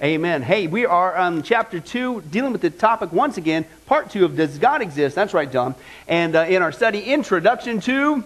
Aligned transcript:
Amen. 0.00 0.42
Hey, 0.42 0.68
we 0.68 0.86
are 0.86 1.16
on 1.16 1.42
chapter 1.42 1.80
2, 1.80 2.22
dealing 2.30 2.52
with 2.52 2.60
the 2.60 2.70
topic 2.70 3.12
once 3.12 3.36
again, 3.36 3.64
part 3.86 4.10
2 4.10 4.24
of 4.24 4.36
Does 4.36 4.56
God 4.56 4.80
Exist? 4.80 5.16
That's 5.16 5.34
right, 5.34 5.50
John. 5.50 5.74
And 6.06 6.36
uh, 6.36 6.42
in 6.42 6.62
our 6.62 6.70
study, 6.70 7.00
Introduction 7.00 7.80
to 7.80 8.22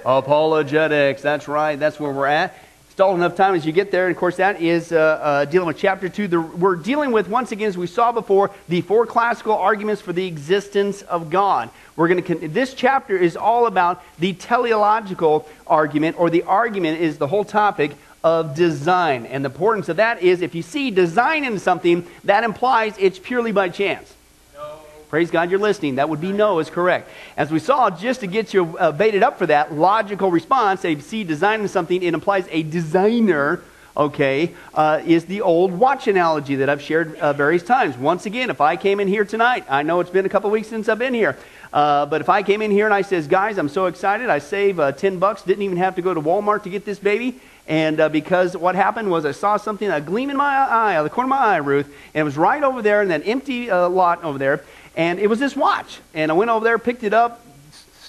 Apologetics. 0.00 0.06
Apologetics. 0.06 1.22
That's 1.22 1.48
right, 1.48 1.78
that's 1.78 2.00
where 2.00 2.12
we're 2.12 2.24
at. 2.24 2.56
Stall 2.88 3.14
enough 3.14 3.36
time 3.36 3.54
as 3.54 3.66
you 3.66 3.72
get 3.72 3.90
there. 3.90 4.06
And 4.06 4.16
of 4.16 4.18
course, 4.18 4.36
that 4.36 4.62
is 4.62 4.90
uh, 4.90 4.96
uh, 4.96 5.44
dealing 5.44 5.66
with 5.66 5.76
chapter 5.76 6.08
2. 6.08 6.28
The, 6.28 6.40
we're 6.40 6.76
dealing 6.76 7.12
with, 7.12 7.28
once 7.28 7.52
again, 7.52 7.68
as 7.68 7.76
we 7.76 7.86
saw 7.86 8.10
before, 8.10 8.50
the 8.68 8.80
four 8.80 9.04
classical 9.04 9.52
arguments 9.52 10.00
for 10.00 10.14
the 10.14 10.26
existence 10.26 11.02
of 11.02 11.28
God. 11.28 11.68
We're 11.96 12.08
going 12.08 12.24
to. 12.24 12.48
This 12.48 12.72
chapter 12.72 13.18
is 13.18 13.36
all 13.36 13.66
about 13.66 14.02
the 14.18 14.32
teleological 14.32 15.46
argument, 15.66 16.18
or 16.18 16.30
the 16.30 16.44
argument 16.44 17.00
is 17.00 17.18
the 17.18 17.26
whole 17.26 17.44
topic 17.44 17.92
of 18.26 18.56
design. 18.56 19.24
And 19.26 19.44
the 19.44 19.50
importance 19.50 19.88
of 19.88 19.98
that 19.98 20.20
is 20.20 20.42
if 20.42 20.52
you 20.52 20.62
see 20.62 20.90
design 20.90 21.44
in 21.44 21.60
something, 21.60 22.04
that 22.24 22.42
implies 22.42 22.96
it's 22.98 23.20
purely 23.20 23.52
by 23.52 23.68
chance. 23.68 24.12
No. 24.52 24.80
Praise 25.08 25.30
God, 25.30 25.48
you're 25.48 25.60
listening. 25.60 25.94
That 25.94 26.08
would 26.08 26.20
be 26.20 26.32
no, 26.32 26.58
is 26.58 26.68
correct. 26.68 27.08
As 27.36 27.52
we 27.52 27.60
saw, 27.60 27.88
just 27.88 28.18
to 28.20 28.26
get 28.26 28.52
you 28.52 28.76
uh, 28.78 28.90
baited 28.90 29.22
up 29.22 29.38
for 29.38 29.46
that 29.46 29.72
logical 29.72 30.32
response, 30.32 30.84
if 30.84 30.98
you 30.98 31.02
see 31.02 31.22
design 31.22 31.60
in 31.60 31.68
something, 31.68 32.02
it 32.02 32.14
implies 32.14 32.48
a 32.50 32.64
designer 32.64 33.62
okay, 33.96 34.54
uh, 34.74 35.00
is 35.06 35.24
the 35.24 35.40
old 35.40 35.72
watch 35.72 36.06
analogy 36.06 36.56
that 36.56 36.68
I've 36.68 36.82
shared 36.82 37.16
uh, 37.16 37.32
various 37.32 37.62
times. 37.62 37.96
Once 37.96 38.26
again, 38.26 38.50
if 38.50 38.60
I 38.60 38.76
came 38.76 39.00
in 39.00 39.08
here 39.08 39.24
tonight, 39.24 39.64
I 39.70 39.84
know 39.84 40.00
it's 40.00 40.10
been 40.10 40.26
a 40.26 40.28
couple 40.28 40.50
weeks 40.50 40.68
since 40.68 40.90
I've 40.90 40.98
been 40.98 41.14
here, 41.14 41.38
uh, 41.72 42.04
but 42.04 42.20
if 42.20 42.28
I 42.28 42.42
came 42.42 42.60
in 42.60 42.70
here 42.70 42.84
and 42.84 42.92
I 42.92 43.00
says, 43.00 43.26
guys, 43.26 43.56
I'm 43.56 43.70
so 43.70 43.86
excited, 43.86 44.28
I 44.28 44.38
save 44.38 44.78
uh, 44.78 44.92
10 44.92 45.18
bucks, 45.18 45.42
didn't 45.42 45.62
even 45.62 45.78
have 45.78 45.94
to 45.96 46.02
go 46.02 46.12
to 46.12 46.20
Walmart 46.20 46.64
to 46.64 46.68
get 46.68 46.84
this 46.84 46.98
baby. 46.98 47.40
And 47.68 47.98
uh, 47.98 48.08
because 48.08 48.56
what 48.56 48.76
happened 48.76 49.10
was 49.10 49.24
I 49.24 49.32
saw 49.32 49.56
something, 49.56 49.90
a 49.90 50.00
gleam 50.00 50.30
in 50.30 50.36
my 50.36 50.56
eye, 50.56 50.94
out 50.94 51.00
of 51.00 51.04
the 51.04 51.10
corner 51.10 51.26
of 51.26 51.30
my 51.30 51.38
eye, 51.38 51.56
Ruth, 51.56 51.86
and 52.14 52.20
it 52.20 52.24
was 52.24 52.36
right 52.36 52.62
over 52.62 52.80
there 52.80 53.02
in 53.02 53.08
that 53.08 53.26
empty 53.26 53.70
uh, 53.70 53.88
lot 53.88 54.22
over 54.22 54.38
there. 54.38 54.62
And 54.96 55.18
it 55.18 55.26
was 55.26 55.38
this 55.38 55.56
watch. 55.56 56.00
And 56.14 56.30
I 56.30 56.34
went 56.34 56.50
over 56.50 56.64
there, 56.64 56.78
picked 56.78 57.02
it 57.02 57.12
up, 57.12 57.44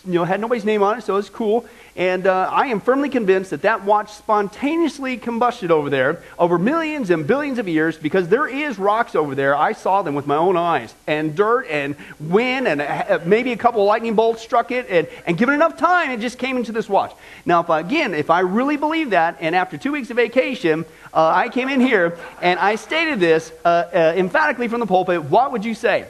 you 0.06 0.13
know, 0.13 0.23
had 0.23 0.40
nobody's 0.40 0.63
name 0.63 0.84
on 0.84 1.00
it, 1.00 1.03
so 1.03 1.13
it 1.13 1.18
was 1.18 1.29
cool. 1.29 1.66
And 1.97 2.28
uh, 2.28 2.47
I 2.52 2.68
am 2.68 2.80
firmly 2.80 3.09
convinced 3.09 3.50
that 3.50 3.63
that 3.63 3.84
watch 3.84 4.13
spontaneously 4.13 5.18
combusted 5.18 5.72
over 5.72 5.90
there 5.90 6.22
over 6.38 6.59
millions 6.59 7.09
and 7.09 7.25
billions 7.25 7.58
of 7.58 7.68
years 7.68 7.97
because 7.97 8.28
there 8.28 8.47
is 8.47 8.78
rocks 8.78 9.16
over 9.16 9.34
there. 9.34 9.56
I 9.56 9.72
saw 9.72 10.03
them 10.03 10.13
with 10.13 10.28
my 10.28 10.36
own 10.36 10.57
eyes, 10.57 10.94
and 11.07 11.36
dirt 11.36 11.66
and 11.68 11.96
wind, 12.19 12.68
and 12.68 12.81
uh, 12.81 13.19
maybe 13.25 13.52
a 13.52 13.57
couple 13.57 13.84
lightning 13.84 14.13
bolts 14.13 14.44
struck 14.44 14.69
it. 14.69 14.88
And, 14.91 15.07
and 15.25 15.40
given 15.40 15.56
enough 15.56 15.75
time, 15.75 16.12
it 16.12 16.19
just 16.19 16.38
came 16.38 16.56
into 16.56 16.72
this 16.72 16.88
watch. 16.88 17.16
Now, 17.47 17.62
if 17.62 17.69
again, 17.69 18.13
if 18.13 18.30
I 18.30 18.41
really 18.41 18.78
believe 18.78 19.09
that, 19.09 19.38
and 19.40 19.56
after 19.56 19.75
two 19.75 19.91
weeks 19.91 20.12
of 20.12 20.18
vacation, 20.18 20.86
uh, 21.16 21.31
I 21.34 21.50
came 21.50 21.68
in 21.68 21.81
here 21.81 22.19
and 22.44 22.59
I 22.59 22.75
stated 22.75 23.19
this 23.19 23.52
uh, 23.66 23.68
uh 23.68 24.13
emphatically 24.16 24.68
from 24.68 24.81
the 24.81 24.86
pulpit, 24.86 25.24
what 25.24 25.52
would 25.52 25.66
you 25.66 25.74
say? 25.74 26.06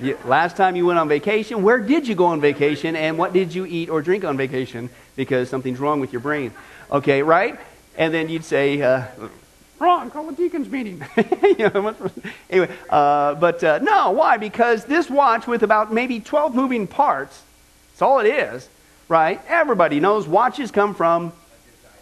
You, 0.00 0.18
last 0.24 0.56
time 0.56 0.76
you 0.76 0.86
went 0.86 0.98
on 0.98 1.08
vacation, 1.08 1.62
where 1.62 1.78
did 1.78 2.08
you 2.08 2.14
go 2.14 2.26
on 2.26 2.40
vacation 2.40 2.96
and 2.96 3.16
what 3.16 3.32
did 3.32 3.54
you 3.54 3.64
eat 3.64 3.88
or 3.88 4.02
drink 4.02 4.24
on 4.24 4.36
vacation 4.36 4.90
because 5.16 5.48
something's 5.48 5.78
wrong 5.78 6.00
with 6.00 6.12
your 6.12 6.20
brain? 6.20 6.52
Okay, 6.90 7.22
right? 7.22 7.58
And 7.96 8.12
then 8.12 8.28
you'd 8.28 8.44
say, 8.44 8.82
uh, 8.82 9.04
wrong, 9.78 10.10
call 10.10 10.28
a 10.28 10.32
deacon's 10.32 10.68
meeting. 10.68 11.04
anyway, 12.50 12.68
uh, 12.90 13.34
but 13.34 13.62
uh, 13.62 13.78
no, 13.82 14.10
why? 14.10 14.36
Because 14.36 14.84
this 14.84 15.08
watch 15.08 15.46
with 15.46 15.62
about 15.62 15.92
maybe 15.92 16.20
12 16.20 16.54
moving 16.54 16.86
parts, 16.86 17.42
that's 17.92 18.02
all 18.02 18.18
it 18.18 18.26
is, 18.26 18.68
right? 19.08 19.40
Everybody 19.46 20.00
knows 20.00 20.26
watches 20.26 20.70
come 20.70 20.94
from 20.94 21.32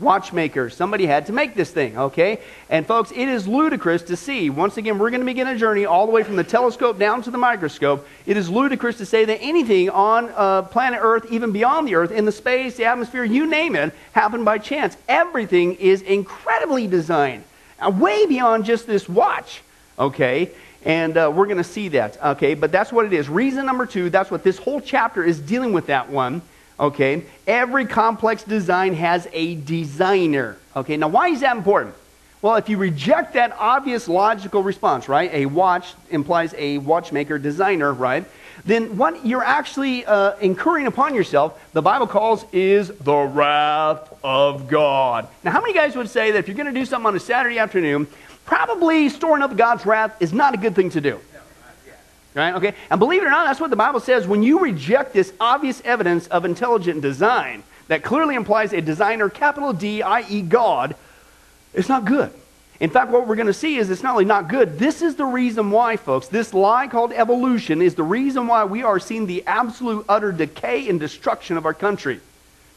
watchmakers. 0.00 0.74
Somebody 0.74 1.06
had 1.06 1.26
to 1.26 1.32
make 1.32 1.54
this 1.54 1.70
thing, 1.70 1.96
okay? 1.96 2.38
And 2.68 2.86
folks, 2.86 3.10
it 3.12 3.28
is 3.28 3.46
ludicrous 3.46 4.02
to 4.02 4.16
see. 4.16 4.50
Once 4.50 4.76
again, 4.76 4.98
we're 4.98 5.10
going 5.10 5.20
to 5.20 5.26
begin 5.26 5.46
a 5.46 5.56
journey 5.56 5.84
all 5.84 6.06
the 6.06 6.12
way 6.12 6.22
from 6.22 6.36
the 6.36 6.44
telescope 6.44 6.98
down 6.98 7.22
to 7.22 7.30
the 7.30 7.38
microscope. 7.38 8.06
It 8.26 8.36
is 8.36 8.50
ludicrous 8.50 8.98
to 8.98 9.06
say 9.06 9.24
that 9.24 9.38
anything 9.40 9.90
on 9.90 10.30
uh, 10.34 10.62
planet 10.62 11.00
Earth, 11.02 11.26
even 11.30 11.52
beyond 11.52 11.86
the 11.86 11.94
Earth, 11.94 12.10
in 12.10 12.24
the 12.24 12.32
space, 12.32 12.76
the 12.76 12.84
atmosphere, 12.84 13.24
you 13.24 13.46
name 13.46 13.76
it, 13.76 13.94
happened 14.12 14.44
by 14.44 14.58
chance. 14.58 14.96
Everything 15.08 15.74
is 15.74 16.02
incredibly 16.02 16.86
designed, 16.86 17.44
uh, 17.78 17.90
way 17.90 18.26
beyond 18.26 18.64
just 18.64 18.86
this 18.86 19.08
watch, 19.08 19.62
okay? 19.98 20.50
And 20.84 21.16
uh, 21.16 21.30
we're 21.32 21.46
going 21.46 21.58
to 21.58 21.64
see 21.64 21.88
that, 21.88 22.20
okay? 22.22 22.54
But 22.54 22.72
that's 22.72 22.92
what 22.92 23.06
it 23.06 23.12
is. 23.12 23.28
Reason 23.28 23.64
number 23.64 23.86
two, 23.86 24.10
that's 24.10 24.30
what 24.30 24.42
this 24.42 24.58
whole 24.58 24.80
chapter 24.80 25.22
is 25.22 25.38
dealing 25.38 25.72
with 25.72 25.86
that 25.86 26.10
one 26.10 26.42
Okay? 26.82 27.22
Every 27.46 27.86
complex 27.86 28.42
design 28.42 28.94
has 28.94 29.28
a 29.32 29.54
designer. 29.54 30.58
Okay? 30.74 30.96
Now, 30.96 31.08
why 31.08 31.28
is 31.28 31.40
that 31.40 31.56
important? 31.56 31.94
Well, 32.42 32.56
if 32.56 32.68
you 32.68 32.76
reject 32.76 33.34
that 33.34 33.54
obvious 33.56 34.08
logical 34.08 34.64
response, 34.64 35.08
right? 35.08 35.32
A 35.32 35.46
watch 35.46 35.94
implies 36.10 36.52
a 36.58 36.78
watchmaker 36.78 37.38
designer, 37.38 37.92
right? 37.92 38.24
Then 38.64 38.96
what 38.96 39.24
you're 39.24 39.44
actually 39.44 40.04
uh, 40.04 40.36
incurring 40.38 40.88
upon 40.88 41.14
yourself, 41.14 41.60
the 41.72 41.82
Bible 41.82 42.08
calls 42.08 42.44
is 42.52 42.88
the 42.88 43.16
wrath 43.16 44.12
of 44.24 44.66
God. 44.66 45.28
Now, 45.44 45.52
how 45.52 45.60
many 45.60 45.72
guys 45.72 45.94
would 45.94 46.10
say 46.10 46.32
that 46.32 46.38
if 46.38 46.48
you're 46.48 46.56
going 46.56 46.72
to 46.72 46.78
do 46.78 46.84
something 46.84 47.06
on 47.06 47.16
a 47.16 47.20
Saturday 47.20 47.60
afternoon, 47.60 48.08
probably 48.44 49.08
storing 49.08 49.44
up 49.44 49.56
God's 49.56 49.86
wrath 49.86 50.20
is 50.20 50.32
not 50.32 50.52
a 50.52 50.56
good 50.56 50.74
thing 50.74 50.90
to 50.90 51.00
do? 51.00 51.20
Right? 52.34 52.54
Okay? 52.54 52.74
And 52.90 52.98
believe 52.98 53.22
it 53.22 53.26
or 53.26 53.30
not, 53.30 53.46
that's 53.46 53.60
what 53.60 53.70
the 53.70 53.76
Bible 53.76 54.00
says. 54.00 54.26
When 54.26 54.42
you 54.42 54.60
reject 54.60 55.12
this 55.12 55.32
obvious 55.38 55.82
evidence 55.84 56.26
of 56.28 56.44
intelligent 56.44 57.02
design 57.02 57.62
that 57.88 58.02
clearly 58.02 58.34
implies 58.34 58.72
a 58.72 58.80
designer, 58.80 59.28
capital 59.28 59.72
D, 59.72 60.02
i.e., 60.02 60.42
God, 60.42 60.96
it's 61.74 61.88
not 61.88 62.04
good. 62.04 62.32
In 62.80 62.90
fact, 62.90 63.12
what 63.12 63.28
we're 63.28 63.36
going 63.36 63.46
to 63.46 63.52
see 63.52 63.76
is 63.76 63.90
it's 63.90 64.02
not 64.02 64.12
only 64.12 64.24
not 64.24 64.48
good, 64.48 64.78
this 64.78 65.02
is 65.02 65.14
the 65.14 65.24
reason 65.24 65.70
why, 65.70 65.96
folks. 65.96 66.26
This 66.26 66.52
lie 66.52 66.88
called 66.88 67.12
evolution 67.12 67.80
is 67.80 67.94
the 67.94 68.02
reason 68.02 68.48
why 68.48 68.64
we 68.64 68.82
are 68.82 68.98
seeing 68.98 69.26
the 69.26 69.46
absolute 69.46 70.04
utter 70.08 70.32
decay 70.32 70.88
and 70.88 70.98
destruction 70.98 71.56
of 71.56 71.64
our 71.64 71.74
country. 71.74 72.20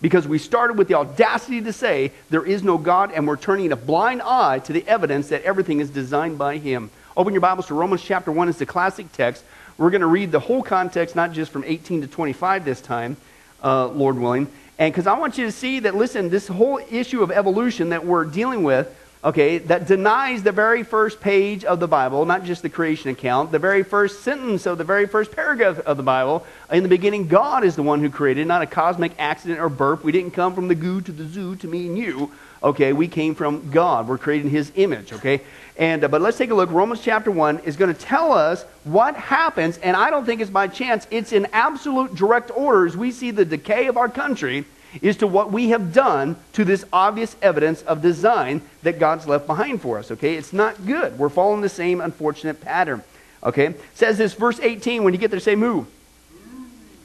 Because 0.01 0.27
we 0.27 0.37
started 0.37 0.77
with 0.77 0.89
the 0.89 0.93
audacity 0.93 1.61
to 1.61 1.73
say 1.73 2.11
there 2.29 2.45
is 2.45 2.61
no 2.61 2.77
God, 2.77 3.13
and 3.13 3.27
we're 3.27 3.37
turning 3.37 3.71
a 3.71 3.75
blind 3.75 4.21
eye 4.21 4.59
to 4.59 4.73
the 4.73 4.85
evidence 4.87 5.29
that 5.29 5.41
everything 5.41 5.79
is 5.79 5.89
designed 5.89 6.37
by 6.37 6.57
Him. 6.57 6.91
Open 7.17 7.33
your 7.33 7.39
Bibles 7.39 7.67
to 7.67 7.73
Romans 7.73 8.01
chapter 8.01 8.29
1 8.29 8.49
is 8.49 8.57
the 8.57 8.65
classic 8.65 9.09
text. 9.13 9.45
We're 9.77 9.89
going 9.89 10.01
to 10.01 10.07
read 10.07 10.33
the 10.33 10.39
whole 10.41 10.61
context, 10.61 11.15
not 11.15 11.31
just 11.31 11.49
from 11.49 11.63
18 11.63 12.01
to 12.01 12.07
25 12.07 12.65
this 12.65 12.81
time, 12.81 13.15
uh, 13.63 13.87
Lord 13.87 14.19
willing. 14.19 14.47
And 14.77 14.93
because 14.93 15.07
I 15.07 15.17
want 15.17 15.37
you 15.37 15.45
to 15.45 15.51
see 15.51 15.79
that, 15.79 15.95
listen, 15.95 16.29
this 16.29 16.49
whole 16.49 16.77
issue 16.91 17.23
of 17.23 17.31
evolution 17.31 17.91
that 17.91 18.05
we're 18.05 18.25
dealing 18.25 18.63
with, 18.63 18.93
okay, 19.23 19.59
that 19.59 19.87
denies 19.87 20.43
the 20.43 20.51
very 20.51 20.83
first 20.83 21.21
page 21.21 21.63
of 21.63 21.79
the 21.79 21.87
Bible, 21.87 22.25
not 22.25 22.43
just 22.43 22.63
the 22.63 22.69
creation 22.69 23.09
account, 23.09 23.49
the 23.49 23.59
very 23.59 23.83
first 23.83 24.23
sentence 24.23 24.65
of 24.65 24.77
the 24.77 24.83
very 24.83 25.07
first 25.07 25.31
paragraph 25.31 25.79
of 25.79 25.95
the 25.95 26.03
Bible. 26.03 26.45
In 26.69 26.83
the 26.83 26.89
beginning, 26.89 27.29
God 27.29 27.63
is 27.63 27.77
the 27.77 27.83
one 27.83 28.01
who 28.01 28.09
created, 28.09 28.45
not 28.45 28.61
a 28.61 28.67
cosmic 28.67 29.13
accident 29.17 29.61
or 29.61 29.69
burp. 29.69 30.03
We 30.03 30.11
didn't 30.11 30.31
come 30.31 30.53
from 30.53 30.67
the 30.67 30.75
goo 30.75 30.99
to 30.99 31.13
the 31.13 31.25
zoo 31.25 31.55
to 31.55 31.67
me 31.67 31.87
and 31.87 31.97
you. 31.97 32.33
Okay, 32.63 32.93
we 32.93 33.07
came 33.07 33.35
from 33.35 33.69
God. 33.69 34.07
We're 34.07 34.17
created 34.17 34.45
in 34.45 34.51
His 34.51 34.71
image. 34.75 35.13
Okay, 35.13 35.41
and 35.77 36.03
uh, 36.03 36.07
but 36.07 36.21
let's 36.21 36.37
take 36.37 36.51
a 36.51 36.55
look. 36.55 36.71
Romans 36.71 37.01
chapter 37.01 37.31
one 37.31 37.59
is 37.59 37.75
going 37.75 37.93
to 37.93 37.99
tell 37.99 38.31
us 38.31 38.63
what 38.83 39.15
happens, 39.15 39.77
and 39.77 39.95
I 39.95 40.09
don't 40.09 40.25
think 40.25 40.41
it's 40.41 40.51
by 40.51 40.67
chance. 40.67 41.07
It's 41.11 41.31
in 41.31 41.47
absolute 41.53 42.15
direct 42.15 42.51
order 42.55 42.85
as 42.85 42.95
we 42.95 43.11
see 43.11 43.31
the 43.31 43.45
decay 43.45 43.87
of 43.87 43.97
our 43.97 44.09
country 44.09 44.65
is 45.01 45.17
to 45.17 45.27
what 45.27 45.51
we 45.51 45.69
have 45.69 45.93
done 45.93 46.35
to 46.53 46.63
this 46.63 46.85
obvious 46.93 47.35
evidence 47.41 47.81
of 47.83 48.01
design 48.01 48.61
that 48.83 48.99
God's 48.99 49.27
left 49.27 49.47
behind 49.47 49.81
for 49.81 49.97
us. 49.97 50.11
Okay, 50.11 50.35
it's 50.35 50.53
not 50.53 50.85
good. 50.85 51.17
We're 51.17 51.29
following 51.29 51.61
the 51.61 51.69
same 51.69 52.01
unfortunate 52.01 52.61
pattern. 52.61 53.03
Okay, 53.43 53.67
it 53.67 53.81
says 53.93 54.17
this 54.17 54.33
verse 54.33 54.59
18. 54.59 55.03
When 55.03 55.13
you 55.13 55.19
get 55.19 55.31
there, 55.31 55.39
say 55.39 55.55
moo. 55.55 55.85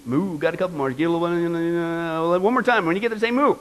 Moo. 0.06 0.38
Got 0.38 0.54
a 0.54 0.56
couple 0.56 0.76
more. 0.76 0.90
Get 0.90 1.04
a 1.04 1.10
little 1.10 1.26
uh, 1.26 2.38
one 2.38 2.52
more 2.52 2.62
time. 2.62 2.86
When 2.86 2.96
you 2.96 3.00
get 3.00 3.10
there, 3.10 3.18
say 3.18 3.30
moo. 3.30 3.56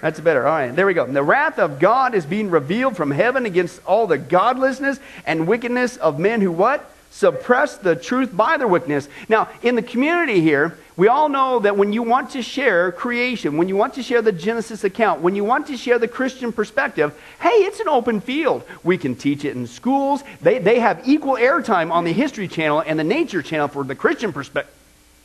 That's 0.00 0.20
better. 0.20 0.46
All 0.46 0.54
right, 0.54 0.74
there 0.74 0.86
we 0.86 0.94
go. 0.94 1.06
The 1.06 1.22
wrath 1.22 1.58
of 1.58 1.80
God 1.80 2.14
is 2.14 2.24
being 2.24 2.50
revealed 2.50 2.96
from 2.96 3.10
heaven 3.10 3.46
against 3.46 3.84
all 3.84 4.06
the 4.06 4.18
godlessness 4.18 5.00
and 5.26 5.48
wickedness 5.48 5.96
of 5.96 6.18
men 6.18 6.40
who 6.40 6.52
what? 6.52 6.88
Suppress 7.10 7.78
the 7.78 7.96
truth 7.96 8.36
by 8.36 8.58
their 8.58 8.68
wickedness. 8.68 9.08
Now, 9.28 9.48
in 9.62 9.74
the 9.74 9.82
community 9.82 10.40
here, 10.40 10.78
we 10.96 11.08
all 11.08 11.28
know 11.28 11.60
that 11.60 11.76
when 11.76 11.92
you 11.92 12.02
want 12.02 12.30
to 12.30 12.42
share 12.42 12.92
creation, 12.92 13.56
when 13.56 13.68
you 13.68 13.76
want 13.76 13.94
to 13.94 14.02
share 14.02 14.20
the 14.20 14.30
Genesis 14.30 14.84
account, 14.84 15.20
when 15.20 15.34
you 15.34 15.42
want 15.42 15.68
to 15.68 15.76
share 15.76 15.98
the 15.98 16.06
Christian 16.06 16.52
perspective, 16.52 17.18
hey, 17.40 17.48
it's 17.48 17.80
an 17.80 17.88
open 17.88 18.20
field. 18.20 18.62
We 18.84 18.98
can 18.98 19.16
teach 19.16 19.44
it 19.44 19.56
in 19.56 19.66
schools. 19.66 20.22
They, 20.42 20.58
they 20.58 20.80
have 20.80 21.08
equal 21.08 21.34
airtime 21.34 21.90
on 21.90 22.04
the 22.04 22.12
History 22.12 22.46
Channel 22.46 22.80
and 22.86 22.98
the 22.98 23.04
Nature 23.04 23.42
Channel 23.42 23.68
for 23.68 23.84
the 23.84 23.94
Christian 23.94 24.32
perspective. 24.32 24.74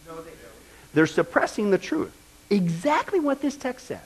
No, 0.08 0.16
they 0.16 0.30
don't. 0.30 0.40
They're 0.94 1.08
suppressing 1.08 1.70
the 1.70 1.78
truth. 1.78 2.16
Exactly 2.50 3.20
what 3.20 3.42
this 3.42 3.58
text 3.58 3.88
says. 3.88 4.00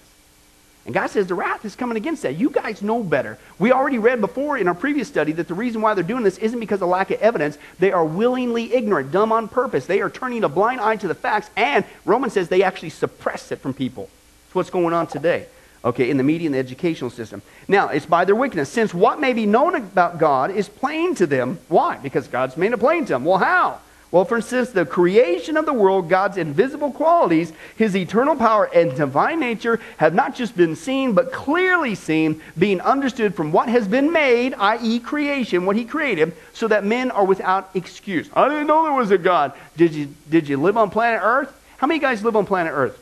And 0.88 0.94
God 0.94 1.08
says 1.08 1.28
the 1.28 1.36
wrath 1.36 1.66
is 1.66 1.76
coming 1.76 1.98
against 1.98 2.24
that. 2.24 2.38
You 2.38 2.50
guys 2.50 2.82
know 2.82 3.04
better. 3.04 3.38
We 3.60 3.74
already 3.74 3.98
read 3.98 4.22
before 4.22 4.58
in 4.58 4.70
our 4.70 4.74
previous 4.74 5.10
study 5.10 5.34
that 5.34 5.50
the 5.50 5.54
reason 5.54 5.82
why 5.82 5.94
they're 5.94 6.04
doing 6.04 6.24
this 6.24 6.38
isn't 6.38 6.62
because 6.62 6.82
of 6.82 6.88
lack 6.88 7.12
of 7.12 7.20
evidence. 7.20 7.58
They 7.78 7.92
are 7.92 8.06
willingly 8.06 8.74
ignorant, 8.74 9.12
dumb 9.12 9.34
on 9.34 9.50
purpose. 9.50 9.86
They 9.86 10.00
are 10.00 10.10
turning 10.10 10.46
a 10.46 10.50
blind 10.50 10.80
eye 10.80 10.96
to 10.96 11.10
the 11.10 11.14
facts, 11.14 11.50
and 11.58 11.84
Romans 12.06 12.32
says 12.34 12.48
they 12.48 12.64
actually 12.64 12.92
suppress 12.92 13.52
it 13.52 13.60
from 13.60 13.74
people. 13.74 14.10
That's 14.46 14.56
what's 14.56 14.70
going 14.70 14.94
on 14.94 15.08
today. 15.08 15.48
okay, 15.84 16.10
in 16.10 16.18
the 16.18 16.24
media 16.24 16.48
and 16.48 16.56
the 16.56 16.60
educational 16.60 17.10
system. 17.10 17.42
Now, 17.68 17.90
it's 17.90 18.06
by 18.06 18.26
their 18.26 18.36
wickedness. 18.36 18.70
Since 18.70 18.94
what 18.94 19.20
may 19.20 19.34
be 19.34 19.46
known 19.46 19.76
about 19.76 20.18
God 20.18 20.52
is 20.52 20.70
plain 20.70 21.16
to 21.16 21.28
them. 21.28 21.60
Why? 21.68 21.98
Because 21.98 22.28
God's 22.28 22.58
made 22.58 22.72
it 22.72 22.78
plain 22.78 23.06
to 23.06 23.14
them. 23.14 23.26
Well, 23.26 23.38
how? 23.38 23.80
Well, 24.10 24.24
for 24.24 24.38
instance, 24.38 24.70
the 24.70 24.86
creation 24.86 25.58
of 25.58 25.66
the 25.66 25.74
world, 25.74 26.08
God's 26.08 26.38
invisible 26.38 26.92
qualities, 26.92 27.52
his 27.76 27.96
eternal 27.96 28.38
power, 28.38 28.70
and 28.74 28.96
divine 28.96 29.42
nature 29.42 29.82
have 29.98 30.14
not 30.14 30.34
just 30.34 30.56
been 30.56 30.78
seen, 30.78 31.12
but 31.12 31.34
clearly 31.34 31.94
seen, 31.94 32.42
being 32.58 32.80
understood 32.80 33.36
from 33.36 33.52
what 33.52 33.68
has 33.68 33.86
been 33.86 34.14
made, 34.14 34.54
i.e., 34.54 35.00
creation, 35.00 35.66
what 35.66 35.76
he 35.76 35.84
created, 35.84 36.34
so 36.54 36.70
that 36.70 36.86
men 36.86 37.12
are 37.12 37.26
without 37.26 37.70
excuse. 37.74 38.30
I 38.34 38.48
didn't 38.48 38.68
know 38.68 38.84
there 38.84 38.94
was 38.94 39.12
a 39.12 39.18
God. 39.18 39.52
Did 39.76 39.94
you, 39.94 40.08
did 40.30 40.48
you 40.48 40.56
live 40.56 40.78
on 40.78 40.90
planet 40.90 41.20
Earth? 41.22 41.54
How 41.78 41.88
many 41.88 42.00
guys 42.00 42.24
live 42.24 42.38
on 42.38 42.46
planet 42.46 42.72
Earth? 42.74 42.98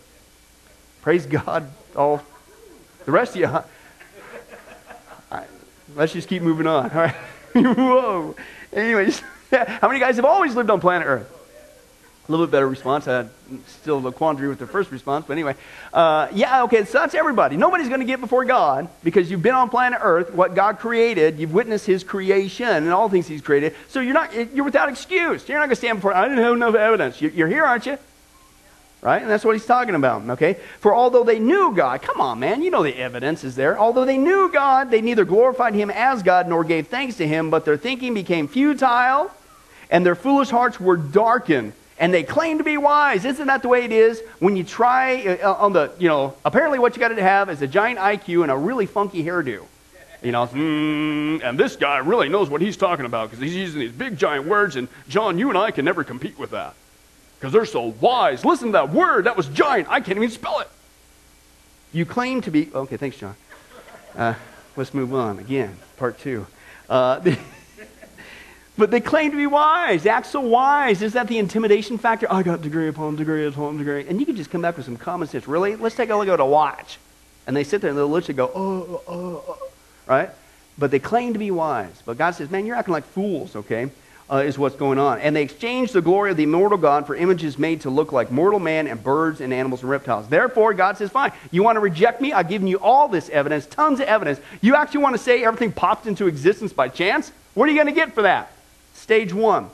Praise 1.04 1.28
God. 1.28 1.70
All 1.96 2.24
the 3.06 3.12
rest 3.12 3.36
of 3.36 3.42
you. 3.42 3.48
Huh? 3.48 3.62
Right, 5.32 5.48
let's 5.96 6.14
just 6.14 6.28
keep 6.28 6.42
moving 6.42 6.66
on. 6.66 6.90
All 6.90 6.98
right. 6.98 7.16
Whoa. 7.54 8.36
Anyways. 8.74 9.22
How 9.52 9.88
many 9.88 10.00
guys 10.00 10.16
have 10.16 10.26
always 10.26 10.56
lived 10.56 10.70
on 10.70 10.80
planet 10.80 11.08
Earth? 11.08 11.32
A 12.28 12.32
little 12.32 12.48
bit 12.48 12.54
better 12.54 12.68
response. 12.68 13.08
I 13.08 13.28
still 13.68 14.06
a 14.08 14.12
quandary 14.12 14.48
with 14.48 14.58
the 14.58 14.66
first 14.66 14.90
response, 14.90 15.26
but 15.28 15.34
anyway. 15.34 15.56
Uh, 15.94 16.28
yeah, 16.34 16.64
okay, 16.64 16.84
so 16.84 16.98
that's 16.98 17.14
everybody. 17.14 17.56
Nobody's 17.56 17.88
going 17.88 18.00
to 18.00 18.06
get 18.06 18.20
before 18.20 18.46
God 18.46 18.90
because 19.04 19.30
you've 19.30 19.44
been 19.44 19.54
on 19.54 19.70
planet 19.70 20.00
Earth, 20.02 20.34
what 20.34 20.56
God 20.56 20.80
created. 20.80 21.38
You've 21.38 21.54
witnessed 21.54 21.86
His 21.86 22.04
creation 22.04 22.68
and 22.68 22.90
all 22.90 23.08
the 23.08 23.14
things 23.14 23.28
He's 23.28 23.42
created. 23.42 23.76
So 23.90 24.00
you're 24.00 24.16
not, 24.16 24.34
you're 24.56 24.66
without 24.66 24.90
excuse. 24.90 25.48
You're 25.48 25.60
not 25.60 25.66
going 25.66 25.70
to 25.70 25.76
stand 25.76 26.00
before, 26.00 26.16
I 26.16 26.28
didn't 26.28 26.44
have 26.44 26.54
enough 26.54 26.74
evidence. 26.74 27.22
You're 27.22 27.48
here, 27.48 27.64
aren't 27.64 27.86
you? 27.86 28.00
Right? 29.06 29.22
And 29.22 29.30
that's 29.30 29.46
what 29.46 29.54
he's 29.54 29.68
talking 29.68 29.94
about, 29.94 30.28
okay? 30.32 30.58
For 30.80 30.96
although 30.96 31.24
they 31.24 31.38
knew 31.38 31.76
God, 31.76 32.02
come 32.02 32.20
on, 32.20 32.40
man, 32.40 32.64
you 32.64 32.72
know 32.72 32.82
the 32.82 32.98
evidence 32.98 33.44
is 33.44 33.56
there. 33.56 33.78
Although 33.78 34.04
they 34.04 34.18
knew 34.18 34.52
God, 34.52 34.90
they 34.90 35.00
neither 35.00 35.26
glorified 35.26 35.76
him 35.76 35.92
as 35.92 36.24
God 36.24 36.48
nor 36.48 36.64
gave 36.64 36.88
thanks 36.88 37.18
to 37.18 37.28
him, 37.28 37.52
but 37.52 37.66
their 37.66 37.78
thinking 37.78 38.16
became 38.16 38.48
futile 38.48 39.30
and 39.92 40.04
their 40.04 40.16
foolish 40.16 40.50
hearts 40.50 40.80
were 40.80 40.98
darkened 40.98 41.74
and 42.00 42.12
they 42.12 42.24
claim 42.24 42.58
to 42.58 42.64
be 42.64 42.78
wise. 42.78 43.26
Isn't 43.26 43.46
that 43.46 43.62
the 43.62 43.68
way 43.68 43.84
it 43.86 43.92
is 43.92 44.24
when 44.40 44.56
you 44.56 44.64
try 44.64 45.38
uh, 45.38 45.54
on 45.54 45.74
the, 45.74 45.92
you 46.00 46.08
know, 46.08 46.34
apparently 46.44 46.80
what 46.80 46.96
you 46.96 47.00
got 47.00 47.10
to 47.10 47.22
have 47.22 47.52
is 47.52 47.62
a 47.62 47.68
giant 47.68 48.00
IQ 48.00 48.42
and 48.42 48.52
a 48.52 48.58
really 48.58 48.88
funky 48.88 49.24
hairdo. 49.24 49.66
You 50.24 50.32
know, 50.32 50.48
mm, 50.48 51.44
and 51.44 51.60
this 51.60 51.76
guy 51.76 51.98
really 52.00 52.28
knows 52.28 52.50
what 52.50 52.60
he's 52.60 52.76
talking 52.76 53.06
about 53.06 53.30
because 53.30 53.44
he's 53.44 53.56
using 53.56 53.82
these 53.82 53.92
big 53.92 54.18
giant 54.18 54.48
words, 54.48 54.76
and 54.76 54.88
John, 55.08 55.38
you 55.38 55.50
and 55.50 55.58
I 55.60 55.70
can 55.70 55.86
never 55.86 56.04
compete 56.04 56.40
with 56.40 56.50
that 56.50 56.74
because 57.40 57.54
they're 57.54 57.66
so 57.66 57.94
wise. 58.00 58.44
Listen 58.46 58.70
to 58.70 58.74
that 58.74 58.90
word, 58.92 59.26
that 59.26 59.38
was 59.38 59.48
giant. 59.48 59.88
I 59.90 60.00
can't 60.00 60.18
even 60.18 60.30
spell 60.30 60.60
it. 60.60 60.70
You 61.94 62.06
claim 62.06 62.42
to 62.42 62.52
be, 62.52 62.70
okay, 62.74 62.98
thanks, 62.98 63.18
John. 63.18 63.36
Uh, 64.16 64.34
let's 64.76 64.94
move 64.94 65.14
on 65.14 65.40
again, 65.40 65.78
part 65.98 66.20
two. 66.20 66.48
Uh, 66.90 67.36
But 68.78 68.92
they 68.92 69.00
claim 69.00 69.32
to 69.32 69.38
be 69.38 69.48
wise. 69.48 70.04
They 70.04 70.10
act 70.10 70.28
so 70.28 70.42
wise. 70.42 71.02
Is 71.02 71.14
that 71.14 71.28
the 71.28 71.38
intimidation 71.38 71.98
factor? 71.98 72.28
I 72.30 72.44
got 72.44 72.62
degree 72.62 72.90
upon 72.90 73.16
degree 73.16 73.46
upon 73.46 73.78
degree. 73.78 74.06
And 74.08 74.20
you 74.20 74.26
can 74.26 74.36
just 74.36 74.50
come 74.50 74.62
back 74.62 74.76
with 74.76 74.86
some 74.86 74.98
common 74.98 75.28
sense. 75.28 75.48
Really? 75.48 75.76
Let's 75.76 75.96
take 75.96 76.10
a 76.10 76.16
look 76.16 76.28
at 76.28 76.40
a 76.40 76.46
watch. 76.46 77.00
And 77.48 77.56
they 77.56 77.64
sit 77.64 77.82
there 77.82 77.90
and 77.90 77.98
they'll 77.98 78.10
literally 78.10 78.36
go, 78.36 78.52
oh, 78.54 79.02
oh, 79.08 79.44
oh, 79.48 79.70
right? 80.08 80.30
But 80.78 80.92
they 80.92 81.00
claim 81.00 81.34
to 81.34 81.40
be 81.40 81.52
wise. 81.52 82.02
But 82.06 82.18
God 82.18 82.32
says, 82.32 82.52
man, 82.52 82.66
you're 82.66 82.76
acting 82.76 82.92
like 82.92 83.06
fools, 83.06 83.56
okay? 83.56 83.90
Uh, 84.28 84.38
is 84.38 84.58
what's 84.58 84.76
going 84.76 84.98
on. 84.98 85.20
And 85.20 85.36
they 85.36 85.44
exchange 85.44 85.92
the 85.92 86.02
glory 86.02 86.32
of 86.32 86.38
the 86.38 86.44
immortal 86.44 86.80
God 86.80 87.06
for 87.06 87.16
images 87.16 87.60
made 87.60 87.82
to 87.82 87.92
look 87.92 88.12
like 88.12 88.32
mortal 88.32 88.60
man 88.60 88.88
and 88.88 89.04
birds 89.04 89.40
and 89.40 89.54
animals 89.54 89.82
and 89.82 89.90
reptiles. 89.92 90.28
Therefore, 90.28 90.74
God 90.74 90.98
says, 90.98 91.12
fine, 91.12 91.32
you 91.52 91.62
want 91.62 91.76
to 91.76 91.80
reject 91.80 92.22
me? 92.22 92.34
I've 92.34 92.50
given 92.50 92.68
you 92.68 92.80
all 92.80 93.08
this 93.08 93.30
evidence, 93.30 93.68
tons 93.68 94.00
of 94.00 94.08
evidence. 94.08 94.40
You 94.62 94.74
actually 94.76 95.02
want 95.02 95.16
to 95.16 95.22
say 95.22 95.44
everything 95.44 95.72
popped 95.72 96.08
into 96.08 96.26
existence 96.26 96.74
by 96.74 96.88
chance? 96.88 97.32
What 97.54 97.70
are 97.70 97.72
you 97.72 97.78
going 97.78 97.94
to 97.94 97.94
get 97.94 98.16
for 98.16 98.24
that? 98.24 98.52
Stage 98.96 99.32
one. 99.32 99.70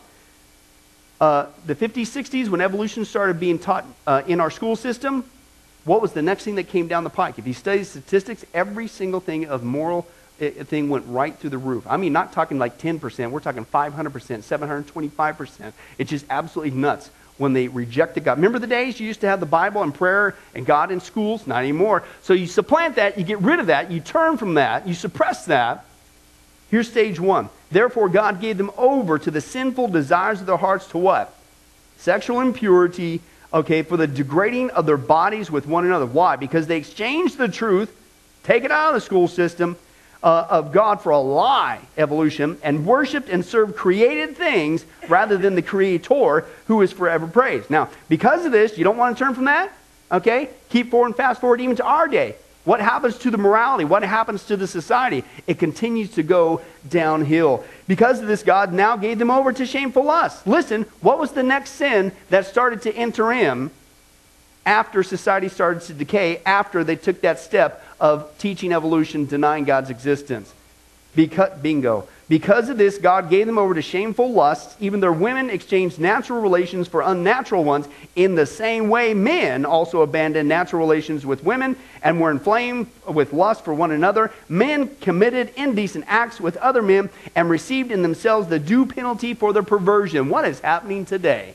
Uh, 1.21 1.45
the 1.65 1.75
50s, 1.75 2.07
60s, 2.07 2.49
when 2.49 2.59
evolution 2.59 3.05
started 3.05 3.39
being 3.39 3.57
taught 3.57 3.85
uh, 4.05 4.21
in 4.27 4.41
our 4.41 4.51
school 4.51 4.75
system, 4.75 5.23
what 5.85 6.01
was 6.01 6.11
the 6.11 6.21
next 6.21 6.43
thing 6.43 6.55
that 6.55 6.67
came 6.67 6.89
down 6.89 7.05
the 7.05 7.09
pike? 7.09 7.39
If 7.39 7.47
you 7.47 7.53
study 7.53 7.85
statistics, 7.85 8.43
every 8.53 8.87
single 8.87 9.21
thing 9.21 9.45
of 9.45 9.63
moral 9.63 10.07
thing 10.49 10.89
went 10.89 11.05
right 11.07 11.37
through 11.37 11.51
the 11.51 11.57
roof. 11.57 11.85
I 11.87 11.97
mean, 11.97 12.13
not 12.13 12.33
talking 12.33 12.57
like 12.57 12.77
10%, 12.79 13.31
we're 13.31 13.39
talking 13.39 13.65
500%, 13.65 13.93
725%. 13.93 15.73
It's 15.97 16.09
just 16.09 16.25
absolutely 16.29 16.77
nuts 16.77 17.11
when 17.37 17.53
they 17.53 17.67
rejected 17.67 18.23
God. 18.23 18.37
Remember 18.37 18.59
the 18.59 18.67
days 18.67 18.99
you 18.99 19.07
used 19.07 19.21
to 19.21 19.27
have 19.27 19.39
the 19.39 19.45
Bible 19.45 19.83
and 19.83 19.93
prayer 19.93 20.35
and 20.55 20.65
God 20.65 20.91
in 20.91 20.99
schools? 20.99 21.47
Not 21.47 21.59
anymore. 21.59 22.03
So 22.21 22.33
you 22.33 22.47
supplant 22.47 22.95
that, 22.95 23.17
you 23.17 23.23
get 23.23 23.39
rid 23.39 23.59
of 23.59 23.67
that, 23.67 23.91
you 23.91 23.99
turn 23.99 24.37
from 24.37 24.55
that, 24.55 24.87
you 24.87 24.93
suppress 24.93 25.45
that. 25.45 25.85
Here's 26.69 26.89
stage 26.89 27.19
one 27.19 27.49
Therefore, 27.69 28.09
God 28.09 28.41
gave 28.41 28.57
them 28.57 28.71
over 28.77 29.17
to 29.19 29.31
the 29.31 29.41
sinful 29.41 29.89
desires 29.89 30.41
of 30.41 30.47
their 30.47 30.57
hearts 30.57 30.87
to 30.87 30.97
what? 30.97 31.33
Sexual 31.97 32.41
impurity, 32.41 33.21
okay, 33.53 33.83
for 33.83 33.97
the 33.97 34.07
degrading 34.07 34.71
of 34.71 34.85
their 34.85 34.97
bodies 34.97 35.51
with 35.51 35.67
one 35.67 35.85
another. 35.85 36.05
Why? 36.05 36.35
Because 36.35 36.67
they 36.67 36.77
exchanged 36.77 37.37
the 37.37 37.47
truth, 37.47 37.95
take 38.43 38.63
it 38.63 38.71
out 38.71 38.89
of 38.89 38.95
the 38.95 39.01
school 39.01 39.27
system, 39.27 39.77
uh, 40.23 40.45
of 40.49 40.71
God 40.71 41.01
for 41.01 41.11
a 41.11 41.19
lie, 41.19 41.79
evolution, 41.97 42.57
and 42.63 42.85
worshiped 42.85 43.29
and 43.29 43.43
served 43.43 43.75
created 43.75 44.37
things 44.37 44.85
rather 45.07 45.37
than 45.37 45.55
the 45.55 45.61
Creator 45.61 46.45
who 46.67 46.81
is 46.81 46.91
forever 46.91 47.27
praised. 47.27 47.69
Now, 47.69 47.89
because 48.07 48.45
of 48.45 48.51
this, 48.51 48.77
you 48.77 48.83
don't 48.83 48.97
want 48.97 49.17
to 49.17 49.23
turn 49.23 49.33
from 49.33 49.45
that, 49.45 49.71
okay? 50.11 50.49
Keep 50.69 50.91
forward 50.91 51.07
and 51.07 51.15
fast 51.15 51.41
forward 51.41 51.61
even 51.61 51.75
to 51.77 51.83
our 51.83 52.07
day. 52.07 52.35
What 52.63 52.79
happens 52.79 53.17
to 53.19 53.31
the 53.31 53.39
morality? 53.39 53.85
What 53.85 54.03
happens 54.03 54.45
to 54.45 54.55
the 54.55 54.67
society? 54.67 55.23
It 55.47 55.57
continues 55.57 56.11
to 56.11 56.23
go 56.23 56.61
downhill. 56.87 57.63
Because 57.87 58.19
of 58.21 58.27
this, 58.27 58.43
God 58.43 58.71
now 58.71 58.95
gave 58.97 59.17
them 59.17 59.31
over 59.31 59.51
to 59.51 59.65
shameful 59.65 60.03
lust. 60.03 60.45
Listen, 60.45 60.83
what 61.01 61.17
was 61.17 61.31
the 61.31 61.41
next 61.41 61.71
sin 61.71 62.11
that 62.29 62.45
started 62.45 62.83
to 62.83 62.93
enter 62.93 63.31
in 63.31 63.71
after 64.63 65.01
society 65.01 65.49
started 65.49 65.81
to 65.83 65.93
decay, 65.93 66.39
after 66.45 66.83
they 66.83 66.95
took 66.95 67.21
that 67.21 67.39
step 67.39 67.83
of 68.01 68.37
teaching 68.39 68.73
evolution, 68.73 69.27
denying 69.27 69.63
God's 69.63 69.89
existence? 69.89 70.53
Because, 71.15 71.57
bingo. 71.61 72.07
Because 72.27 72.69
of 72.69 72.77
this, 72.77 72.97
God 72.97 73.29
gave 73.29 73.45
them 73.45 73.57
over 73.57 73.73
to 73.73 73.81
shameful 73.81 74.31
lusts. 74.31 74.75
Even 74.79 75.01
their 75.01 75.11
women 75.11 75.49
exchanged 75.49 75.99
natural 75.99 76.41
relations 76.41 76.87
for 76.87 77.01
unnatural 77.01 77.65
ones. 77.65 77.87
In 78.15 78.35
the 78.35 78.45
same 78.45 78.87
way, 78.87 79.13
men 79.13 79.65
also 79.65 80.01
abandoned 80.01 80.47
natural 80.47 80.79
relations 80.79 81.25
with 81.25 81.43
women 81.43 81.75
and 82.01 82.21
were 82.21 82.31
inflamed 82.31 82.87
with 83.05 83.33
lust 83.33 83.65
for 83.65 83.73
one 83.73 83.91
another. 83.91 84.31
Men 84.47 84.95
committed 85.01 85.51
indecent 85.57 86.05
acts 86.07 86.39
with 86.39 86.55
other 86.57 86.81
men 86.81 87.09
and 87.35 87.49
received 87.49 87.91
in 87.91 88.01
themselves 88.01 88.47
the 88.47 88.59
due 88.59 88.85
penalty 88.85 89.33
for 89.33 89.51
their 89.51 89.63
perversion. 89.63 90.29
What 90.29 90.45
is 90.45 90.61
happening 90.61 91.05
today? 91.05 91.53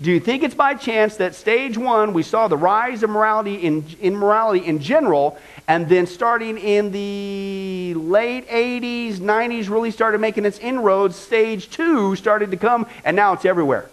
Do 0.00 0.10
you 0.10 0.20
think 0.20 0.42
it's 0.42 0.54
by 0.54 0.74
chance 0.74 1.16
that 1.16 1.34
stage 1.34 1.78
one, 1.78 2.12
we 2.12 2.22
saw 2.22 2.48
the 2.48 2.56
rise 2.56 3.02
of 3.02 3.08
morality 3.08 3.54
in 3.54 3.84
immorality 4.00 4.66
in 4.66 4.78
general, 4.78 5.38
and 5.66 5.88
then 5.88 6.06
starting 6.06 6.58
in 6.58 6.92
the 6.92 7.94
late 7.94 8.46
80s, 8.48 9.16
90s, 9.16 9.70
really 9.70 9.90
started 9.90 10.20
making 10.20 10.44
its 10.44 10.58
inroads, 10.58 11.16
stage 11.16 11.70
two 11.70 12.14
started 12.14 12.50
to 12.50 12.58
come, 12.58 12.86
and 13.04 13.16
now 13.16 13.32
it's 13.32 13.46
everywhere? 13.46 13.88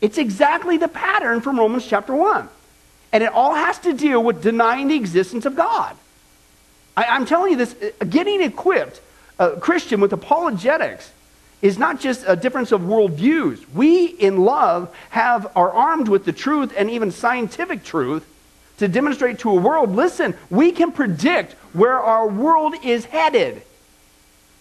It's 0.00 0.18
exactly 0.18 0.76
the 0.76 0.88
pattern 0.88 1.40
from 1.40 1.58
Romans 1.58 1.84
chapter 1.84 2.14
1. 2.14 2.48
And 3.12 3.24
it 3.24 3.32
all 3.32 3.54
has 3.54 3.78
to 3.80 3.92
deal 3.92 4.22
with 4.22 4.40
denying 4.40 4.86
the 4.86 4.96
existence 4.96 5.46
of 5.46 5.56
God. 5.56 5.96
I, 6.96 7.16
am 7.16 7.26
telling 7.26 7.52
you 7.52 7.56
this, 7.56 7.74
uh, 7.82 8.04
getting 8.04 8.40
equipped, 8.40 9.00
a 9.38 9.50
Christian, 9.52 10.00
with 10.00 10.12
apologetics 10.12 11.10
is 11.62 11.78
not 11.78 12.00
just 12.00 12.24
a 12.26 12.36
difference 12.36 12.72
of 12.72 12.82
worldviews. 12.82 13.64
We, 13.74 14.06
in 14.06 14.44
love, 14.44 14.94
have 15.10 15.50
are 15.56 15.70
armed 15.70 16.08
with 16.08 16.24
the 16.24 16.32
truth 16.32 16.72
and 16.76 16.90
even 16.90 17.10
scientific 17.10 17.82
truth 17.82 18.26
to 18.78 18.88
demonstrate 18.88 19.38
to 19.40 19.50
a 19.50 19.54
world 19.54 19.94
listen, 19.94 20.34
we 20.50 20.70
can 20.70 20.92
predict 20.92 21.54
where 21.72 21.98
our 21.98 22.28
world 22.28 22.74
is 22.84 23.06
headed 23.06 23.62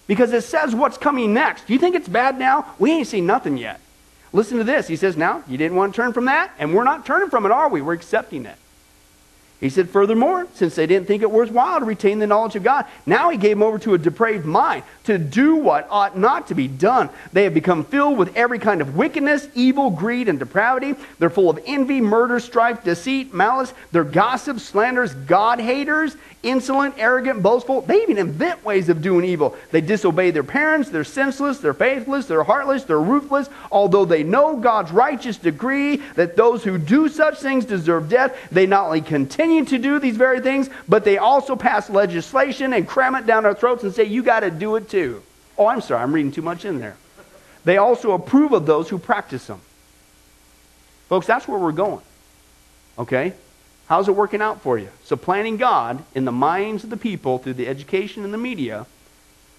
because 0.07 0.31
it 0.31 0.43
says 0.43 0.73
what's 0.73 0.97
coming 0.97 1.33
next. 1.33 1.67
Do 1.67 1.73
you 1.73 1.79
think 1.79 1.95
it's 1.95 2.07
bad 2.07 2.39
now? 2.39 2.73
We 2.79 2.91
ain't 2.91 3.07
seen 3.07 3.25
nothing 3.25 3.57
yet. 3.57 3.81
Listen 4.31 4.57
to 4.57 4.63
this. 4.63 4.87
He 4.87 4.95
says, 4.95 5.17
Now, 5.17 5.43
you 5.47 5.57
didn't 5.57 5.77
want 5.77 5.93
to 5.93 6.01
turn 6.01 6.13
from 6.13 6.25
that, 6.25 6.51
and 6.59 6.73
we're 6.73 6.83
not 6.83 7.05
turning 7.05 7.29
from 7.29 7.45
it, 7.45 7.51
are 7.51 7.69
we? 7.69 7.81
We're 7.81 7.93
accepting 7.93 8.45
it. 8.45 8.57
He 9.65 9.71
said, 9.71 9.89
furthermore, 9.89 10.45
since 10.53 10.75
they 10.75 10.85
didn't 10.85 11.07
think 11.07 11.23
it 11.23 11.31
worthwhile 11.31 11.79
to 11.79 11.85
retain 11.85 12.19
the 12.19 12.27
knowledge 12.27 12.55
of 12.55 12.61
God, 12.61 12.85
now 13.07 13.31
he 13.31 13.37
gave 13.37 13.57
them 13.57 13.63
over 13.63 13.79
to 13.79 13.95
a 13.95 13.97
depraved 13.97 14.45
mind 14.45 14.83
to 15.05 15.17
do 15.17 15.55
what 15.55 15.87
ought 15.89 16.15
not 16.15 16.45
to 16.49 16.53
be 16.53 16.67
done. 16.67 17.09
They 17.33 17.45
have 17.45 17.55
become 17.55 17.83
filled 17.83 18.19
with 18.19 18.37
every 18.37 18.59
kind 18.59 18.79
of 18.79 18.95
wickedness, 18.95 19.47
evil, 19.55 19.89
greed, 19.89 20.29
and 20.29 20.37
depravity. 20.37 20.93
They're 21.17 21.31
full 21.31 21.49
of 21.49 21.59
envy, 21.65 21.99
murder, 21.99 22.39
strife, 22.39 22.83
deceit, 22.83 23.33
malice. 23.33 23.73
They're 23.91 24.03
gossips, 24.03 24.61
slanderers, 24.61 25.15
God 25.15 25.59
haters, 25.59 26.15
insolent, 26.45 26.95
arrogant, 26.97 27.43
boastful. 27.43 27.81
They 27.81 28.01
even 28.03 28.17
invent 28.17 28.63
ways 28.63 28.87
of 28.87 29.01
doing 29.01 29.25
evil. 29.25 29.55
They 29.71 29.81
disobey 29.81 30.31
their 30.31 30.43
parents. 30.43 30.89
They're 30.89 31.03
senseless. 31.03 31.59
They're 31.59 31.73
faithless. 31.73 32.27
They're 32.27 32.43
heartless. 32.43 32.83
They're 32.83 33.01
ruthless. 33.01 33.49
Although 33.71 34.05
they 34.05 34.23
know 34.23 34.55
God's 34.57 34.91
righteous 34.91 35.37
decree 35.37 35.97
that 36.15 36.35
those 36.35 36.63
who 36.63 36.77
do 36.77 37.09
such 37.09 37.39
things 37.39 37.65
deserve 37.65 38.07
death, 38.07 38.37
they 38.51 38.65
not 38.65 38.85
only 38.85 39.01
continue 39.01 39.65
to 39.65 39.77
do 39.77 39.99
these 39.99 40.17
very 40.17 40.39
things, 40.39 40.69
but 40.87 41.03
they 41.03 41.17
also 41.17 41.55
pass 41.55 41.89
legislation 41.89 42.73
and 42.73 42.87
cram 42.87 43.15
it 43.15 43.25
down 43.25 43.45
our 43.45 43.55
throats 43.55 43.83
and 43.83 43.93
say, 43.93 44.03
you 44.03 44.23
got 44.23 44.41
to 44.41 44.51
do 44.51 44.75
it 44.75 44.87
too. 44.87 45.21
Oh, 45.57 45.67
I'm 45.67 45.81
sorry, 45.81 46.03
I'm 46.03 46.13
reading 46.13 46.31
too 46.31 46.41
much 46.41 46.65
in 46.65 46.79
there. 46.79 46.95
They 47.63 47.77
also 47.77 48.11
approve 48.11 48.53
of 48.53 48.65
those 48.65 48.89
who 48.89 48.99
practice 48.99 49.47
them. 49.47 49.59
Folks, 51.09 51.25
that's 51.25 51.47
where 51.47 51.57
we're 51.57 51.71
going. 51.71 52.01
Okay? 52.97 53.33
How's 53.87 54.07
it 54.07 54.15
working 54.15 54.41
out 54.41 54.61
for 54.61 54.79
you? 54.79 54.89
Supplanting 55.03 55.57
God 55.57 56.03
in 56.15 56.25
the 56.25 56.31
minds 56.31 56.83
of 56.83 56.89
the 56.89 56.97
people 56.97 57.37
through 57.37 57.53
the 57.53 57.67
education 57.67 58.23
and 58.23 58.33
the 58.33 58.37
media, 58.37 58.87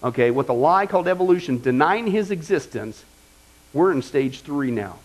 okay, 0.03 0.31
with 0.31 0.49
a 0.49 0.53
lie 0.53 0.85
called 0.85 1.07
evolution, 1.07 1.61
denying 1.61 2.07
his 2.07 2.29
existence, 2.29 3.05
we're 3.71 3.91
in 3.91 4.01
stage 4.01 4.41
three 4.41 4.69
now. 4.69 4.97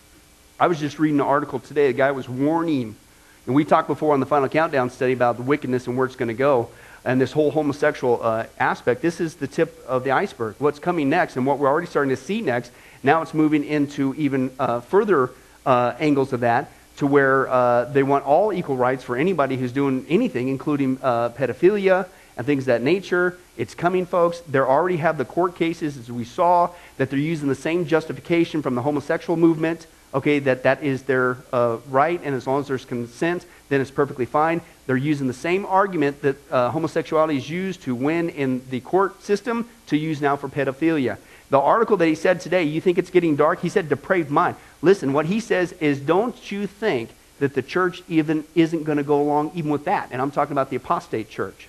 I 0.59 0.67
was 0.67 0.77
just 0.77 0.99
reading 0.99 1.21
an 1.21 1.25
article 1.25 1.59
today. 1.59 1.87
A 1.87 1.93
guy 1.93 2.11
was 2.11 2.27
warning, 2.27 2.97
and 3.45 3.55
we 3.55 3.63
talked 3.63 3.87
before 3.87 4.13
on 4.13 4.19
the 4.19 4.25
Final 4.25 4.49
Countdown 4.49 4.89
study 4.89 5.13
about 5.13 5.37
the 5.37 5.43
wickedness 5.43 5.87
and 5.87 5.97
where 5.97 6.05
it's 6.05 6.17
going 6.17 6.27
to 6.27 6.33
go, 6.33 6.69
and 7.05 7.19
this 7.19 7.31
whole 7.31 7.51
homosexual 7.51 8.19
uh, 8.21 8.45
aspect. 8.59 9.01
This 9.01 9.21
is 9.21 9.35
the 9.35 9.47
tip 9.47 9.81
of 9.87 10.03
the 10.03 10.11
iceberg. 10.11 10.55
What's 10.59 10.79
coming 10.79 11.09
next, 11.09 11.37
and 11.37 11.45
what 11.45 11.59
we're 11.59 11.69
already 11.69 11.87
starting 11.87 12.13
to 12.13 12.21
see 12.21 12.41
next, 12.41 12.73
now 13.03 13.21
it's 13.21 13.33
moving 13.33 13.63
into 13.63 14.13
even 14.15 14.51
uh, 14.59 14.81
further 14.81 15.31
uh, 15.65 15.93
angles 15.97 16.33
of 16.33 16.41
that 16.41 16.69
to 16.97 17.07
where 17.07 17.47
uh, 17.49 17.85
they 17.85 18.03
want 18.03 18.25
all 18.25 18.53
equal 18.53 18.77
rights 18.77 19.03
for 19.03 19.15
anybody 19.15 19.57
who's 19.57 19.71
doing 19.71 20.05
anything, 20.09 20.47
including 20.47 20.99
uh, 21.01 21.29
pedophilia 21.29 22.07
and 22.37 22.45
things 22.45 22.65
that 22.65 22.81
nature. 22.81 23.37
It's 23.57 23.75
coming, 23.75 24.05
folks. 24.05 24.39
They 24.41 24.59
already 24.59 24.97
have 24.97 25.17
the 25.17 25.25
court 25.25 25.55
cases, 25.55 25.97
as 25.97 26.11
we 26.11 26.23
saw, 26.23 26.69
that 26.97 27.09
they're 27.09 27.19
using 27.19 27.47
the 27.47 27.55
same 27.55 27.85
justification 27.85 28.61
from 28.61 28.75
the 28.75 28.81
homosexual 28.81 29.37
movement. 29.37 29.87
Okay, 30.13 30.37
that 30.39 30.61
that 30.61 30.83
is 30.83 31.03
their 31.03 31.37
uh, 31.51 31.77
right, 31.89 32.21
and 32.23 32.35
as 32.35 32.45
long 32.45 32.59
as 32.59 32.67
there's 32.67 32.85
consent, 32.85 33.47
then 33.69 33.81
it's 33.81 33.89
perfectly 33.89 34.25
fine. 34.25 34.61
They're 34.85 34.95
using 34.95 35.25
the 35.25 35.33
same 35.33 35.65
argument 35.65 36.21
that 36.21 36.35
uh, 36.51 36.69
homosexuality 36.69 37.37
is 37.37 37.49
used 37.49 37.81
to 37.83 37.95
win 37.95 38.29
in 38.29 38.61
the 38.69 38.81
court 38.81 39.23
system 39.23 39.67
to 39.87 39.97
use 39.97 40.21
now 40.21 40.35
for 40.35 40.49
pedophilia. 40.49 41.17
The 41.53 41.59
article 41.59 41.97
that 41.97 42.07
he 42.07 42.15
said 42.15 42.41
today, 42.41 42.63
you 42.63 42.81
think 42.81 42.97
it's 42.97 43.11
getting 43.11 43.35
dark? 43.35 43.61
He 43.61 43.69
said 43.69 43.87
depraved 43.87 44.31
mind. 44.31 44.55
Listen, 44.81 45.13
what 45.13 45.27
he 45.27 45.39
says 45.39 45.71
is 45.73 45.99
don't 45.99 46.51
you 46.51 46.65
think 46.65 47.11
that 47.37 47.53
the 47.53 47.61
church 47.61 48.01
even 48.09 48.43
isn't 48.55 48.85
going 48.85 48.97
to 48.97 49.03
go 49.03 49.21
along 49.21 49.51
even 49.53 49.69
with 49.69 49.85
that? 49.85 50.09
And 50.11 50.19
I'm 50.19 50.31
talking 50.31 50.53
about 50.53 50.71
the 50.71 50.77
apostate 50.77 51.29
church. 51.29 51.67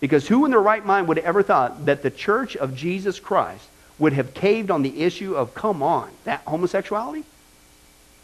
Because 0.00 0.26
who 0.26 0.44
in 0.44 0.50
their 0.50 0.60
right 0.60 0.84
mind 0.84 1.06
would 1.06 1.18
have 1.18 1.24
ever 1.26 1.44
thought 1.44 1.86
that 1.86 2.02
the 2.02 2.10
church 2.10 2.56
of 2.56 2.74
Jesus 2.74 3.20
Christ 3.20 3.64
would 3.96 4.12
have 4.12 4.34
caved 4.34 4.72
on 4.72 4.82
the 4.82 5.04
issue 5.04 5.36
of, 5.36 5.54
come 5.54 5.84
on, 5.84 6.10
that 6.24 6.40
homosexuality? 6.44 7.22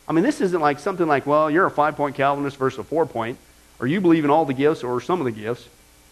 I 0.08 0.12
mean, 0.12 0.24
this 0.24 0.40
isn't 0.40 0.60
like 0.60 0.80
something 0.80 1.06
like, 1.06 1.26
well, 1.26 1.48
you're 1.48 1.66
a 1.66 1.70
five 1.70 1.94
point 1.94 2.16
Calvinist 2.16 2.56
versus 2.56 2.80
a 2.80 2.82
four 2.82 3.06
point, 3.06 3.38
or 3.78 3.86
you 3.86 4.00
believe 4.00 4.24
in 4.24 4.30
all 4.30 4.44
the 4.44 4.52
gifts 4.52 4.82
or 4.82 5.00
some 5.00 5.20
of 5.20 5.26
the 5.26 5.30
gifts. 5.30 5.68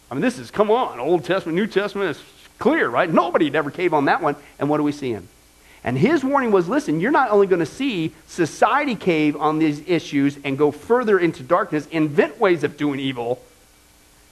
I 0.09 0.13
mean, 0.13 0.21
this 0.21 0.39
is, 0.39 0.49
come 0.49 0.71
on, 0.71 1.01
Old 1.01 1.25
Testament, 1.25 1.57
New 1.57 1.67
Testament, 1.67 2.17
clear, 2.59 2.89
right? 2.89 3.11
Nobody'd 3.11 3.55
ever 3.55 3.71
cave 3.71 3.93
on 3.93 4.05
that 4.05 4.21
one. 4.21 4.35
And 4.59 4.69
what 4.69 4.79
are 4.79 4.83
we 4.83 4.91
seeing? 4.91 5.27
And 5.83 5.97
his 5.97 6.23
warning 6.23 6.51
was 6.51 6.67
listen, 6.67 6.99
you're 6.99 7.11
not 7.11 7.31
only 7.31 7.47
going 7.47 7.59
to 7.59 7.65
see 7.65 8.13
society 8.27 8.95
cave 8.95 9.37
on 9.37 9.59
these 9.59 9.87
issues 9.87 10.37
and 10.43 10.57
go 10.57 10.71
further 10.71 11.19
into 11.19 11.43
darkness, 11.43 11.87
invent 11.91 12.39
ways 12.39 12.63
of 12.63 12.77
doing 12.77 12.99
evil, 12.99 13.41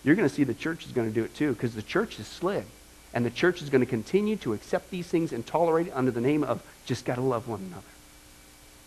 you're 0.03 0.15
going 0.15 0.27
to 0.27 0.34
see 0.34 0.44
the 0.44 0.53
church 0.53 0.86
is 0.86 0.91
going 0.91 1.08
to 1.08 1.13
do 1.13 1.24
it 1.24 1.34
too 1.34 1.53
because 1.53 1.74
the 1.74 1.82
church 1.82 2.20
is 2.20 2.27
slid. 2.27 2.65
And 3.13 3.25
the 3.25 3.32
church 3.32 3.62
is 3.62 3.70
going 3.70 3.79
to 3.79 3.86
continue 3.86 4.36
to 4.38 4.53
accept 4.53 4.91
these 4.91 5.08
things 5.08 5.32
and 5.32 5.46
tolerate 5.46 5.88
it 5.88 5.94
under 5.96 6.12
the 6.12 6.20
name 6.20 6.44
of 6.44 6.62
just 6.86 7.05
got 7.05 7.15
to 7.15 7.22
love 7.22 7.48
one 7.48 7.62
another. 7.62 7.95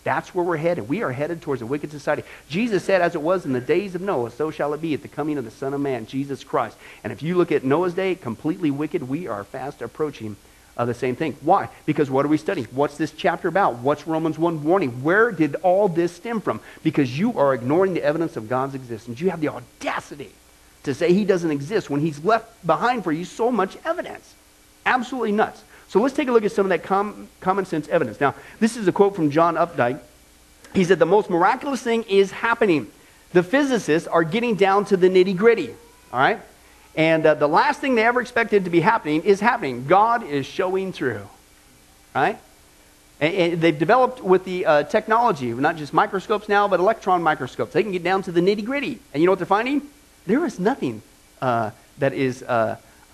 That's 0.09 0.35
where 0.35 0.43
we're 0.43 0.57
headed. 0.57 0.89
We 0.89 1.03
are 1.03 1.13
headed 1.13 1.43
towards 1.43 1.61
a 1.61 1.67
wicked 1.67 1.91
society. 1.91 2.23
Jesus 2.49 2.83
said, 2.83 3.03
as 3.03 3.15
it 3.15 3.21
was 3.21 3.45
in 3.45 3.53
the 3.53 3.61
days 3.61 3.95
of 3.95 4.01
Noah, 4.01 4.31
so 4.31 4.51
shall 4.51 4.73
it 4.73 4.81
be 4.81 4.95
at 4.95 5.03
the 5.03 5.09
coming 5.09 5.37
of 5.37 5.45
the 5.45 5.51
Son 5.51 5.75
of 5.75 5.83
Man, 5.83 6.07
Jesus 6.07 6.43
Christ. 6.43 6.79
And 7.05 7.13
if 7.13 7.23
you 7.23 7.37
look 7.37 7.53
at 7.53 7.63
Noah's 7.63 7.93
day, 7.93 8.15
completely 8.15 8.71
wicked, 8.71 9.07
we 9.07 9.27
are 9.27 9.45
fast 9.45 9.83
approaching 9.83 10.37
uh, 10.79 10.87
the 10.87 10.95
same 10.95 11.15
thing. 11.15 11.37
Why? 11.43 11.69
Because 11.85 12.11
what 12.11 12.25
are 12.25 12.29
we 12.29 12.39
studying? 12.39 12.67
What's 12.71 12.97
this 12.97 13.13
chapter 13.13 13.49
about? 13.49 13.81
What's 13.81 14.07
Romans 14.07 14.39
1 14.39 14.65
warning? 14.65 15.03
Where 15.03 15.31
did 15.31 15.57
all 15.57 15.91
this 15.91 16.17
stem 16.17 16.41
from? 16.41 16.63
Because 16.83 17.19
you 17.19 17.39
are 17.39 17.53
ignoring 17.53 17.93
the 17.93 18.03
evidence 18.03 18.39
of 18.39 18.49
God's 18.49 18.75
existence. 18.75 19.21
You 19.21 19.29
have 19.29 19.43
the 19.43 19.49
audacity 19.49 20.31
to 20.85 20.95
say 20.95 21.13
he 21.13 21.27
doesn't 21.27 21.51
exist 21.51 21.91
when 21.91 22.01
he's 22.01 22.25
left 22.25 22.67
behind 22.67 23.05
for 23.05 23.13
you 23.13 23.27
so 23.27 23.53
much 23.53 23.77
evidence. 23.85 24.35
Absolutely 24.87 25.33
nuts. 25.33 25.63
So 25.89 26.01
let's 26.01 26.15
take 26.15 26.29
a 26.29 26.33
look 26.33 26.45
at 26.45 26.53
some 26.53 26.67
of 26.67 26.71
that 26.71 26.83
com- 26.83 27.29
common 27.41 27.65
sense 27.65 27.89
evidence. 27.89 28.21
Now, 28.21 28.35
this 28.61 28.77
is 28.77 28.87
a 28.89 28.93
quote 28.93 29.17
from 29.17 29.31
John 29.31 29.55
Updike. 29.55 30.01
He 30.75 30.85
said, 30.85 30.99
The 30.99 31.07
most 31.07 31.31
miraculous 31.31 31.83
thing 31.83 32.05
is 32.05 32.31
happening. 32.31 32.91
The 33.33 33.43
physicists 33.43 34.07
are 34.07 34.25
getting 34.25 34.55
down 34.55 34.85
to 34.87 34.97
the 34.97 35.09
nitty 35.09 35.37
gritty. 35.37 35.71
All 36.13 36.21
right? 36.21 36.41
And 36.95 37.25
uh, 37.25 37.35
the 37.35 37.49
last 37.49 37.81
thing 37.81 37.95
they 37.95 38.05
ever 38.05 38.21
expected 38.21 38.65
to 38.65 38.71
be 38.71 38.81
happening 38.81 39.23
is 39.23 39.41
happening. 39.41 39.87
God 39.87 40.25
is 40.25 40.45
showing 40.45 40.93
through. 40.93 41.27
Right? 42.15 42.39
And, 43.21 43.35
and 43.35 43.61
they've 43.61 43.79
developed 43.79 44.23
with 44.23 44.45
the 44.45 44.67
uh, 44.67 44.83
technology, 44.85 45.53
not 45.53 45.77
just 45.77 45.95
microscopes 45.95 46.49
now, 46.49 46.69
but 46.69 46.81
electron 46.81 47.23
microscopes. 47.23 47.73
They 47.73 47.83
can 47.83 47.93
get 47.93 48.03
down 48.03 48.23
to 48.23 48.33
the 48.33 48.41
nitty 48.41 48.65
gritty. 48.65 48.99
And 49.15 49.23
you 49.23 49.27
know 49.27 49.33
what 49.33 49.39
they're 49.39 49.47
finding? 49.47 49.83
There 50.27 50.45
is 50.45 50.59
nothing 50.59 51.01
uh, 51.41 51.71
that 51.99 52.13
is 52.13 52.43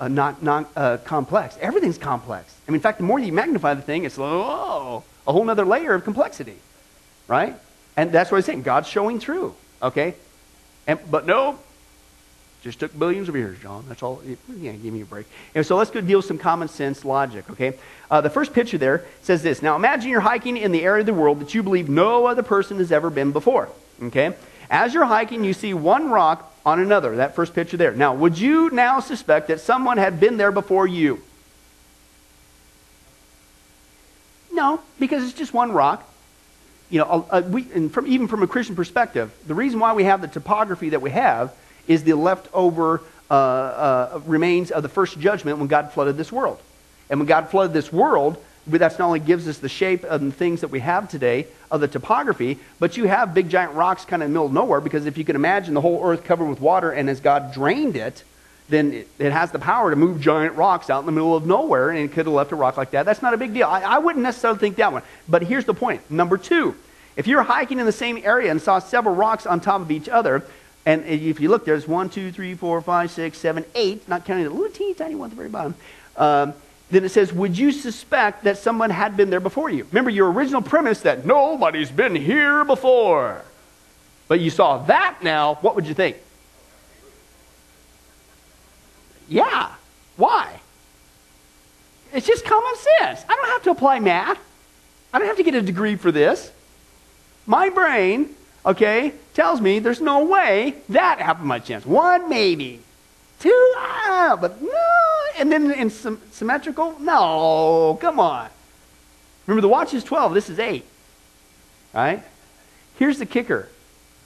uh, 0.01 0.09
not, 0.09 0.43
not 0.43 0.71
uh, 0.77 0.99
complex. 0.99 1.57
Everything's 1.61 1.99
complex. 1.99 2.55
I 2.67 2.71
mean, 2.71 2.77
in 2.77 2.81
fact, 2.81 2.99
the 2.99 3.05
more 3.05 3.19
you 3.19 3.33
magnify 3.33 3.75
the 3.75 3.83
thing, 3.83 4.05
it's 4.05 4.19
oh, 4.19 5.05
a 5.27 5.33
whole 5.33 5.49
other 5.49 5.65
layer 5.65 5.95
of 5.95 6.05
complexity, 6.05 6.57
right? 7.29 7.57
And 7.97 8.11
that's 8.11 8.31
what 8.31 8.39
I'm 8.39 8.43
saying. 8.43 8.63
God's 8.63 8.89
showing 8.89 9.21
through, 9.21 9.55
okay? 9.83 10.15
And, 10.87 10.99
but 11.11 11.27
no, 11.27 11.59
just 12.63 12.81
took 12.81 12.99
billions 12.99 13.29
of 13.29 13.37
years, 13.37 13.59
John. 13.61 13.85
That's 13.89 14.03
all. 14.03 14.23
Yeah, 14.49 14.73
give 14.73 14.93
me 14.93 15.03
a 15.03 15.05
break. 15.05 15.27
And 15.55 15.65
so 15.67 15.77
let's 15.77 15.91
go 15.91 16.01
deal 16.01 16.19
with 16.19 16.27
some 16.27 16.39
common 16.39 16.69
sense 16.69 17.05
logic, 17.05 17.49
okay? 17.51 17.75
Uh, 18.11 18.21
the 18.21 18.31
first 18.31 18.53
picture 18.53 18.79
there 18.79 19.05
says 19.23 19.43
this. 19.43 19.63
Now 19.63 19.77
imagine 19.77 20.11
you're 20.11 20.21
hiking 20.21 20.57
in 20.57 20.73
the 20.73 20.83
area 20.83 21.01
of 21.01 21.07
the 21.07 21.15
world 21.15 21.41
that 21.41 21.55
you 21.55 21.63
believe 21.63 21.89
no 21.89 22.27
other 22.27 22.43
person 22.43 22.79
has 22.79 22.91
ever 22.91 23.11
been 23.11 23.33
before, 23.33 23.69
okay? 24.05 24.35
As 24.71 24.95
you're 24.95 25.05
hiking, 25.05 25.45
you 25.45 25.53
see 25.53 25.75
one 25.75 26.11
rock 26.11 26.54
on 26.65 26.81
another. 26.81 27.17
That 27.17 27.35
first 27.35 27.55
picture 27.55 27.77
there. 27.77 27.93
Now, 27.93 28.15
would 28.15 28.39
you 28.39 28.71
now 28.71 29.01
suspect 29.01 29.49
that 29.49 29.61
someone 29.61 29.99
had 29.99 30.19
been 30.21 30.37
there 30.37 30.53
before 30.53 30.87
you? 30.87 31.21
No, 34.53 34.81
because 34.99 35.25
it's 35.25 35.33
just 35.33 35.53
one 35.53 35.73
rock. 35.73 36.09
You 36.89 37.01
know, 37.01 37.45
we, 37.49 37.67
and 37.75 37.93
from, 37.93 38.07
even 38.07 38.29
from 38.29 38.43
a 38.43 38.47
Christian 38.47 38.77
perspective, 38.77 39.33
the 39.47 39.55
reason 39.55 39.81
why 39.81 39.95
we 39.95 40.05
have 40.05 40.21
the 40.21 40.29
topography 40.29 40.91
that 40.91 41.03
we 41.03 41.11
have 41.11 41.53
is 41.89 42.05
the 42.05 42.15
leftover 42.15 43.03
uh, 43.31 43.35
uh, 43.35 44.21
remains 44.27 44.71
of 44.71 44.83
the 44.83 44.89
first 44.89 45.19
judgment 45.19 45.59
when 45.59 45.67
God 45.67 45.93
flooded 45.93 46.17
this 46.17 46.31
world. 46.31 46.61
And 47.11 47.19
when 47.19 47.27
God 47.27 47.51
flooded 47.51 47.73
this 47.73 47.93
world, 47.93 48.43
that's 48.67 48.99
not 48.99 49.07
only 49.07 49.21
gives 49.21 49.47
us 49.47 49.59
the 49.59 49.69
shape 49.69 50.05
and 50.05 50.35
things 50.35 50.63
that 50.63 50.69
we 50.69 50.81
have 50.81 51.09
today 51.09 51.47
of 51.71 51.81
the 51.81 51.89
topography, 51.89 52.59
but 52.79 52.97
you 52.97 53.07
have 53.07 53.35
big 53.35 53.49
giant 53.49 53.75
rocks 53.75 54.05
kind 54.05 54.23
of 54.23 54.27
in 54.27 54.33
the 54.33 54.35
middle 54.35 54.47
of 54.47 54.53
nowhere 54.53 54.81
because 54.81 55.07
if 55.07 55.19
you 55.19 55.25
can 55.25 55.37
imagine 55.37 55.75
the 55.75 55.81
whole 55.81 56.05
earth 56.05 56.25
covered 56.25 56.47
with 56.47 56.61
water 56.61 56.91
and 56.91 57.11
as 57.11 57.21
God 57.21 57.53
drained 57.53 57.97
it, 57.97 58.25
then 58.69 58.93
it, 58.93 59.09
it 59.19 59.33
has 59.33 59.51
the 59.53 59.59
power 59.59 59.91
to 59.91 59.97
move 59.97 60.21
giant 60.21 60.57
rocks 60.57 60.89
out 60.89 61.01
in 61.01 61.07
the 61.07 61.13
middle 61.13 61.37
of 61.37 61.47
nowhere 61.47 61.91
and 61.91 61.99
it 61.99 62.13
could 62.13 62.27
have 62.27 62.35
left 62.35 62.53
a 62.53 62.57
rock 62.57 62.77
like 62.77 62.93
that. 62.93 63.05
That's 63.05 63.21
not 63.21 63.35
a 63.35 63.37
big 63.37 63.53
deal. 63.53 63.67
I, 63.67 63.81
I 63.81 63.99
wouldn't 63.99 64.23
necessarily 64.23 64.59
think 64.59 64.77
that 64.77 64.93
one. 64.93 65.03
But 65.29 65.43
here's 65.43 65.67
the 65.67 65.75
point. 65.75 66.11
Number 66.11 66.39
two, 66.39 66.75
if 67.17 67.27
you're 67.27 67.43
hiking 67.43 67.79
in 67.79 67.87
the 67.87 67.93
same 67.93 68.21
area 68.25 68.51
and 68.51 68.61
saw 68.61 68.79
several 68.79 69.15
rocks 69.15 69.47
on 69.47 69.61
top 69.61 69.83
of 69.83 69.91
each 69.91 70.09
other, 70.09 70.43
and 70.87 71.05
if 71.05 71.41
you 71.41 71.49
look, 71.49 71.65
there's 71.65 71.89
one, 71.89 72.11
two, 72.11 72.31
three, 72.33 72.55
four, 72.55 72.81
five, 72.81 73.11
six, 73.11 73.39
seven, 73.39 73.65
eight, 73.75 74.07
not 74.09 74.25
counting 74.25 74.45
the 74.45 74.51
little 74.51 74.71
teeny 74.71 74.95
tiny 74.95 75.15
one 75.15 75.27
at 75.27 75.31
the 75.31 75.37
very 75.37 75.49
bottom. 75.49 75.75
Um, 76.17 76.55
then 76.91 77.05
it 77.05 77.11
says, 77.11 77.33
Would 77.33 77.57
you 77.57 77.73
suspect 77.73 78.45
that 78.45 78.59
someone 78.59 78.91
had 78.91 79.17
been 79.17 79.31
there 79.31 79.41
before 79.41 79.71
you? 79.71 79.85
Remember 79.91 80.11
your 80.11 80.31
original 80.31 80.63
premise 80.63 81.01
that 81.01 81.25
nobody's 81.25 81.91
been 81.91 82.15
here 82.15 82.65
before. 82.65 83.43
But 84.29 84.41
you 84.41 84.51
saw 84.51 84.79
that 84.85 85.19
now, 85.23 85.57
what 85.57 85.75
would 85.75 85.87
you 85.87 85.95
think? 85.95 86.17
Yeah. 89.29 89.73
Why? 90.17 90.61
It's 92.13 92.27
just 92.27 92.45
common 92.45 92.75
sense. 92.99 93.25
I 93.29 93.35
don't 93.35 93.49
have 93.49 93.63
to 93.65 93.71
apply 93.71 93.99
math. 93.99 94.39
I 95.13 95.19
don't 95.19 95.27
have 95.27 95.37
to 95.37 95.43
get 95.43 95.55
a 95.55 95.63
degree 95.63 95.97
for 95.97 96.13
this. 96.13 96.53
My 97.47 97.71
brain, 97.71 98.35
okay, 98.65 99.13
tells 99.35 99.61
me 99.61 99.81
there's 99.81 100.01
no 100.01 100.25
way 100.25 100.77
that 100.91 101.19
happened 101.19 101.49
by 101.49 101.59
chance. 101.59 101.85
One, 101.85 102.29
maybe. 102.29 102.81
Two, 103.45 103.75
ah, 103.77 104.39
but 104.41 104.63
no, 104.63 104.71
and 105.37 105.53
then 105.53 105.71
in 105.71 105.91
symmetrical? 105.91 106.99
No, 106.99 107.99
come 108.01 108.19
on. 108.19 108.49
Remember, 109.47 109.61
the 109.61 109.69
watch 109.69 109.93
is 109.93 110.03
12, 110.03 110.33
this 110.33 110.49
is 110.49 110.59
8. 110.59 110.83
Right? 111.93 112.23
Here's 112.99 113.19
the 113.19 113.27
kicker 113.27 113.69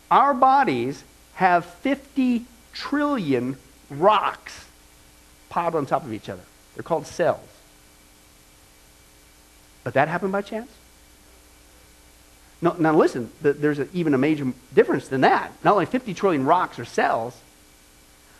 our 0.08 0.32
bodies 0.34 1.02
have 1.34 1.64
50 1.64 2.44
trillion 2.72 3.56
rocks 3.90 4.66
piled 5.48 5.74
on 5.74 5.84
top 5.84 6.04
of 6.04 6.12
each 6.12 6.28
other. 6.28 6.44
They're 6.76 6.84
called 6.84 7.08
cells. 7.08 7.40
But 9.82 9.94
that 9.94 10.06
happened 10.06 10.30
by 10.30 10.42
chance? 10.42 10.70
No, 12.62 12.76
now 12.78 12.94
listen, 12.94 13.32
there's 13.42 13.80
a, 13.80 13.88
even 13.92 14.14
a 14.14 14.18
major 14.18 14.52
difference 14.72 15.08
than 15.08 15.22
that. 15.22 15.50
Not 15.64 15.72
only 15.72 15.86
50 15.86 16.14
trillion 16.14 16.44
rocks 16.44 16.78
or 16.78 16.84
cells, 16.84 17.36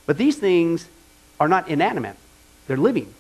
But 0.09 0.17
these 0.17 0.39
things 0.39 0.89
are 1.39 1.49
not 1.49 1.69
inanimate, 1.69 2.17
they're 2.67 2.79
living. 2.79 3.13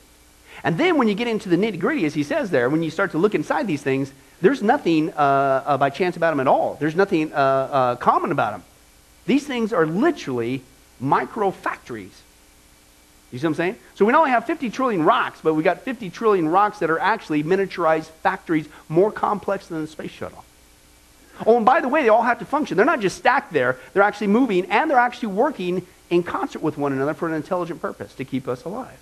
And 0.64 0.78
then 0.78 0.96
when 0.96 1.06
you 1.06 1.14
get 1.14 1.28
into 1.28 1.50
the 1.50 1.56
nitty 1.56 1.78
gritty, 1.78 2.06
as 2.06 2.14
he 2.14 2.22
says 2.22 2.50
there, 2.50 2.70
when 2.70 2.82
you 2.82 2.90
start 2.90 3.10
to 3.10 3.18
look 3.18 3.34
inside 3.34 3.66
these 3.66 3.82
things, 3.82 4.10
there's 4.40 4.62
nothing 4.62 5.12
uh, 5.12 5.62
uh, 5.66 5.76
by 5.76 5.90
chance 5.90 6.16
about 6.16 6.30
them 6.30 6.40
at 6.40 6.48
all. 6.48 6.78
There's 6.80 6.96
nothing 6.96 7.30
uh, 7.32 7.36
uh 7.36 7.96
common 7.96 8.32
about 8.32 8.52
them. 8.52 8.64
These 9.26 9.46
things 9.46 9.74
are 9.74 9.84
literally 9.84 10.62
micro 10.98 11.50
factories. 11.50 12.22
You 13.32 13.38
see 13.38 13.46
what 13.46 13.50
I'm 13.50 13.54
saying? 13.56 13.76
So 13.94 14.06
we 14.06 14.12
not 14.12 14.20
only 14.20 14.30
have 14.30 14.46
50 14.46 14.70
trillion 14.70 15.04
rocks, 15.04 15.40
but 15.42 15.52
we 15.52 15.62
got 15.62 15.82
50 15.82 16.08
trillion 16.08 16.48
rocks 16.48 16.78
that 16.78 16.88
are 16.88 16.98
actually 16.98 17.44
miniaturized 17.44 18.06
factories 18.22 18.66
more 18.88 19.12
complex 19.12 19.66
than 19.66 19.82
the 19.82 19.86
space 19.86 20.10
shuttle. 20.10 20.42
Oh, 21.46 21.58
and 21.58 21.66
by 21.66 21.82
the 21.82 21.88
way, 21.88 22.02
they 22.02 22.08
all 22.08 22.22
have 22.22 22.38
to 22.38 22.46
function. 22.46 22.78
They're 22.78 22.86
not 22.86 23.00
just 23.00 23.18
stacked 23.18 23.52
there, 23.52 23.76
they're 23.92 24.02
actually 24.02 24.28
moving 24.28 24.64
and 24.70 24.90
they're 24.90 24.98
actually 24.98 25.34
working 25.34 25.86
in 26.10 26.22
concert 26.22 26.62
with 26.62 26.78
one 26.78 26.92
another 26.92 27.14
for 27.14 27.28
an 27.28 27.34
intelligent 27.34 27.80
purpose 27.80 28.14
to 28.14 28.24
keep 28.24 28.48
us 28.48 28.64
alive. 28.64 28.98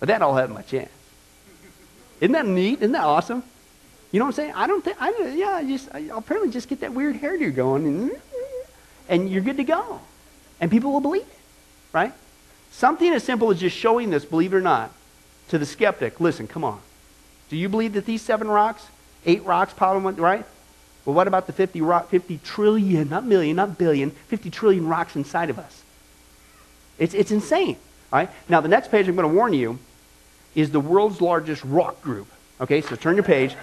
But 0.00 0.08
that 0.08 0.22
all 0.22 0.34
had 0.34 0.50
my 0.50 0.62
chance. 0.62 0.90
Isn't 2.20 2.32
that 2.32 2.46
neat? 2.46 2.78
Isn't 2.80 2.92
that 2.92 3.04
awesome? 3.04 3.42
You 4.12 4.20
know 4.20 4.26
what 4.26 4.30
I'm 4.30 4.34
saying? 4.34 4.52
I 4.54 4.66
don't 4.66 4.84
think, 4.84 4.96
I, 5.00 5.32
yeah, 5.34 5.56
I 5.56 5.64
just, 5.64 5.88
I 5.92 6.00
apparently 6.14 6.52
just 6.52 6.68
get 6.68 6.80
that 6.80 6.92
weird 6.92 7.16
hairdo 7.16 7.54
going 7.54 7.86
and, 7.86 8.10
and 9.08 9.28
you're 9.28 9.42
good 9.42 9.56
to 9.56 9.64
go. 9.64 10.00
And 10.60 10.70
people 10.70 10.92
will 10.92 11.00
believe 11.00 11.22
it, 11.22 11.38
right? 11.92 12.12
Something 12.70 13.12
as 13.12 13.24
simple 13.24 13.50
as 13.50 13.58
just 13.58 13.76
showing 13.76 14.10
this, 14.10 14.24
believe 14.24 14.52
it 14.54 14.56
or 14.56 14.60
not, 14.60 14.92
to 15.48 15.58
the 15.58 15.66
skeptic. 15.66 16.20
Listen, 16.20 16.46
come 16.46 16.64
on. 16.64 16.80
Do 17.48 17.56
you 17.56 17.68
believe 17.68 17.92
that 17.94 18.06
these 18.06 18.22
seven 18.22 18.48
rocks, 18.48 18.86
eight 19.26 19.44
rocks, 19.44 19.72
piled 19.74 20.18
right? 20.18 20.46
Well, 21.04 21.14
what 21.14 21.28
about 21.28 21.46
the 21.46 21.52
50, 21.52 21.80
rock, 21.82 22.08
50 22.08 22.38
trillion, 22.44 23.10
not 23.10 23.24
million, 23.24 23.56
not 23.56 23.76
billion, 23.76 24.10
50 24.10 24.50
trillion 24.50 24.86
rocks 24.86 25.16
inside 25.16 25.50
of 25.50 25.58
us? 25.58 25.82
It's, 26.98 27.14
it's 27.14 27.30
insane. 27.30 27.76
Right? 28.12 28.30
Now, 28.48 28.60
the 28.60 28.68
next 28.68 28.90
page 28.90 29.08
I'm 29.08 29.16
going 29.16 29.28
to 29.28 29.34
warn 29.34 29.52
you 29.52 29.78
is 30.54 30.70
the 30.70 30.80
world's 30.80 31.20
largest 31.20 31.64
rock 31.64 32.00
group. 32.00 32.28
Okay, 32.60 32.80
so 32.80 32.94
turn 32.94 33.16
your 33.16 33.24
page. 33.24 33.56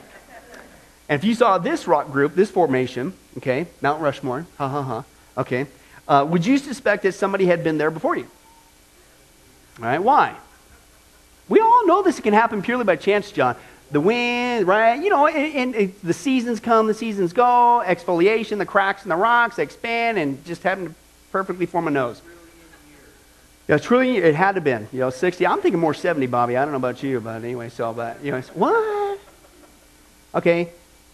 And 1.08 1.18
if 1.18 1.24
you 1.24 1.34
saw 1.36 1.58
this 1.58 1.88
rock 1.88 2.12
group, 2.12 2.36
this 2.36 2.52
formation, 2.52 3.14
okay, 3.38 3.68
Mount 3.82 4.02
Rushmore, 4.02 4.46
ha 4.58 4.68
ha 4.68 4.82
ha, 4.82 5.06
okay, 5.38 5.68
uh, 6.08 6.26
would 6.30 6.46
you 6.46 6.58
suspect 6.58 7.04
that 7.04 7.14
somebody 7.14 7.46
had 7.46 7.64
been 7.64 7.78
there 7.78 7.92
before 7.92 8.18
you? 8.18 8.28
All 9.80 9.86
right, 9.86 10.04
why? 10.04 10.36
We 11.48 11.60
all 11.60 11.88
know 11.88 12.02
this 12.02 12.20
can 12.20 12.34
happen 12.34 12.62
purely 12.62 12.84
by 12.84 12.98
chance, 12.98 13.32
John. 13.32 13.56
The 13.92 14.00
wind, 14.00 14.68
right? 14.68 15.02
You 15.02 15.10
know, 15.10 15.28
and, 15.28 15.76
and, 15.76 15.94
the 16.02 16.14
seasons 16.14 16.62
come, 16.62 16.88
the 16.88 16.94
seasons 16.94 17.34
go, 17.34 17.84
exfoliation, 17.86 18.58
the 18.58 18.66
cracks 18.66 19.04
in 19.04 19.10
the 19.10 19.18
rocks 19.18 19.60
expand, 19.60 20.18
and 20.18 20.44
just 20.46 20.64
happen 20.64 20.88
to 20.88 20.94
perfectly 21.32 21.66
form 21.66 21.88
a 21.88 21.92
nose. 21.92 22.22
Yeah, 23.68 23.78
truly, 23.78 24.18
it 24.18 24.34
had 24.34 24.52
to 24.52 24.56
have 24.56 24.64
been, 24.64 24.88
you 24.92 25.00
know, 25.00 25.10
60. 25.10 25.46
I'm 25.46 25.62
thinking 25.62 25.80
more 25.80 25.94
70, 25.94 26.26
Bobby. 26.28 26.58
I 26.58 26.64
don't 26.64 26.72
know 26.72 26.78
about 26.78 27.04
you, 27.04 27.20
but 27.20 27.44
anyway, 27.44 27.70
so, 27.70 27.94
but, 27.94 28.24
you 28.24 28.32
know, 28.32 28.42
what? 28.54 29.20
Okay. 30.36 30.70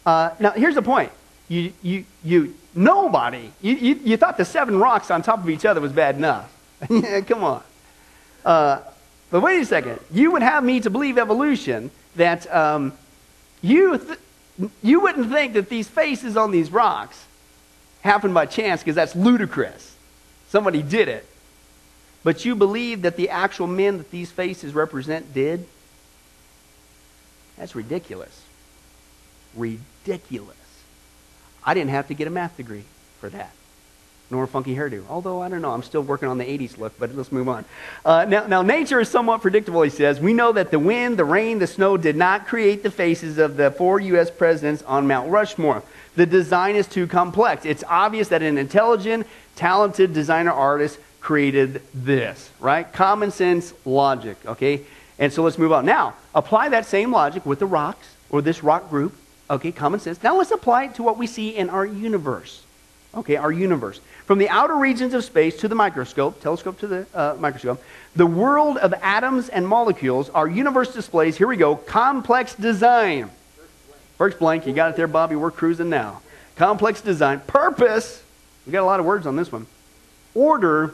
Uh, 0.06 0.32
now, 0.40 0.52
here's 0.52 0.76
the 0.76 0.82
point. 0.82 1.12
You, 1.50 1.74
you, 1.82 2.06
you, 2.24 2.56
nobody, 2.76 3.52
you, 3.62 3.74
you, 3.76 4.00
you 4.04 4.18
thought 4.18 4.38
the 4.38 4.46
seven 4.46 4.80
rocks 4.80 5.12
on 5.12 5.22
top 5.22 5.40
of 5.40 5.50
each 5.50 5.66
other 5.66 5.82
was 5.82 5.92
bad 5.92 6.16
enough. 6.16 6.54
Yeah, 6.90 7.22
come 7.22 7.44
on. 7.44 7.63
Uh, 8.46 8.82
but 9.32 9.42
wait 9.42 9.62
a 9.62 9.66
second. 9.66 10.00
You 10.12 10.32
would 10.32 10.42
have 10.42 10.63
me 10.63 10.80
to 10.82 10.90
believe 10.90 11.18
evolution 11.18 11.90
that 12.18 12.54
um, 12.54 12.94
you, 13.62 13.98
th- 13.98 14.70
you 14.84 15.00
wouldn't 15.00 15.32
think 15.32 15.54
that 15.54 15.70
these 15.70 15.88
faces 15.88 16.38
on 16.38 16.52
these 16.52 16.72
rocks 16.72 17.26
happened 18.02 18.34
by 18.34 18.46
chance 18.46 18.82
because 18.82 18.96
that's 18.96 19.16
ludicrous. 19.16 19.96
Somebody 20.50 20.82
did 20.82 21.08
it. 21.08 21.26
But 22.24 22.46
you 22.46 22.56
believe 22.56 23.04
that 23.04 23.16
the 23.16 23.30
actual 23.30 23.68
men 23.68 23.98
that 23.98 24.12
these 24.12 24.32
faces 24.32 24.74
represent 24.74 25.34
did? 25.34 25.66
That's 27.58 27.76
ridiculous. 27.76 28.44
Ridiculous. 29.56 30.56
I 31.64 31.74
didn't 31.74 31.92
have 31.92 32.08
to 32.10 32.14
get 32.14 32.28
a 32.28 32.32
math 32.32 32.58
degree 32.58 32.84
for 33.20 33.30
that 33.30 33.52
nor 34.30 34.44
a 34.44 34.48
funky 34.48 34.76
hairdo. 34.76 35.04
Although, 35.10 35.42
I 35.42 35.50
don't 35.50 35.62
know, 35.62 35.72
I'm 35.72 35.84
still 35.84 36.02
working 36.02 36.28
on 36.28 36.38
the 36.38 36.46
80s 36.46 36.78
look, 36.78 36.98
but 37.00 37.16
let's 37.16 37.32
move 37.32 37.48
on. 37.48 37.66
Uh, 38.04 38.26
now, 38.26 38.46
now, 38.48 38.62
nature 38.62 39.00
is 39.00 39.10
somewhat 39.10 39.42
predictable, 39.42 39.82
he 39.82 39.90
says. 39.90 40.20
We 40.20 40.34
know 40.34 40.52
that 40.52 40.72
the 40.72 40.80
wind, 40.80 41.18
the 41.18 41.26
rain, 41.26 41.60
the 41.60 41.68
snow 41.68 41.98
did 41.98 42.16
not 42.16 42.48
create 42.48 42.84
the 42.84 42.92
faces 42.92 43.38
of 43.38 43.58
the 43.58 43.72
four 43.72 44.00
U.S. 44.00 44.30
presidents 44.30 44.84
on 44.84 45.08
Mount 45.08 45.30
Rushmore. 45.30 45.84
The 46.16 46.26
design 46.26 46.76
is 46.76 46.88
too 46.88 47.08
complex. 47.08 47.66
It's 47.66 47.84
obvious 47.88 48.30
that 48.30 48.42
an 48.42 48.58
intelligent, 48.58 49.28
talented 49.56 50.13
designer 50.13 50.52
artist 50.52 51.00
created 51.28 51.82
this, 51.94 52.50
right? 52.60 52.92
Common 52.94 53.32
sense 53.32 53.74
logic, 53.86 54.38
okay? 54.46 54.82
And 55.20 55.34
so 55.34 55.44
let's 55.44 55.58
move 55.58 55.72
on. 55.72 55.86
Now, 55.86 56.16
apply 56.34 56.70
that 56.70 56.86
same 56.86 57.12
logic 57.12 57.46
with 57.46 57.60
the 57.60 57.66
rocks 57.66 58.16
or 58.30 58.42
this 58.42 58.63
rock 58.63 58.90
group, 58.90 59.13
okay? 59.50 59.72
Common 59.72 60.00
sense. 60.00 60.22
Now 60.24 60.38
let's 60.38 60.52
apply 60.52 60.86
it 60.86 60.96
to 60.96 61.04
what 61.04 61.18
we 61.18 61.28
see 61.28 61.50
in 61.50 61.70
our 61.70 61.86
universe, 61.86 62.63
okay? 63.13 63.36
Our 63.36 63.52
universe. 63.52 64.00
From 64.28 64.40
the 64.40 64.50
outer 64.50 64.76
regions 64.76 65.13
of 65.13 65.24
space 65.24 65.56
to 65.62 65.70
the 65.70 65.76
microscope, 65.76 66.42
telescope 66.42 66.78
to 66.80 66.88
the 66.88 67.08
uh, 67.13 67.38
microscope, 67.40 67.82
the 68.13 68.26
world 68.26 68.76
of 68.78 68.94
atoms 69.02 69.48
and 69.48 69.66
molecules, 69.66 70.30
our 70.32 70.50
universe 70.50 70.94
displays, 70.94 71.38
here 71.38 71.48
we 71.48 71.56
go, 71.56 71.78
complex 71.78 72.54
design. 72.54 73.30
First 74.18 74.38
blank, 74.38 74.68
you 74.68 74.74
got 74.74 74.90
it 74.90 74.98
there, 74.98 75.08
Bobby. 75.08 75.38
We're 75.38 75.50
cruising 75.50 75.90
now. 75.90 76.22
Complex 76.58 77.00
design. 77.00 77.40
Purpose, 77.48 78.22
we 78.66 78.74
got 78.74 78.84
a 78.84 78.86
lot 78.86 79.00
of 79.00 79.06
words 79.06 79.26
on 79.26 79.38
this 79.38 79.50
one. 79.50 79.66
Order 80.36 80.94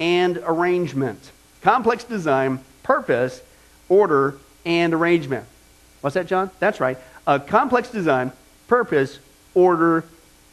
and 0.00 0.38
arrangement. 0.38 1.30
Complex 1.60 2.04
design, 2.04 2.60
purpose, 2.82 3.42
order, 3.90 4.38
and 4.64 4.94
arrangement. 4.94 5.44
What's 6.00 6.14
that, 6.14 6.26
John? 6.26 6.50
That's 6.58 6.80
right. 6.80 6.96
A 7.26 7.38
complex 7.38 7.90
design, 7.90 8.32
purpose, 8.66 9.18
order, 9.54 10.04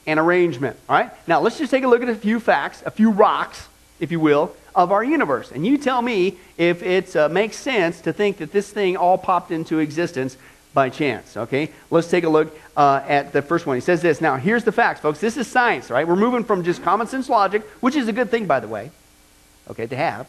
and 0.05 0.19
arrangement. 0.19 0.77
All 0.89 0.97
right? 0.97 1.11
Now, 1.27 1.39
let's 1.39 1.57
just 1.57 1.71
take 1.71 1.83
a 1.83 1.87
look 1.87 2.01
at 2.01 2.09
a 2.09 2.15
few 2.15 2.39
facts, 2.39 2.83
a 2.85 2.91
few 2.91 3.11
rocks, 3.11 3.67
if 3.99 4.11
you 4.11 4.19
will, 4.19 4.55
of 4.75 4.91
our 4.91 5.03
universe. 5.03 5.51
And 5.51 5.65
you 5.65 5.77
tell 5.77 6.01
me 6.01 6.37
if 6.57 6.83
it 6.83 7.15
uh, 7.15 7.29
makes 7.29 7.57
sense 7.57 8.01
to 8.01 8.13
think 8.13 8.37
that 8.37 8.51
this 8.51 8.69
thing 8.69 8.97
all 8.97 9.17
popped 9.17 9.51
into 9.51 9.79
existence 9.79 10.37
by 10.73 10.89
chance. 10.89 11.37
Okay? 11.37 11.69
Let's 11.89 12.09
take 12.09 12.23
a 12.23 12.29
look 12.29 12.57
uh, 12.75 13.01
at 13.07 13.31
the 13.31 13.41
first 13.41 13.65
one. 13.65 13.77
He 13.77 13.81
says 13.81 14.01
this. 14.01 14.19
Now, 14.19 14.37
here's 14.37 14.63
the 14.63 14.71
facts, 14.71 14.99
folks. 14.99 15.19
This 15.19 15.37
is 15.37 15.47
science, 15.47 15.89
right? 15.89 16.07
We're 16.07 16.15
moving 16.15 16.43
from 16.43 16.63
just 16.63 16.83
common 16.83 17.07
sense 17.07 17.29
logic, 17.29 17.63
which 17.79 17.95
is 17.95 18.07
a 18.07 18.13
good 18.13 18.31
thing, 18.31 18.47
by 18.47 18.59
the 18.59 18.67
way, 18.67 18.91
okay, 19.69 19.87
to 19.87 19.95
have. 19.95 20.27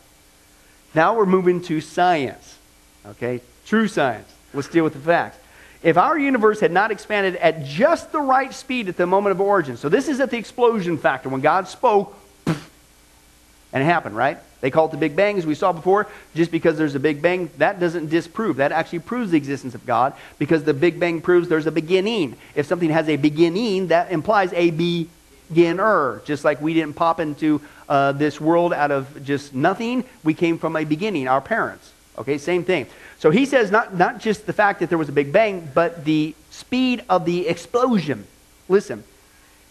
Now 0.94 1.16
we're 1.16 1.26
moving 1.26 1.60
to 1.62 1.80
science, 1.80 2.58
okay? 3.06 3.40
True 3.66 3.88
science. 3.88 4.28
Let's 4.52 4.68
deal 4.68 4.84
with 4.84 4.92
the 4.92 5.00
facts 5.00 5.38
if 5.84 5.98
our 5.98 6.18
universe 6.18 6.60
had 6.60 6.72
not 6.72 6.90
expanded 6.90 7.36
at 7.36 7.64
just 7.64 8.10
the 8.10 8.20
right 8.20 8.52
speed 8.52 8.88
at 8.88 8.96
the 8.96 9.06
moment 9.06 9.32
of 9.32 9.40
origin, 9.40 9.76
so 9.76 9.88
this 9.88 10.08
is 10.08 10.18
at 10.18 10.30
the 10.30 10.38
explosion 10.38 10.96
factor, 10.98 11.28
when 11.28 11.42
God 11.42 11.68
spoke, 11.68 12.16
and 12.46 13.82
it 13.82 13.84
happened, 13.84 14.16
right? 14.16 14.38
They 14.62 14.70
call 14.70 14.86
it 14.86 14.92
the 14.92 14.96
Big 14.96 15.14
Bang, 15.14 15.36
as 15.36 15.44
we 15.44 15.54
saw 15.54 15.72
before. 15.72 16.06
Just 16.34 16.50
because 16.50 16.78
there's 16.78 16.94
a 16.94 17.00
Big 17.00 17.20
Bang, 17.20 17.50
that 17.58 17.80
doesn't 17.80 18.08
disprove. 18.08 18.56
That 18.56 18.72
actually 18.72 19.00
proves 19.00 19.32
the 19.32 19.36
existence 19.36 19.74
of 19.74 19.84
God 19.84 20.14
because 20.38 20.64
the 20.64 20.72
Big 20.72 20.98
Bang 20.98 21.20
proves 21.20 21.48
there's 21.48 21.66
a 21.66 21.72
beginning. 21.72 22.36
If 22.54 22.64
something 22.64 22.88
has 22.88 23.08
a 23.08 23.16
beginning, 23.16 23.88
that 23.88 24.10
implies 24.10 24.52
a 24.54 24.70
beginner. 24.70 26.22
Just 26.24 26.44
like 26.44 26.62
we 26.62 26.72
didn't 26.72 26.94
pop 26.94 27.20
into 27.20 27.60
uh, 27.88 28.12
this 28.12 28.40
world 28.40 28.72
out 28.72 28.90
of 28.90 29.22
just 29.22 29.54
nothing, 29.54 30.04
we 30.22 30.32
came 30.32 30.56
from 30.56 30.76
a 30.76 30.84
beginning, 30.84 31.28
our 31.28 31.42
parents. 31.42 31.92
Okay, 32.16 32.38
same 32.38 32.64
thing. 32.64 32.86
So 33.18 33.30
he 33.30 33.46
says 33.46 33.70
not, 33.70 33.94
not 33.94 34.20
just 34.20 34.46
the 34.46 34.52
fact 34.52 34.80
that 34.80 34.88
there 34.88 34.98
was 34.98 35.08
a 35.08 35.12
big 35.12 35.32
bang, 35.32 35.68
but 35.74 36.04
the 36.04 36.34
speed 36.50 37.02
of 37.08 37.24
the 37.24 37.48
explosion. 37.48 38.26
Listen, 38.68 39.04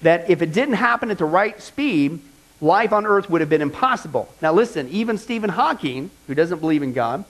that 0.01 0.29
if 0.29 0.41
it 0.41 0.53
didn't 0.53 0.75
happen 0.75 1.09
at 1.09 1.17
the 1.17 1.25
right 1.25 1.61
speed, 1.61 2.19
life 2.61 2.91
on 2.91 3.05
earth 3.05 3.29
would 3.29 3.41
have 3.41 3.49
been 3.49 3.61
impossible. 3.61 4.29
Now, 4.41 4.53
listen, 4.53 4.89
even 4.89 5.17
Stephen 5.17 5.49
Hawking, 5.49 6.11
who 6.27 6.35
doesn't 6.35 6.59
believe 6.59 6.83
in 6.83 6.93
God, 6.93 7.23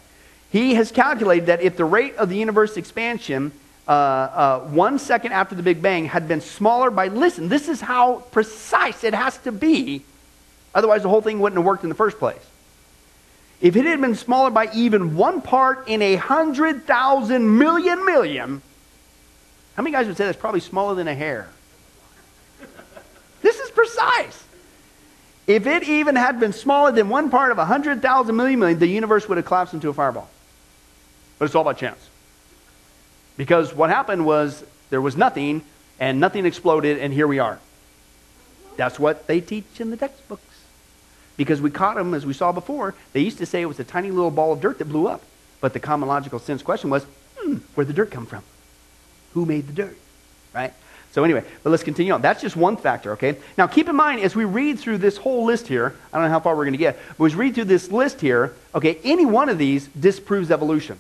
he 0.52 0.76
has 0.76 0.92
calculated 0.92 1.48
that 1.48 1.62
if 1.62 1.78
the 1.78 1.86
rate 1.86 2.16
of 2.16 2.30
the 2.30 2.38
universe 2.38 2.78
expansion 2.78 3.52
uh, 3.88 3.92
uh, 3.92 4.60
one 4.62 4.98
second 4.98 5.34
after 5.34 5.56
the 5.56 5.64
Big 5.64 5.82
Bang 5.82 6.06
had 6.06 6.28
been 6.28 6.42
smaller 6.42 6.90
by, 6.90 7.08
listen, 7.08 7.50
this 7.50 7.68
is 7.68 7.82
how 7.82 8.20
precise 8.32 9.04
it 9.04 9.14
has 9.14 9.38
to 9.40 9.52
be. 9.52 10.04
Otherwise, 10.74 11.04
the 11.04 11.10
whole 11.10 11.22
thing 11.22 11.40
wouldn't 11.40 11.58
have 11.58 11.66
worked 11.66 11.84
in 11.84 11.90
the 11.90 11.96
first 11.96 12.18
place. 12.18 12.40
If 13.64 13.78
it 13.78 13.86
had 13.86 14.02
been 14.02 14.16
smaller 14.16 14.50
by 14.50 14.70
even 14.74 15.16
one 15.16 15.42
part 15.42 15.88
in 15.88 16.02
a 16.02 16.18
hundred 16.18 16.86
thousand 16.86 17.58
million 17.58 18.06
million, 18.06 18.62
how 19.76 19.84
many 19.84 19.94
guys 19.94 20.06
would 20.06 20.18
say 20.18 20.26
that's 20.26 20.38
probably 20.38 20.60
smaller 20.60 20.96
than 20.96 21.08
a 21.08 21.16
hair? 21.16 21.48
this 23.42 23.60
is 23.60 23.72
precise. 23.72 24.44
If 25.48 25.66
it 25.66 25.84
even 25.88 26.18
had 26.18 26.42
been 26.42 26.52
smaller 26.52 26.92
than 26.92 27.08
one 27.08 27.30
part 27.30 27.54
of 27.54 27.58
a 27.58 27.64
hundred 27.64 28.02
thousand 28.02 28.36
million 28.36 28.60
million, 28.60 28.80
the 28.80 28.88
universe 28.88 29.30
would 29.30 29.38
have 29.38 29.46
collapsed 29.46 29.74
into 29.74 29.88
a 29.88 29.94
fireball. 29.94 30.30
But 31.40 31.46
it's 31.46 31.56
all 31.56 31.64
by 31.64 31.72
chance. 31.72 32.10
Because 33.38 33.74
what 33.74 33.90
happened 33.90 34.26
was 34.26 34.62
there 34.90 35.02
was 35.02 35.16
nothing, 35.16 35.62
and 36.02 36.20
nothing 36.20 36.46
exploded, 36.46 36.98
and 37.00 37.14
here 37.14 37.28
we 37.28 37.40
are. 37.40 37.60
That's 38.76 39.00
what 39.00 39.26
they 39.28 39.40
teach 39.40 39.80
in 39.80 39.90
the 39.90 39.98
textbooks. 39.98 40.53
Because 41.38 41.62
we 41.62 41.72
caught 41.72 41.96
them, 41.96 42.14
as 42.14 42.26
we 42.26 42.34
saw 42.34 42.52
before, 42.52 42.94
they 43.14 43.22
used 43.22 43.40
to 43.40 43.46
say 43.46 43.62
it 43.62 43.66
was 43.66 43.80
a 43.80 43.84
tiny 43.84 44.12
little 44.12 44.32
ball 44.32 44.54
of 44.54 44.62
dirt 44.62 44.80
that 44.80 44.86
blew 44.86 45.08
up. 45.08 45.22
But 45.62 45.74
the 45.74 45.80
common 45.80 46.10
logical 46.10 46.40
sense 46.40 46.62
question 46.62 46.90
was, 46.90 47.06
hmm, 47.38 47.58
where'd 47.76 47.88
the 47.88 47.94
dirt 47.94 48.12
come 48.12 48.26
from? 48.26 48.44
Who 49.34 49.46
made 49.46 49.68
the 49.68 49.74
dirt? 49.74 49.98
Right? 50.54 50.74
So 51.14 51.24
anyway, 51.24 51.44
but 51.62 51.70
let's 51.70 51.84
continue 51.84 52.12
on. 52.12 52.24
That's 52.24 52.42
just 52.42 52.56
one 52.56 52.76
factor, 52.76 53.14
okay? 53.14 53.38
Now 53.56 53.68
keep 53.68 53.88
in 53.88 53.96
mind, 53.96 54.22
as 54.22 54.36
we 54.36 54.46
read 54.46 54.80
through 54.80 54.98
this 54.98 55.16
whole 55.18 55.46
list 55.46 55.68
here, 55.68 55.96
I 56.12 56.18
don't 56.18 56.26
know 56.26 56.32
how 56.32 56.40
far 56.40 56.56
we're 56.56 56.66
going 56.66 56.74
to 56.74 56.80
get, 56.80 56.98
but 57.20 57.26
as 57.26 57.36
we 57.36 57.46
read 57.46 57.56
through 57.56 57.66
this 57.66 57.92
list 57.92 58.20
here, 58.20 58.56
okay, 58.74 58.98
any 59.04 59.26
one 59.26 59.48
of 59.48 59.60
these 59.60 59.88
disproves 59.88 60.50
evolution. 60.50 60.98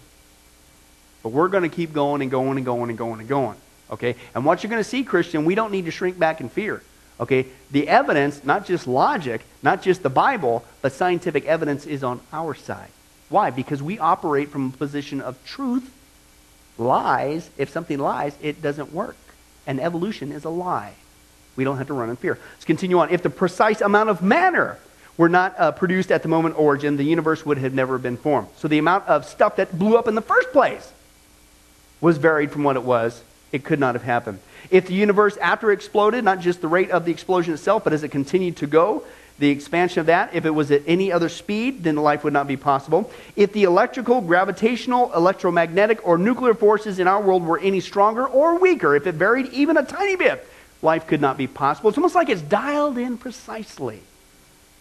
But 1.23 1.29
we're 1.29 1.47
going 1.47 1.63
to 1.63 1.75
keep 1.75 1.93
going 1.93 2.21
and 2.21 2.29
going 2.29 2.57
and 2.57 2.65
going 2.65 2.89
and 2.89 2.97
going 2.97 3.19
and 3.21 3.27
going, 3.27 3.57
okay? 3.89 4.15
And 4.35 4.45
what 4.45 4.61
you're 4.61 4.69
going 4.69 4.83
to 4.83 4.87
see, 4.87 5.03
Christian, 5.03 5.45
we 5.45 5.55
don't 5.55 5.71
need 5.71 5.85
to 5.85 5.91
shrink 5.91 6.19
back 6.19 6.41
in 6.41 6.49
fear, 6.49 6.83
okay? 7.19 7.45
The 7.71 7.87
evidence, 7.87 8.43
not 8.43 8.65
just 8.65 8.87
logic, 8.87 9.41
not 9.61 9.81
just 9.81 10.03
the 10.03 10.09
Bible, 10.09 10.63
but 10.81 10.91
scientific 10.91 11.45
evidence 11.45 11.85
is 11.85 12.03
on 12.03 12.21
our 12.31 12.53
side. 12.53 12.89
Why? 13.29 13.49
Because 13.49 13.81
we 13.81 13.99
operate 13.99 14.49
from 14.49 14.67
a 14.73 14.77
position 14.77 15.21
of 15.21 15.43
truth. 15.45 15.91
Lies, 16.77 17.49
if 17.57 17.69
something 17.69 17.99
lies, 17.99 18.35
it 18.41 18.61
doesn't 18.61 18.91
work 18.93 19.15
and 19.65 19.79
evolution 19.79 20.31
is 20.31 20.45
a 20.45 20.49
lie. 20.49 20.93
We 21.55 21.63
don't 21.63 21.77
have 21.77 21.87
to 21.87 21.93
run 21.93 22.09
in 22.09 22.15
fear. 22.15 22.39
Let's 22.53 22.65
continue 22.65 22.99
on. 22.99 23.09
If 23.09 23.23
the 23.23 23.29
precise 23.29 23.81
amount 23.81 24.09
of 24.09 24.21
matter 24.21 24.79
were 25.17 25.29
not 25.29 25.57
uh, 25.59 25.71
produced 25.71 26.11
at 26.11 26.23
the 26.23 26.27
moment 26.27 26.55
of 26.55 26.61
origin, 26.61 26.97
the 26.97 27.03
universe 27.03 27.45
would 27.45 27.59
have 27.59 27.73
never 27.73 27.97
been 27.97 28.17
formed. 28.17 28.47
So 28.57 28.67
the 28.67 28.79
amount 28.79 29.07
of 29.07 29.25
stuff 29.25 29.57
that 29.57 29.77
blew 29.77 29.97
up 29.97 30.07
in 30.07 30.15
the 30.15 30.21
first 30.21 30.51
place 30.51 30.91
was 32.01 32.17
varied 32.17 32.51
from 32.51 32.63
what 32.63 32.75
it 32.75 32.83
was. 32.83 33.23
It 33.53 33.63
could 33.63 33.79
not 33.79 33.95
have 33.95 34.03
happened. 34.03 34.39
If 34.69 34.87
the 34.87 34.95
universe, 34.95 35.37
after 35.37 35.71
it 35.71 35.75
exploded, 35.75 36.25
not 36.25 36.41
just 36.41 36.59
the 36.59 36.67
rate 36.67 36.91
of 36.91 37.05
the 37.05 37.11
explosion 37.11 37.53
itself, 37.53 37.85
but 37.85 37.93
as 37.93 38.03
it 38.03 38.09
continued 38.09 38.57
to 38.57 38.67
go, 38.67 39.03
the 39.39 39.49
expansion 39.49 39.99
of 39.99 40.07
that, 40.07 40.33
if 40.33 40.45
it 40.45 40.49
was 40.49 40.71
at 40.71 40.81
any 40.85 41.11
other 41.11 41.29
speed, 41.29 41.83
then 41.83 41.95
life 41.95 42.23
would 42.23 42.33
not 42.33 42.47
be 42.47 42.57
possible. 42.57 43.11
If 43.35 43.53
the 43.53 43.63
electrical, 43.63 44.21
gravitational, 44.21 45.13
electromagnetic, 45.13 46.05
or 46.07 46.17
nuclear 46.17 46.53
forces 46.53 46.99
in 46.99 47.07
our 47.07 47.21
world 47.21 47.43
were 47.43 47.59
any 47.59 47.79
stronger 47.79 48.27
or 48.27 48.59
weaker, 48.59 48.95
if 48.95 49.07
it 49.07 49.15
varied 49.15 49.53
even 49.53 49.77
a 49.77 49.83
tiny 49.83 50.15
bit, 50.15 50.47
life 50.81 51.07
could 51.07 51.21
not 51.21 51.37
be 51.37 51.47
possible. 51.47 51.89
It's 51.89 51.97
almost 51.97 52.15
like 52.15 52.29
it's 52.29 52.41
dialed 52.41 52.97
in 52.97 53.17
precisely. 53.17 54.01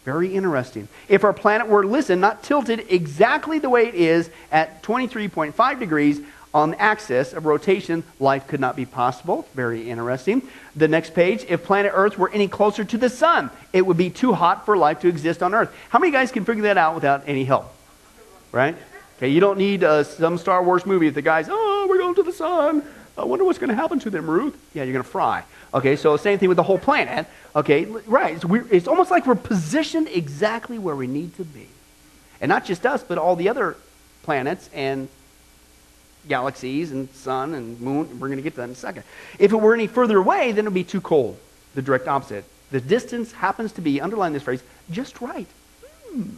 Very 0.04 0.34
interesting. 0.34 0.88
If 1.08 1.24
our 1.24 1.32
planet 1.32 1.68
were, 1.68 1.86
listen, 1.86 2.20
not 2.20 2.42
tilted 2.42 2.86
exactly 2.90 3.58
the 3.58 3.70
way 3.70 3.86
it 3.86 3.94
is 3.94 4.30
at 4.50 4.82
23.5 4.82 5.78
degrees, 5.78 6.20
on 6.54 6.72
the 6.72 6.80
axis 6.80 7.32
of 7.32 7.46
rotation, 7.46 8.04
life 8.20 8.46
could 8.46 8.60
not 8.60 8.76
be 8.76 8.84
possible. 8.84 9.48
Very 9.54 9.88
interesting. 9.88 10.42
The 10.76 10.88
next 10.88 11.14
page, 11.14 11.46
if 11.48 11.64
planet 11.64 11.92
Earth 11.94 12.18
were 12.18 12.30
any 12.30 12.48
closer 12.48 12.84
to 12.84 12.98
the 12.98 13.08
sun, 13.08 13.50
it 13.72 13.86
would 13.86 13.96
be 13.96 14.10
too 14.10 14.34
hot 14.34 14.66
for 14.66 14.76
life 14.76 15.00
to 15.00 15.08
exist 15.08 15.42
on 15.42 15.54
Earth. 15.54 15.74
How 15.88 15.98
many 15.98 16.12
guys 16.12 16.30
can 16.30 16.44
figure 16.44 16.64
that 16.64 16.76
out 16.76 16.94
without 16.94 17.22
any 17.26 17.44
help? 17.44 17.72
Right? 18.52 18.76
Okay, 19.16 19.28
you 19.28 19.40
don't 19.40 19.56
need 19.56 19.82
uh, 19.82 20.04
some 20.04 20.36
Star 20.36 20.62
Wars 20.62 20.84
movie 20.84 21.06
if 21.06 21.14
the 21.14 21.22
guy's, 21.22 21.46
oh, 21.48 21.86
we're 21.88 21.98
going 21.98 22.14
to 22.16 22.22
the 22.22 22.32
sun. 22.32 22.82
I 23.16 23.24
wonder 23.24 23.44
what's 23.44 23.58
going 23.58 23.70
to 23.70 23.76
happen 23.76 23.98
to 24.00 24.10
them, 24.10 24.28
Ruth. 24.28 24.56
Yeah, 24.74 24.82
you're 24.84 24.92
going 24.92 25.04
to 25.04 25.10
fry. 25.10 25.44
Okay, 25.72 25.96
so 25.96 26.16
same 26.16 26.38
thing 26.38 26.48
with 26.48 26.56
the 26.56 26.62
whole 26.62 26.78
planet. 26.78 27.26
Okay, 27.54 27.84
right. 27.84 28.34
It's, 28.34 28.44
it's 28.70 28.88
almost 28.88 29.10
like 29.10 29.26
we're 29.26 29.34
positioned 29.34 30.08
exactly 30.08 30.78
where 30.78 30.96
we 30.96 31.06
need 31.06 31.34
to 31.36 31.44
be. 31.44 31.68
And 32.40 32.48
not 32.48 32.64
just 32.64 32.84
us, 32.84 33.02
but 33.02 33.16
all 33.16 33.36
the 33.36 33.48
other 33.48 33.76
planets 34.22 34.68
and 34.74 35.08
galaxies 36.28 36.92
and 36.92 37.08
sun 37.10 37.54
and 37.54 37.80
moon. 37.80 38.20
We're 38.20 38.28
going 38.28 38.38
to 38.38 38.42
get 38.42 38.54
to 38.54 38.58
that 38.58 38.64
in 38.64 38.70
a 38.70 38.74
second. 38.74 39.04
If 39.38 39.52
it 39.52 39.56
were 39.56 39.74
any 39.74 39.86
further 39.86 40.18
away, 40.18 40.52
then 40.52 40.64
it 40.64 40.68
would 40.68 40.74
be 40.74 40.84
too 40.84 41.00
cold. 41.00 41.38
The 41.74 41.82
direct 41.82 42.08
opposite. 42.08 42.44
The 42.70 42.80
distance 42.80 43.32
happens 43.32 43.72
to 43.72 43.80
be, 43.80 44.00
underline 44.00 44.32
this 44.32 44.42
phrase, 44.42 44.62
just 44.90 45.20
right. 45.20 45.48
Hmm. 46.08 46.30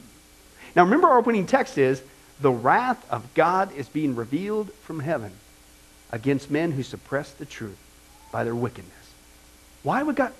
Now 0.74 0.84
remember 0.84 1.08
our 1.08 1.18
opening 1.18 1.46
text 1.46 1.78
is, 1.78 2.02
the 2.40 2.50
wrath 2.50 3.04
of 3.10 3.32
God 3.34 3.72
is 3.76 3.88
being 3.88 4.16
revealed 4.16 4.72
from 4.82 5.00
heaven 5.00 5.32
against 6.10 6.50
men 6.50 6.72
who 6.72 6.82
suppress 6.82 7.30
the 7.30 7.44
truth 7.44 7.78
by 8.32 8.44
their 8.44 8.54
wickedness. 8.54 8.92
Why 9.82 10.02
would 10.02 10.16
God... 10.16 10.32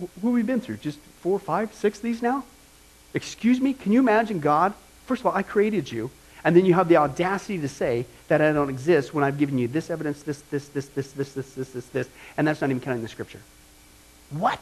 Have 0.00 0.22
we 0.22 0.42
been 0.42 0.60
through? 0.60 0.78
Just 0.78 0.98
four, 1.20 1.38
five, 1.38 1.74
six 1.74 1.98
of 1.98 2.02
these 2.02 2.22
now? 2.22 2.44
Excuse 3.12 3.60
me? 3.60 3.74
Can 3.74 3.92
you 3.92 4.00
imagine 4.00 4.40
God? 4.40 4.72
First 5.06 5.20
of 5.20 5.26
all, 5.26 5.34
I 5.34 5.42
created 5.42 5.90
you. 5.90 6.10
And 6.44 6.56
then 6.56 6.64
you 6.64 6.74
have 6.74 6.88
the 6.88 6.96
audacity 6.96 7.58
to 7.58 7.68
say 7.68 8.06
that 8.28 8.40
I 8.40 8.52
don't 8.52 8.70
exist 8.70 9.12
when 9.12 9.24
I've 9.24 9.38
given 9.38 9.58
you 9.58 9.68
this 9.68 9.90
evidence, 9.90 10.22
this, 10.22 10.40
this, 10.50 10.68
this, 10.68 10.88
this, 10.88 11.12
this, 11.12 11.32
this, 11.32 11.54
this, 11.54 11.70
this, 11.70 11.86
this, 11.86 12.08
and 12.36 12.46
that's 12.46 12.60
not 12.60 12.70
even 12.70 12.80
counting 12.80 13.02
the 13.02 13.08
scripture. 13.08 13.40
What? 14.30 14.58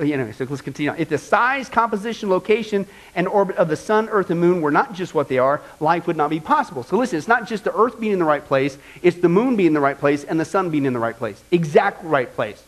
Anyway, 0.00 0.32
so 0.32 0.44
let's 0.50 0.60
continue 0.60 0.90
on. 0.90 0.98
If 0.98 1.08
the 1.08 1.18
size, 1.18 1.68
composition, 1.68 2.28
location, 2.28 2.84
and 3.14 3.28
orbit 3.28 3.56
of 3.56 3.68
the 3.68 3.76
sun, 3.76 4.08
earth, 4.08 4.28
and 4.30 4.40
moon 4.40 4.60
were 4.60 4.72
not 4.72 4.92
just 4.92 5.14
what 5.14 5.28
they 5.28 5.38
are, 5.38 5.62
life 5.78 6.08
would 6.08 6.16
not 6.16 6.30
be 6.30 6.40
possible. 6.40 6.82
So 6.82 6.98
listen, 6.98 7.16
it's 7.16 7.28
not 7.28 7.46
just 7.46 7.62
the 7.62 7.74
earth 7.76 8.00
being 8.00 8.12
in 8.12 8.18
the 8.18 8.24
right 8.24 8.44
place, 8.44 8.76
it's 9.02 9.18
the 9.18 9.28
moon 9.28 9.54
being 9.54 9.68
in 9.68 9.72
the 9.72 9.80
right 9.80 9.98
place 9.98 10.24
and 10.24 10.38
the 10.38 10.44
sun 10.44 10.70
being 10.70 10.84
in 10.84 10.92
the 10.92 10.98
right 10.98 11.16
place. 11.16 11.42
Exact 11.52 12.02
right 12.04 12.32
place. 12.34 12.62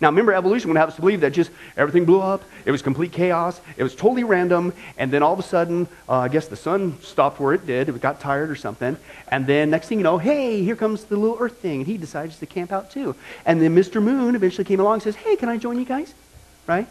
Now, 0.00 0.08
remember, 0.08 0.32
evolution 0.32 0.70
would 0.70 0.78
have 0.78 0.88
us 0.88 0.96
believe 0.96 1.20
that 1.20 1.32
just 1.32 1.50
everything 1.76 2.06
blew 2.06 2.22
up, 2.22 2.42
it 2.64 2.70
was 2.70 2.80
complete 2.80 3.12
chaos, 3.12 3.60
it 3.76 3.82
was 3.82 3.94
totally 3.94 4.24
random, 4.24 4.72
and 4.96 5.12
then 5.12 5.22
all 5.22 5.34
of 5.34 5.38
a 5.38 5.42
sudden, 5.42 5.88
uh, 6.08 6.20
I 6.20 6.28
guess 6.28 6.48
the 6.48 6.56
sun 6.56 6.98
stopped 7.02 7.38
where 7.38 7.52
it 7.52 7.66
did, 7.66 7.90
it 7.90 8.00
got 8.00 8.18
tired 8.18 8.50
or 8.50 8.56
something, 8.56 8.96
and 9.28 9.46
then 9.46 9.68
next 9.68 9.88
thing 9.88 9.98
you 9.98 10.04
know, 10.04 10.16
hey, 10.16 10.62
here 10.62 10.76
comes 10.76 11.04
the 11.04 11.16
little 11.16 11.36
Earth 11.38 11.58
thing, 11.58 11.80
and 11.80 11.86
he 11.86 11.98
decides 11.98 12.38
to 12.38 12.46
camp 12.46 12.72
out 12.72 12.90
too. 12.90 13.14
And 13.44 13.60
then 13.60 13.76
Mr. 13.76 14.02
Moon 14.02 14.34
eventually 14.34 14.64
came 14.64 14.80
along 14.80 14.94
and 14.94 15.02
says, 15.02 15.16
hey, 15.16 15.36
can 15.36 15.50
I 15.50 15.58
join 15.58 15.78
you 15.78 15.84
guys? 15.84 16.14
Right? 16.66 16.86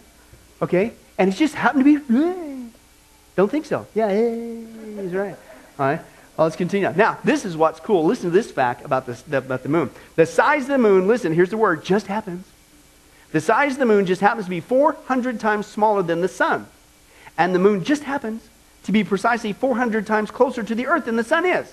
Okay? 0.62 0.94
And 1.18 1.34
it 1.34 1.36
just 1.36 1.56
happened 1.56 1.86
to 1.86 1.98
be, 1.98 2.72
don't 3.36 3.50
think 3.50 3.66
so. 3.66 3.88
Yeah, 3.96 4.12
he's 4.12 5.14
right. 5.14 5.36
All 5.80 5.86
right? 5.86 6.02
Well, 6.38 6.46
let's 6.46 6.56
continue. 6.56 6.92
Now, 6.96 7.18
this 7.24 7.44
is 7.44 7.58
what's 7.58 7.80
cool. 7.80 8.06
Listen 8.06 8.26
to 8.26 8.30
this 8.30 8.52
fact 8.52 8.86
about, 8.86 9.08
this, 9.08 9.24
about 9.32 9.64
the 9.64 9.70
moon. 9.70 9.90
The 10.16 10.28
size 10.28 10.64
of 10.64 10.68
the 10.70 10.78
moon, 10.78 11.08
listen, 11.08 11.34
here's 11.34 11.50
the 11.50 11.58
word, 11.58 11.84
just 11.84 12.06
happens. 12.06 12.46
The 13.32 13.42
size 13.42 13.74
of 13.74 13.80
the 13.80 13.86
moon 13.86 14.06
just 14.06 14.22
happens 14.22 14.46
to 14.46 14.50
be 14.50 14.60
400 14.60 15.40
times 15.40 15.68
smaller 15.68 16.02
than 16.02 16.22
the 16.22 16.28
sun. 16.28 16.68
And 17.38 17.54
the 17.54 17.60
moon 17.60 17.84
just 17.84 18.04
happens 18.04 18.42
to 18.84 18.92
be 18.92 19.04
precisely 19.04 19.54
400 19.54 20.08
times 20.08 20.32
closer 20.32 20.64
to 20.64 20.76
the 20.76 20.88
earth 20.88 21.06
than 21.06 21.16
the 21.16 21.24
sun 21.24 21.46
is. 21.46 21.72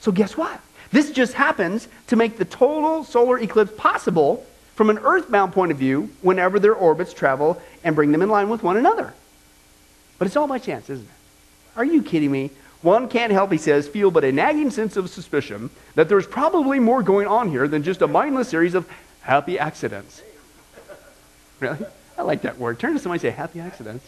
So 0.00 0.10
guess 0.12 0.36
what? 0.36 0.60
This 0.90 1.10
just 1.10 1.34
happens 1.34 1.88
to 2.08 2.16
make 2.16 2.38
the 2.38 2.44
total 2.44 3.04
solar 3.04 3.38
eclipse 3.38 3.72
possible 3.76 4.44
from 4.74 4.90
an 4.90 4.98
earthbound 4.98 5.52
point 5.52 5.72
of 5.72 5.78
view 5.78 6.10
whenever 6.22 6.58
their 6.58 6.74
orbits 6.74 7.14
travel 7.14 7.60
and 7.82 7.96
bring 7.96 8.12
them 8.12 8.22
in 8.22 8.28
line 8.28 8.48
with 8.48 8.62
one 8.62 8.76
another. 8.76 9.14
But 10.18 10.26
it's 10.26 10.36
all 10.36 10.46
by 10.46 10.58
chance, 10.58 10.90
isn't 10.90 11.04
it? 11.04 11.10
Are 11.76 11.84
you 11.84 12.02
kidding 12.02 12.30
me? 12.30 12.50
One 12.82 13.08
can't 13.08 13.32
help, 13.32 13.52
he 13.52 13.58
says, 13.58 13.88
feel 13.88 14.10
but 14.10 14.24
a 14.24 14.32
nagging 14.32 14.70
sense 14.70 14.96
of 14.96 15.10
suspicion 15.10 15.70
that 15.94 16.08
there's 16.08 16.26
probably 16.26 16.78
more 16.78 17.02
going 17.02 17.26
on 17.26 17.50
here 17.50 17.66
than 17.66 17.82
just 17.82 18.02
a 18.02 18.06
mindless 18.06 18.48
series 18.48 18.74
of 18.74 18.88
happy 19.22 19.58
accidents. 19.58 20.22
Really? 21.60 21.78
I 22.18 22.22
like 22.22 22.42
that 22.42 22.58
word. 22.58 22.78
Turn 22.78 22.92
to 22.94 22.98
somebody 22.98 23.26
and 23.26 23.34
say, 23.34 23.36
happy 23.36 23.60
accidents. 23.60 24.04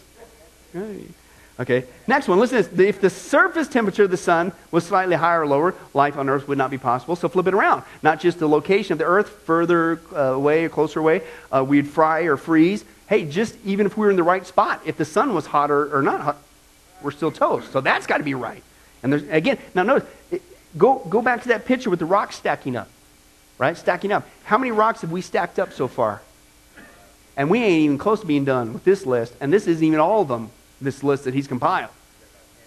Okay, 1.59 1.83
next 2.07 2.27
one. 2.27 2.39
Listen 2.39 2.57
this. 2.57 2.79
If 2.79 3.01
the 3.01 3.09
surface 3.09 3.67
temperature 3.67 4.03
of 4.03 4.11
the 4.11 4.17
sun 4.17 4.53
was 4.71 4.85
slightly 4.85 5.15
higher 5.15 5.41
or 5.41 5.47
lower, 5.47 5.75
life 5.93 6.17
on 6.17 6.29
Earth 6.29 6.47
would 6.47 6.57
not 6.57 6.71
be 6.71 6.77
possible. 6.77 7.17
So 7.17 7.27
flip 7.27 7.47
it 7.47 7.53
around. 7.53 7.83
Not 8.01 8.21
just 8.21 8.39
the 8.39 8.47
location 8.47 8.93
of 8.93 8.97
the 8.97 9.05
Earth, 9.05 9.29
further 9.45 9.99
uh, 10.15 10.19
away 10.19 10.65
or 10.65 10.69
closer 10.69 10.99
away, 10.99 11.21
uh, 11.51 11.63
we'd 11.67 11.87
fry 11.87 12.21
or 12.21 12.37
freeze. 12.37 12.85
Hey, 13.07 13.25
just 13.25 13.57
even 13.65 13.85
if 13.85 13.97
we 13.97 14.05
were 14.05 14.11
in 14.11 14.15
the 14.15 14.23
right 14.23 14.45
spot, 14.45 14.81
if 14.85 14.95
the 14.95 15.05
sun 15.05 15.33
was 15.33 15.47
hotter 15.47 15.93
or 15.93 16.01
not 16.01 16.21
hot, 16.21 16.37
we're 17.01 17.11
still 17.11 17.31
toast. 17.31 17.71
So 17.73 17.81
that's 17.81 18.07
got 18.07 18.19
to 18.19 18.23
be 18.23 18.35
right. 18.35 18.63
And 19.03 19.11
there's, 19.11 19.23
again, 19.23 19.57
now 19.75 19.83
notice, 19.83 20.07
it, 20.31 20.41
go, 20.77 20.99
go 21.09 21.21
back 21.21 21.41
to 21.41 21.49
that 21.49 21.65
picture 21.65 21.89
with 21.89 21.99
the 21.99 22.05
rocks 22.05 22.37
stacking 22.37 22.77
up. 22.77 22.87
Right? 23.57 23.75
Stacking 23.75 24.13
up. 24.13 24.25
How 24.45 24.57
many 24.57 24.71
rocks 24.71 25.01
have 25.01 25.11
we 25.11 25.21
stacked 25.21 25.59
up 25.59 25.73
so 25.73 25.89
far? 25.89 26.21
And 27.39 27.49
we 27.49 27.63
ain't 27.63 27.85
even 27.85 27.97
close 27.97 28.19
to 28.19 28.25
being 28.27 28.43
done 28.43 28.73
with 28.73 28.83
this 28.83 29.05
list. 29.05 29.33
And 29.39 29.51
this 29.51 29.65
isn't 29.65 29.83
even 29.83 29.97
all 29.97 30.21
of 30.21 30.27
them, 30.27 30.51
this 30.81 31.03
list 31.05 31.23
that 31.23 31.33
he's 31.33 31.47
compiled. 31.47 31.89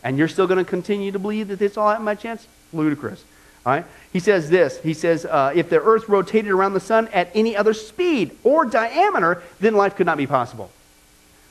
And 0.03 0.17
you're 0.17 0.29
still 0.29 0.47
going 0.47 0.65
to 0.65 0.69
continue 0.69 1.13
to 1.13 1.19
believe 1.19 1.49
that 1.49 1.59
this 1.59 1.77
all 1.77 1.91
happened 1.91 2.07
by 2.07 2.15
chance? 2.15 2.47
Ludicrous. 2.73 3.23
All 3.67 3.75
right? 3.75 3.85
He 4.15 4.19
says 4.19 4.49
this. 4.49 4.81
He 4.81 4.95
says, 4.95 5.27
uh, 5.27 5.53
if 5.55 5.69
the 5.69 5.79
earth 5.79 6.09
rotated 6.09 6.51
around 6.51 6.73
the 6.73 6.81
sun 6.81 7.09
at 7.09 7.31
any 7.35 7.55
other 7.55 7.75
speed 7.75 8.31
or 8.45 8.65
diameter, 8.65 9.43
then 9.61 9.75
life 9.75 9.95
could 9.95 10.07
not 10.07 10.17
be 10.17 10.27
possible. 10.27 10.71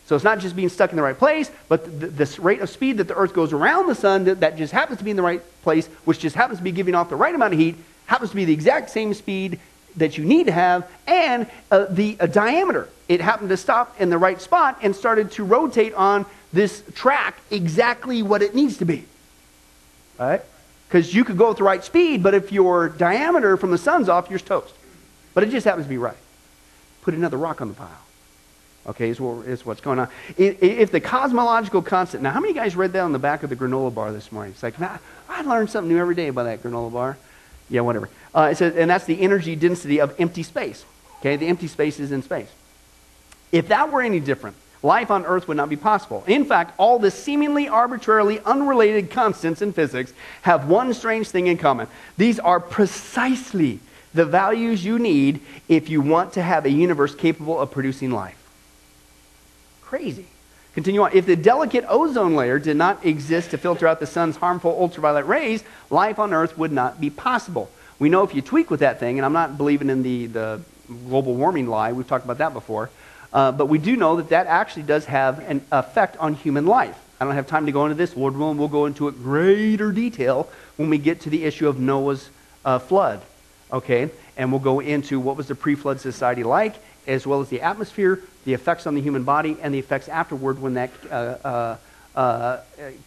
So 0.08 0.16
it's 0.16 0.26
not 0.26 0.40
just 0.40 0.56
being 0.56 0.70
stuck 0.70 0.90
in 0.90 0.96
the 0.96 1.04
right 1.04 1.18
place, 1.18 1.52
but 1.70 2.00
this 2.00 2.40
rate 2.40 2.62
of 2.62 2.72
speed 2.72 2.98
that 2.98 3.08
the 3.08 3.16
earth 3.16 3.34
goes 3.34 3.54
around 3.54 3.86
the 3.86 3.94
sun 3.94 4.24
that, 4.24 4.40
that 4.40 4.58
just 4.58 4.74
happens 4.74 4.98
to 4.98 5.04
be 5.04 5.12
in 5.12 5.16
the 5.16 5.22
right 5.22 5.44
place, 5.62 5.86
which 6.06 6.18
just 6.18 6.36
happens 6.36 6.58
to 6.58 6.64
be 6.64 6.72
giving 6.72 6.96
off 6.96 7.10
the 7.10 7.16
right 7.16 7.36
amount 7.36 7.54
of 7.54 7.60
heat, 7.60 7.76
happens 8.08 8.32
to 8.32 8.36
be 8.36 8.46
the 8.46 8.54
exact 8.54 8.90
same 8.90 9.14
speed 9.14 9.60
that 9.98 10.18
you 10.18 10.26
need 10.26 10.46
to 10.46 10.52
have, 10.52 10.90
and 11.08 11.48
uh, 11.70 11.86
the 11.90 12.18
uh, 12.20 12.26
diameter. 12.26 12.90
It 13.08 13.22
happened 13.22 13.50
to 13.50 13.58
stop 13.58 14.00
in 14.00 14.10
the 14.10 14.18
right 14.18 14.42
spot 14.42 14.80
and 14.82 14.96
started 14.96 15.32
to 15.34 15.44
rotate 15.44 15.94
on 15.94 16.26
this 16.54 16.84
track 16.96 17.40
exactly 17.50 18.24
what 18.24 18.42
it 18.42 18.56
needs 18.56 18.78
to 18.78 18.86
be. 18.86 19.06
Right? 20.18 20.42
Because 20.88 21.14
you 21.14 21.24
could 21.24 21.38
go 21.38 21.52
at 21.52 21.58
the 21.58 21.64
right 21.64 21.84
speed, 21.84 22.24
but 22.24 22.34
if 22.34 22.52
your 22.52 22.90
diameter 22.90 23.58
from 23.58 23.72
the 23.72 23.78
sun's 23.78 24.10
off, 24.10 24.30
you're 24.30 24.40
toast. 24.40 24.74
But 25.34 25.44
it 25.44 25.50
just 25.50 25.66
happens 25.66 25.86
to 25.86 25.90
be 25.90 25.98
right. 25.98 26.18
Put 27.02 27.14
another 27.14 27.38
rock 27.38 27.62
on 27.62 27.70
the 27.70 27.74
pile. 27.74 27.90
Okay, 28.88 29.10
is, 29.10 29.20
what, 29.20 29.46
is 29.46 29.66
what's 29.66 29.82
going 29.82 30.00
on. 30.00 30.08
If 30.38 30.92
the 30.92 31.00
cosmological 31.00 31.82
constant, 31.82 32.24
now 32.24 32.32
how 32.32 32.40
many 32.40 32.54
guys 32.54 32.76
read 32.76 32.94
that 32.94 33.02
on 33.02 33.12
the 33.12 33.20
back 33.20 33.44
of 33.44 33.50
the 33.50 33.56
granola 33.56 33.94
bar 33.94 34.12
this 34.12 34.32
morning? 34.32 34.54
It's 34.54 34.64
like, 34.64 34.80
nah, 34.80 34.98
I 35.30 35.44
learned 35.44 35.70
something 35.70 35.92
new 35.92 36.00
every 36.00 36.16
day 36.16 36.28
about 36.30 36.44
that 36.44 36.64
granola 36.64 36.92
bar. 36.92 37.18
Yeah, 37.70 37.82
whatever. 37.82 38.10
Uh, 38.34 38.50
it 38.52 38.58
says, 38.58 38.76
and 38.76 38.90
that's 38.90 39.06
the 39.06 39.22
energy 39.22 39.56
density 39.56 40.00
of 40.00 40.16
empty 40.20 40.44
space. 40.44 40.86
Okay, 41.20 41.36
the 41.36 41.48
empty 41.48 41.68
space 41.68 42.00
is 42.00 42.12
in 42.12 42.24
space. 42.24 42.50
If 43.52 43.68
that 43.68 43.92
were 43.92 44.02
any 44.02 44.20
different, 44.20 44.56
life 44.82 45.12
on 45.12 45.26
Earth 45.26 45.48
would 45.48 45.58
not 45.58 45.70
be 45.70 45.76
possible. 45.76 46.24
In 46.26 46.46
fact, 46.46 46.74
all 46.78 46.98
the 46.98 47.12
seemingly 47.12 47.68
arbitrarily 47.68 48.40
unrelated 48.40 49.12
constants 49.12 49.62
in 49.62 49.74
physics 49.74 50.14
have 50.44 50.68
one 50.68 50.94
strange 50.94 51.28
thing 51.30 51.48
in 51.48 51.58
common. 51.58 51.88
These 52.18 52.40
are 52.40 52.60
precisely 52.60 53.80
the 54.14 54.26
values 54.26 54.84
you 54.84 55.00
need 55.00 55.42
if 55.68 55.90
you 55.90 56.02
want 56.02 56.34
to 56.34 56.42
have 56.42 56.66
a 56.66 56.72
universe 56.72 57.14
capable 57.16 57.60
of 57.60 57.72
producing 57.72 58.12
life. 58.12 58.38
Crazy. 59.82 60.26
Continue 60.74 61.02
on. 61.02 61.12
If 61.14 61.26
the 61.26 61.36
delicate 61.36 61.86
ozone 61.90 62.36
layer 62.36 62.58
did 62.58 62.78
not 62.78 63.06
exist 63.06 63.52
to 63.52 63.58
filter 63.58 63.88
out 63.88 64.00
the 64.00 64.08
sun's 64.08 64.38
harmful 64.38 64.72
ultraviolet 64.72 65.26
rays, 65.26 65.64
life 65.90 66.18
on 66.18 66.34
Earth 66.34 66.58
would 66.58 66.72
not 66.72 67.02
be 67.02 67.10
possible. 67.10 67.70
We 68.02 68.10
know 68.10 68.24
if 68.24 68.34
you 68.34 68.42
tweak 68.42 68.72
with 68.72 68.80
that 68.80 69.00
thing, 69.00 69.20
and 69.20 69.26
I'm 69.28 69.32
not 69.32 69.60
believing 69.60 69.92
in 69.92 70.02
the, 70.02 70.26
the 70.26 70.62
global 71.08 71.36
warming 71.36 71.68
lie, 71.68 71.92
we've 71.92 72.08
talked 72.08 72.26
about 72.26 72.40
that 72.40 72.52
before, 72.52 72.90
uh, 73.32 73.52
but 73.52 73.68
we 73.68 73.78
do 73.78 73.96
know 73.96 74.16
that 74.16 74.30
that 74.30 74.48
actually 74.48 74.84
does 74.84 75.06
have 75.06 75.38
an 75.48 75.64
effect 75.72 76.18
on 76.18 76.34
human 76.34 76.66
life. 76.66 76.98
I 77.20 77.26
don't 77.26 77.36
have 77.36 77.46
time 77.46 77.68
to 77.68 77.72
go 77.72 77.86
into 77.86 77.94
this. 77.94 78.18
Lord 78.18 78.36
willing, 78.36 78.58
we'll 78.58 78.70
go 78.70 78.88
into 78.88 79.08
it 79.08 79.22
greater 79.22 79.92
detail 79.92 80.50
when 80.78 80.90
we 80.90 80.98
get 80.98 81.22
to 81.22 81.30
the 81.30 81.46
issue 81.46 81.68
of 81.68 81.80
Noah's 81.80 82.32
uh, 82.66 82.80
flood. 82.80 83.22
Okay? 83.72 84.10
And 84.36 84.52
we'll 84.52 84.62
go 84.62 84.80
into 84.80 85.20
what 85.20 85.38
was 85.38 85.48
the 85.48 85.54
pre 85.54 85.76
flood 85.76 86.02
society 86.02 86.42
like, 86.42 86.74
as 87.06 87.28
well 87.28 87.40
as 87.40 87.50
the 87.50 87.62
atmosphere, 87.62 88.20
the 88.46 88.56
effects 88.56 88.88
on 88.88 88.96
the 88.96 89.02
human 89.02 89.26
body, 89.26 89.58
and 89.62 89.72
the 89.72 89.80
effects 89.80 90.10
afterward 90.10 90.60
when 90.60 90.74
that 90.74 90.90
uh, 91.12 91.14
uh, 91.46 91.78
uh 92.16 92.58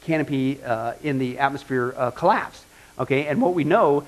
canopy 0.05 0.63
uh, 0.63 0.93
in 1.03 1.19
the 1.19 1.41
atmosphere 1.41 2.13
collapsed. 2.15 2.65
Okay? 2.99 3.27
And 3.27 3.41
what 3.41 3.55
we 3.55 3.65
know 3.65 4.05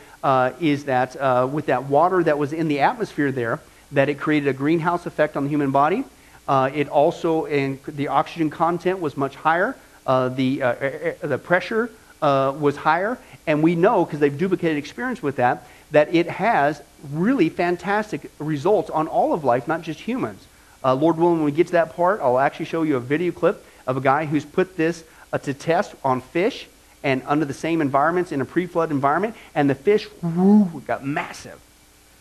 is 0.60 0.84
that 0.84 1.50
with 1.50 1.66
that 1.66 1.84
water 1.84 2.22
that 2.22 2.38
was 2.38 2.52
in 2.52 2.68
the 2.68 2.80
atmosphere 2.80 3.32
there, 3.32 3.60
that 3.92 4.08
it 4.08 4.18
created 4.18 4.48
a 4.48 4.52
greenhouse 4.52 5.06
effect 5.06 5.36
on 5.36 5.44
the 5.44 5.50
human 5.50 5.70
body. 5.70 6.04
Uh, 6.48 6.70
it 6.72 6.88
also, 6.88 7.44
in, 7.46 7.78
the 7.86 8.08
oxygen 8.08 8.50
content 8.50 9.00
was 9.00 9.16
much 9.16 9.34
higher. 9.36 9.76
Uh, 10.06 10.28
the, 10.28 10.62
uh, 10.62 10.74
the 11.22 11.38
pressure 11.38 11.90
uh, 12.22 12.54
was 12.58 12.76
higher. 12.76 13.18
And 13.46 13.62
we 13.62 13.74
know, 13.74 14.04
because 14.04 14.20
they've 14.20 14.36
duplicated 14.36 14.76
experience 14.76 15.22
with 15.22 15.36
that, 15.36 15.66
that 15.90 16.14
it 16.14 16.28
has 16.28 16.82
really 17.12 17.48
fantastic 17.48 18.30
results 18.38 18.90
on 18.90 19.08
all 19.08 19.32
of 19.32 19.44
life, 19.44 19.68
not 19.68 19.82
just 19.82 20.00
humans. 20.00 20.46
Uh, 20.84 20.94
Lord 20.94 21.16
willing, 21.16 21.36
when 21.36 21.44
we 21.44 21.52
get 21.52 21.68
to 21.68 21.72
that 21.72 21.96
part, 21.96 22.20
I'll 22.20 22.38
actually 22.38 22.66
show 22.66 22.82
you 22.82 22.96
a 22.96 23.00
video 23.00 23.32
clip 23.32 23.64
of 23.86 23.96
a 23.96 24.00
guy 24.00 24.26
who's 24.26 24.44
put 24.44 24.76
this 24.76 25.04
uh, 25.32 25.38
to 25.38 25.54
test 25.54 25.94
on 26.04 26.20
fish 26.20 26.68
and 27.02 27.22
under 27.26 27.44
the 27.44 27.54
same 27.54 27.80
environments 27.80 28.32
in 28.32 28.40
a 28.40 28.44
pre-flood 28.44 28.90
environment, 28.90 29.34
and 29.54 29.68
the 29.70 29.74
fish 29.74 30.08
whoo, 30.22 30.82
got 30.86 31.04
massive. 31.04 31.60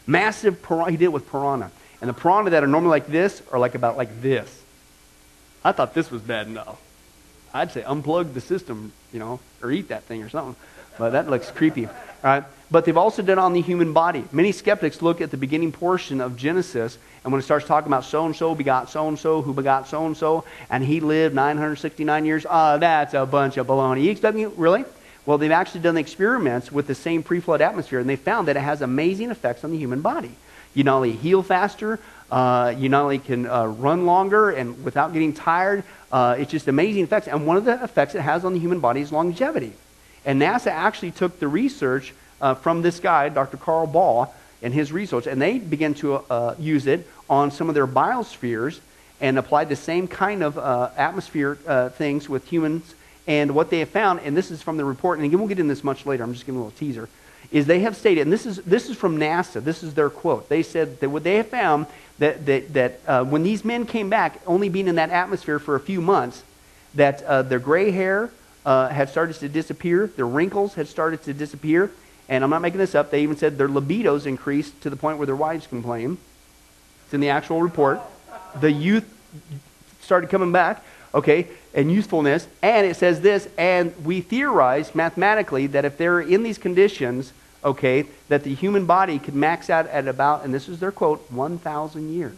Massive 0.08 0.62
piranha. 0.62 0.92
He 0.92 0.98
did 0.98 1.06
it 1.06 1.14
with 1.14 1.30
piranha. 1.30 1.72
And 2.02 2.10
the 2.10 2.14
piranha 2.14 2.52
that 2.52 2.64
are 2.64 2.68
normally 2.68 2.92
like 2.92 3.08
this 3.08 3.42
are 3.52 3.60
like 3.60 3.76
about 3.76 3.98
like 3.98 4.22
this. 4.22 4.64
I 5.64 5.72
thought 5.72 5.94
this 5.94 6.12
was 6.12 6.22
bad 6.22 6.48
enough. 6.48 6.80
I'd 7.54 7.72
say 7.72 7.82
unplug 7.82 8.34
the 8.34 8.42
system, 8.42 8.92
you 9.12 9.20
know, 9.20 9.40
or 9.64 9.72
eat 9.72 9.88
that 9.88 10.04
thing 10.04 10.22
or 10.22 10.30
something. 10.30 10.56
But 10.98 11.12
that 11.12 11.30
looks 11.30 11.50
creepy. 11.50 11.88
All 11.88 11.94
right? 12.24 12.44
But 12.72 12.86
they've 12.86 12.98
also 12.98 13.22
done 13.22 13.38
it 13.38 13.42
on 13.42 13.54
the 13.54 13.62
human 13.62 13.94
body. 13.94 14.24
Many 14.32 14.52
skeptics 14.52 15.02
look 15.02 15.22
at 15.22 15.32
the 15.32 15.38
beginning 15.38 15.72
portion 15.72 16.20
of 16.20 16.36
Genesis, 16.36 16.98
and 17.24 17.32
when 17.32 17.40
it 17.40 17.44
starts 17.44 17.68
talking 17.68 17.88
about 17.88 18.06
so 18.06 18.26
and 18.26 18.36
so 18.36 18.56
begot 18.56 18.90
so 18.90 19.08
and 19.08 19.18
so, 19.18 19.42
who 19.42 19.54
begot 19.54 19.88
so 19.88 20.06
and 20.06 20.18
so, 20.18 20.46
and 20.70 20.84
he 20.84 21.00
lived 21.00 21.36
969 21.36 22.26
years, 22.26 22.46
ah, 22.50 22.74
oh, 22.74 22.78
that's 22.80 23.14
a 23.14 23.26
bunch 23.26 23.58
of 23.58 23.68
baloney. 23.68 24.04
You 24.04 24.12
expect 24.12 24.36
me, 24.36 24.46
really? 24.46 24.86
Well, 25.26 25.38
they've 25.38 25.52
actually 25.52 25.82
done 25.82 25.96
the 25.96 26.02
experiments 26.02 26.72
with 26.72 26.88
the 26.88 26.96
same 26.96 27.24
pre 27.24 27.40
flood 27.40 27.62
atmosphere, 27.62 28.00
and 28.00 28.10
they 28.10 28.16
found 28.16 28.48
that 28.48 28.58
it 28.58 28.62
has 28.62 28.82
amazing 28.82 29.32
effects 29.32 29.64
on 29.64 29.72
the 29.72 29.78
human 29.78 30.02
body. 30.02 30.32
You 30.74 30.84
not 30.84 30.98
only 30.98 31.14
heal 31.14 31.42
faster, 31.42 32.00
uh, 32.32 32.74
you 32.78 32.90
not 32.90 33.04
only 33.04 33.20
can 33.20 33.48
uh, 33.48 33.66
run 33.66 34.06
longer 34.06 34.50
and 34.50 34.84
without 34.84 35.14
getting 35.14 35.34
tired. 35.34 35.84
Uh, 36.12 36.36
it's 36.38 36.52
just 36.52 36.68
amazing 36.68 37.04
effects. 37.04 37.28
And 37.28 37.48
one 37.48 37.58
of 37.58 37.66
the 37.66 37.84
effects 37.84 38.16
it 38.16 38.22
has 38.22 38.44
on 38.44 38.54
the 38.54 38.60
human 38.60 38.80
body 38.80 39.02
is 39.02 39.12
longevity. 39.12 39.74
And 40.26 40.42
NASA 40.42 40.68
actually 40.68 41.12
took 41.12 41.40
the 41.40 41.48
research 41.48 42.14
uh, 42.42 42.56
from 42.56 42.82
this 42.82 43.00
guy, 43.00 43.30
Dr. 43.30 43.58
Carl 43.58 43.88
Baugh, 43.88 44.30
and 44.62 44.74
his 44.74 44.92
research, 44.92 45.28
and 45.28 45.42
they 45.42 45.60
began 45.60 45.94
to 45.96 46.16
uh, 46.16 46.56
use 46.58 46.88
it 46.88 47.08
on 47.30 47.52
some 47.52 47.70
of 47.70 47.76
their 47.76 47.88
biospheres 47.88 48.80
and 49.22 49.38
applied 49.38 49.70
the 49.70 49.76
same 49.76 50.08
kind 50.08 50.44
of 50.44 50.58
uh, 50.58 50.90
atmosphere 50.98 51.56
things 51.96 52.28
with 52.28 52.48
humans. 52.48 52.96
And 53.28 53.56
what 53.56 53.70
they 53.70 53.80
have 53.80 53.90
found, 53.90 54.20
and 54.22 54.38
this 54.38 54.52
is 54.52 54.62
from 54.62 54.78
the 54.78 54.86
report, 54.86 55.18
and 55.18 55.26
again, 55.26 55.40
we'll 55.40 55.48
get 55.48 55.60
into 55.60 55.74
this 55.74 55.84
much 55.84 56.06
later, 56.06 56.24
I'm 56.24 56.34
just 56.34 56.46
giving 56.46 56.60
a 56.60 56.64
little 56.64 56.78
teaser, 56.78 57.10
is 57.52 57.66
they 57.66 57.80
have 57.80 57.96
stated, 57.96 58.22
and 58.22 58.34
this 58.34 58.46
is, 58.46 58.58
this 58.58 58.90
is 58.90 58.98
from 58.98 59.18
NASA, 59.18 59.64
this 59.64 59.84
is 59.84 59.94
their 59.94 60.10
quote. 60.10 60.50
They 60.50 60.64
said 60.64 61.00
that 61.00 61.10
what 61.10 61.24
they 61.24 61.36
have 61.36 61.48
found 61.48 61.88
that, 62.20 62.46
that, 62.46 62.74
that 62.74 63.00
uh, 63.08 63.24
when 63.24 63.44
these 63.44 63.66
men 63.66 63.86
came 63.86 64.10
back, 64.10 64.42
only 64.46 64.70
being 64.70 64.88
in 64.88 64.96
that 64.96 65.10
atmosphere 65.10 65.60
for 65.60 65.76
a 65.76 65.80
few 65.80 66.02
months, 66.02 66.44
that 66.96 67.24
uh, 67.24 67.42
their 67.42 67.60
gray 67.60 67.92
hair 67.92 68.32
uh, 68.66 68.90
had 68.90 69.10
started 69.10 69.36
to 69.38 69.50
disappear, 69.50 70.08
their 70.08 70.28
wrinkles 70.28 70.76
had 70.76 70.88
started 70.88 71.24
to 71.24 71.34
disappear, 71.34 71.92
and 72.28 72.44
I'm 72.44 72.50
not 72.50 72.62
making 72.62 72.80
this 72.80 72.96
up, 72.96 73.12
they 73.12 73.24
even 73.24 73.38
said 73.38 73.58
their 73.58 73.68
libidos 73.68 74.26
increased 74.26 74.82
to 74.82 74.90
the 74.90 74.96
point 74.96 75.18
where 75.18 75.28
their 75.28 75.36
wives 75.36 75.68
complain. 75.68 76.18
It's 77.06 77.14
in 77.14 77.20
the 77.20 77.30
actual 77.30 77.62
report. 77.62 78.02
The 78.60 78.72
youth 78.72 79.06
started 80.02 80.30
coming 80.30 80.52
back. 80.52 80.84
Okay, 81.14 81.48
and 81.74 81.90
usefulness. 81.90 82.46
And 82.62 82.86
it 82.86 82.98
says 82.98 83.22
this, 83.22 83.48
and 83.58 83.96
we 84.04 84.20
theorize 84.20 84.94
mathematically 84.94 85.66
that 85.68 85.86
if 85.86 85.98
they're 85.98 86.20
in 86.20 86.44
these 86.44 86.58
conditions, 86.58 87.32
okay, 87.64 88.06
that 88.28 88.44
the 88.44 88.54
human 88.54 88.86
body 88.86 89.18
could 89.18 89.34
max 89.34 89.70
out 89.70 89.88
at 89.88 90.10
about, 90.10 90.44
and 90.44 90.54
this 90.54 90.68
is 90.68 90.82
their 90.82 90.92
quote, 90.92 91.32
1,000 91.32 92.14
years. 92.14 92.36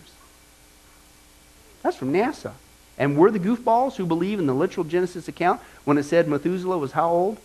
That's 1.82 1.98
from 1.98 2.14
NASA. 2.14 2.52
And 3.00 3.18
we're 3.18 3.32
the 3.32 3.40
goofballs 3.40 3.96
who 3.96 4.06
believe 4.06 4.38
in 4.38 4.46
the 4.46 4.54
literal 4.54 4.84
Genesis 4.84 5.28
account 5.28 5.60
when 5.84 5.98
it 5.98 6.04
said 6.04 6.28
Methuselah 6.28 6.78
was 6.78 6.92
how 6.92 7.10
old? 7.10 7.40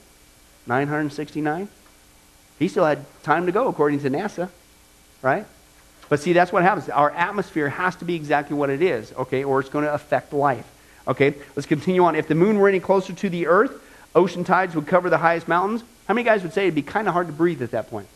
969? 0.66 1.68
He 2.62 2.68
still 2.68 2.84
had 2.84 3.04
time 3.24 3.46
to 3.46 3.52
go, 3.52 3.66
according 3.66 4.00
to 4.00 4.10
NASA, 4.10 4.48
right? 5.20 5.44
But 6.08 6.20
see, 6.20 6.32
that's 6.32 6.52
what 6.52 6.62
happens. 6.62 6.88
Our 6.88 7.10
atmosphere 7.10 7.68
has 7.68 7.96
to 7.96 8.04
be 8.04 8.14
exactly 8.14 8.56
what 8.56 8.70
it 8.70 8.80
is, 8.80 9.12
okay, 9.14 9.42
or 9.42 9.58
it's 9.58 9.68
going 9.68 9.84
to 9.84 9.92
affect 9.92 10.32
life. 10.32 10.64
Okay, 11.08 11.34
let's 11.56 11.66
continue 11.66 12.04
on. 12.04 12.14
If 12.14 12.28
the 12.28 12.36
moon 12.36 12.60
were 12.60 12.68
any 12.68 12.78
closer 12.78 13.12
to 13.14 13.28
the 13.28 13.48
earth, 13.48 13.82
ocean 14.14 14.44
tides 14.44 14.76
would 14.76 14.86
cover 14.86 15.10
the 15.10 15.18
highest 15.18 15.48
mountains. 15.48 15.82
How 16.06 16.14
many 16.14 16.24
guys 16.24 16.44
would 16.44 16.52
say 16.52 16.62
it'd 16.62 16.76
be 16.76 16.82
kind 16.82 17.08
of 17.08 17.14
hard 17.14 17.26
to 17.26 17.32
breathe 17.32 17.62
at 17.62 17.72
that 17.72 17.90
point? 17.90 18.06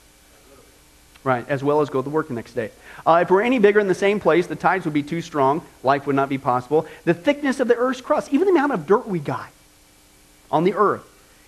Right, 1.24 1.48
as 1.48 1.64
well 1.64 1.80
as 1.80 1.90
go 1.90 2.00
to 2.00 2.08
work 2.08 2.28
the 2.28 2.34
next 2.34 2.52
day. 2.52 2.70
Uh, 3.04 3.18
if 3.22 3.30
we're 3.30 3.42
any 3.42 3.58
bigger 3.58 3.80
in 3.80 3.88
the 3.88 3.94
same 3.94 4.20
place, 4.20 4.46
the 4.46 4.54
tides 4.54 4.84
would 4.84 4.94
be 4.94 5.02
too 5.02 5.22
strong. 5.22 5.62
Life 5.82 6.06
would 6.06 6.14
not 6.14 6.28
be 6.28 6.38
possible. 6.38 6.86
The 7.04 7.14
thickness 7.14 7.58
of 7.58 7.66
the 7.66 7.74
earth's 7.74 8.00
crust, 8.00 8.32
even 8.32 8.46
the 8.46 8.52
amount 8.52 8.74
of 8.74 8.86
dirt 8.86 9.08
we 9.08 9.18
got 9.18 9.50
on 10.52 10.62
the 10.62 10.74
earth, 10.74 11.04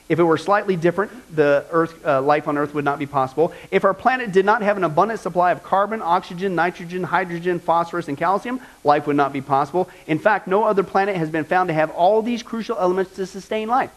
if 0.09 0.19
it 0.19 0.23
were 0.23 0.39
slightly 0.39 0.75
different, 0.75 1.13
the 1.37 1.67
earth, 1.71 2.05
uh, 2.05 2.23
life 2.23 2.49
on 2.49 2.57
Earth 2.57 2.73
would 2.73 2.85
not 2.85 2.99
be 2.99 3.07
possible. 3.07 3.53
If 3.71 3.85
our 3.85 3.93
planet 3.93 4.33
did 4.33 4.47
not 4.47 4.63
have 4.63 4.79
an 4.79 4.85
abundant 4.85 5.21
supply 5.21 5.53
of 5.53 5.63
carbon, 5.63 6.01
oxygen, 6.01 6.55
nitrogen, 6.55 7.03
hydrogen, 7.03 7.61
phosphorus, 7.61 8.09
and 8.09 8.17
calcium, 8.17 8.61
life 8.85 9.07
would 9.07 9.17
not 9.17 9.35
be 9.35 9.43
possible. 9.43 9.91
In 10.07 10.19
fact, 10.19 10.49
no 10.49 10.65
other 10.65 10.83
planet 10.83 11.17
has 11.17 11.29
been 11.29 11.45
found 11.45 11.69
to 11.69 11.75
have 11.75 11.91
all 11.91 12.23
these 12.23 12.43
crucial 12.43 12.79
elements 12.79 13.17
to 13.17 13.27
sustain 13.27 13.69
life. 13.69 13.91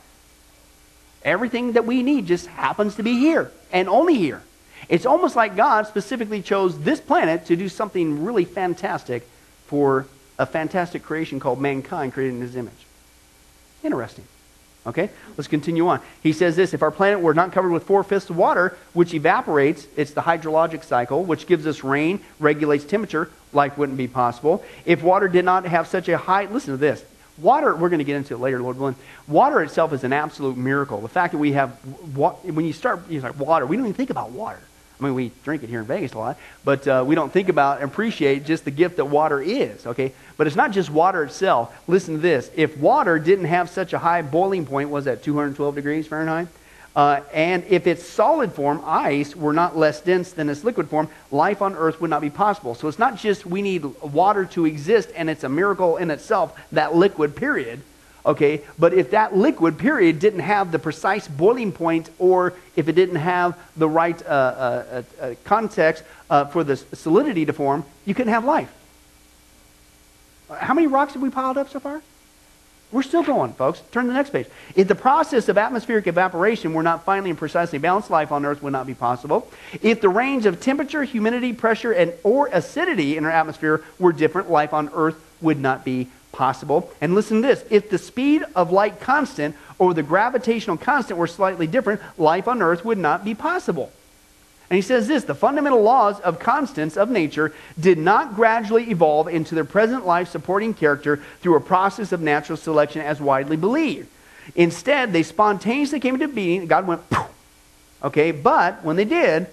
Everything 1.24 1.74
that 1.74 1.86
we 1.86 2.04
need 2.04 2.26
just 2.26 2.48
happens 2.48 2.96
to 2.96 3.04
be 3.04 3.18
here, 3.18 3.52
and 3.72 3.88
only 3.88 4.16
here. 4.16 4.42
It's 4.90 5.06
almost 5.06 5.38
like 5.38 5.56
God 5.56 5.88
specifically 5.88 6.42
chose 6.42 6.78
this 6.80 7.00
planet 7.00 7.46
to 7.46 7.56
do 7.56 7.70
something 7.70 8.26
really 8.26 8.44
fantastic 8.44 9.26
for 9.68 10.08
a 10.38 10.46
fantastic 10.46 11.04
creation 11.04 11.40
called 11.40 11.62
mankind 11.62 12.12
created 12.12 12.36
in 12.36 12.42
his 12.42 12.56
image. 12.58 12.74
Interesting. 13.84 14.26
Okay, 14.86 15.12
let's 15.38 15.48
continue 15.48 15.88
on. 15.88 16.02
He 16.24 16.34
says 16.34 16.56
this 16.56 16.74
if 16.74 16.82
our 16.82 16.90
planet 16.90 17.20
were 17.20 17.36
not 17.36 17.52
covered 17.52 17.72
with 17.72 17.84
four 17.84 18.04
fifths 18.04 18.32
of 18.32 18.38
water, 18.38 18.76
which 18.94 19.14
evaporates, 19.14 19.86
it's 19.96 20.12
the 20.12 20.22
hydrologic 20.22 20.84
cycle, 20.84 21.24
which 21.24 21.46
gives 21.46 21.68
us 21.68 21.84
rain, 21.84 22.20
regulates 22.40 22.84
temperature, 22.84 23.30
life 23.54 23.78
wouldn't 23.78 23.98
be 23.98 24.08
possible. 24.08 24.64
If 24.86 25.04
water 25.04 25.28
did 25.28 25.46
not 25.46 25.66
have 25.66 25.88
such 25.88 26.10
a 26.10 26.18
high, 26.18 26.46
listen 26.46 26.74
to 26.74 26.78
this. 26.78 27.04
Water, 27.38 27.76
we're 27.76 27.90
going 27.90 28.00
to 28.00 28.06
get 28.06 28.16
into 28.16 28.34
it 28.34 28.40
later, 28.40 28.62
Lord 28.62 28.78
willing. 28.78 28.96
Water 29.28 29.62
itself 29.62 29.94
is 29.94 30.04
an 30.04 30.14
absolute 30.14 30.58
miracle. 30.58 31.00
The 31.02 31.08
fact 31.08 31.34
that 31.34 31.38
we 31.38 31.54
have, 31.54 31.72
when 32.16 32.66
you 32.66 32.74
start, 32.74 33.08
you 33.10 33.22
like 33.22 33.40
water, 33.40 33.66
we 33.66 33.78
don't 33.78 33.86
even 33.86 33.96
think 33.96 34.10
about 34.10 34.32
water. 34.32 34.60
I 35.02 35.06
mean, 35.06 35.16
we 35.16 35.32
drink 35.44 35.64
it 35.64 35.70
here 35.70 35.80
in 35.80 35.86
Vegas 35.86 36.14
a 36.14 36.20
lot, 36.20 36.38
but 36.64 36.88
uh, 36.88 37.04
we 37.06 37.16
don't 37.16 37.34
think 37.34 37.50
about 37.50 37.82
and 37.82 37.90
appreciate 37.90 38.46
just 38.46 38.66
the 38.66 38.72
gift 38.72 38.98
that 38.98 39.06
water 39.06 39.42
is, 39.42 39.88
okay? 39.88 40.14
But 40.38 40.46
it's 40.46 40.56
not 40.56 40.72
just 40.72 40.92
water 40.92 41.24
itself. 41.24 41.76
Listen 41.88 42.16
to 42.16 42.22
this. 42.22 42.52
If 42.56 42.78
water 42.78 43.18
didn't 43.18 43.46
have 43.46 43.70
such 43.70 43.94
a 43.94 43.98
high 43.98 44.22
boiling 44.22 44.66
point, 44.66 44.92
was 44.92 45.06
that 45.06 45.24
212 45.24 45.74
degrees 45.74 46.06
Fahrenheit? 46.06 46.50
Uh, 46.96 47.22
and 47.34 47.64
if 47.64 47.88
its 47.88 48.06
solid 48.06 48.52
form, 48.52 48.82
ice, 48.86 49.36
were 49.36 49.54
not 49.54 49.76
less 49.76 50.02
dense 50.02 50.34
than 50.34 50.50
its 50.50 50.64
liquid 50.64 50.88
form, 50.88 51.10
life 51.32 51.62
on 51.64 51.74
earth 51.76 52.00
would 52.00 52.10
not 52.10 52.22
be 52.22 52.30
possible. 52.30 52.76
So 52.76 52.88
it's 52.88 53.00
not 53.00 53.16
just 53.16 53.46
we 53.46 53.62
need 53.62 53.86
water 54.02 54.46
to 54.46 54.66
exist 54.66 55.10
and 55.16 55.30
it's 55.30 55.44
a 55.44 55.50
miracle 55.50 55.98
in 55.98 56.12
itself, 56.12 56.60
that 56.74 56.94
liquid 56.94 57.36
period. 57.36 57.82
Okay, 58.26 58.62
but 58.78 58.94
if 58.94 59.12
that 59.12 59.36
liquid 59.36 59.80
period 59.80 60.20
didn't 60.20 60.42
have 60.42 60.72
the 60.72 60.78
precise 60.78 61.28
boiling 61.28 61.72
point 61.72 62.10
or 62.20 62.54
if 62.76 62.88
it 62.88 62.94
didn't 62.94 63.16
have 63.16 63.58
the 63.76 63.90
right 63.90 64.22
uh, 64.26 64.30
uh, 64.30 65.04
uh, 65.20 65.24
uh 65.24 65.36
context 65.44 66.04
uh, 66.30 66.46
for 66.46 66.64
the 66.64 66.78
solidity 66.78 67.46
to 67.46 67.54
form, 67.54 67.84
you 68.06 68.14
couldn't 68.14 68.34
have 68.34 68.46
life. 68.46 68.72
How 70.52 70.74
many 70.74 70.88
rocks 70.88 71.14
have 71.14 71.22
we 71.22 71.30
piled 71.30 71.58
up 71.58 71.70
so 71.70 71.80
far? 71.80 72.02
We're 72.92 73.04
still 73.04 73.24
going, 73.24 73.54
folks. 73.54 73.82
Turn 73.92 74.04
to 74.04 74.08
the 74.10 74.14
next 74.14 74.32
page. 74.32 74.48
If 74.76 74.90
the 74.90 74.96
process 74.96 75.48
of 75.48 75.58
atmospheric 75.58 76.08
evaporation 76.08 76.74
were 76.74 76.84
not 76.84 77.06
finally 77.06 77.30
and 77.30 77.40
precisely 77.40 77.80
balanced, 77.80 78.10
life 78.10 78.34
on 78.34 78.46
Earth 78.46 78.62
would 78.62 78.74
not 78.74 78.86
be 78.86 78.94
possible. 78.94 79.50
If 79.82 80.02
the 80.02 80.10
range 80.10 80.46
of 80.46 80.60
temperature, 80.60 81.04
humidity, 81.04 81.54
pressure, 81.54 81.94
and 81.94 82.14
or 82.24 82.50
acidity 82.52 83.16
in 83.16 83.24
our 83.24 83.32
atmosphere 83.32 83.82
were 83.98 84.12
different, 84.12 84.52
life 84.52 84.74
on 84.74 84.90
Earth 84.94 85.16
would 85.40 85.60
not 85.60 85.86
be 85.86 86.10
possible. 86.32 86.92
And 87.02 87.16
listen 87.16 87.42
to 87.42 87.48
this. 87.48 87.64
If 87.70 87.90
the 87.90 87.98
speed 87.98 88.44
of 88.56 88.72
light 88.72 89.00
constant 89.00 89.56
or 89.80 89.94
the 89.94 90.04
gravitational 90.04 90.78
constant 90.78 91.20
were 91.20 91.28
slightly 91.28 91.68
different, 91.68 92.02
life 92.18 92.48
on 92.48 92.62
Earth 92.62 92.86
would 92.86 92.98
not 92.98 93.24
be 93.24 93.36
possible. 93.36 93.92
And 94.70 94.78
he 94.78 94.82
says 94.82 95.06
this 95.08 95.26
the 95.26 95.36
fundamental 95.36 95.82
laws 95.82 96.20
of 96.22 96.40
constants 96.40 96.96
of 96.96 97.10
nature 97.10 97.54
did 97.78 97.98
not 97.98 98.36
gradually 98.36 98.90
evolve 98.90 99.28
into 99.28 99.54
their 99.54 99.66
present 99.66 100.06
life 100.06 100.30
supporting 100.30 100.74
character 100.74 101.18
through 101.42 101.58
a 101.58 101.62
process 101.62 102.14
of 102.14 102.22
natural 102.22 102.58
selection 102.58 103.02
as 103.02 103.20
widely 103.20 103.58
believed. 103.58 104.08
Instead, 104.56 105.12
they 105.12 105.24
spontaneously 105.24 106.00
came 106.00 106.14
into 106.14 106.30
being. 106.30 106.68
God 106.68 106.88
went, 106.88 107.10
Poof. 107.10 107.28
okay, 108.02 108.32
but 108.32 108.82
when 108.84 108.96
they 108.96 109.06
did, 109.06 109.48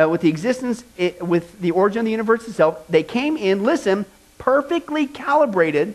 uh, 0.00 0.08
with 0.08 0.22
the 0.22 0.28
existence, 0.28 0.82
it, 0.96 1.22
with 1.22 1.60
the 1.60 1.70
origin 1.70 2.00
of 2.00 2.04
the 2.06 2.10
universe 2.10 2.48
itself, 2.48 2.86
they 2.88 3.02
came 3.02 3.36
in, 3.36 3.62
listen, 3.62 4.06
perfectly 4.38 5.06
calibrated, 5.06 5.94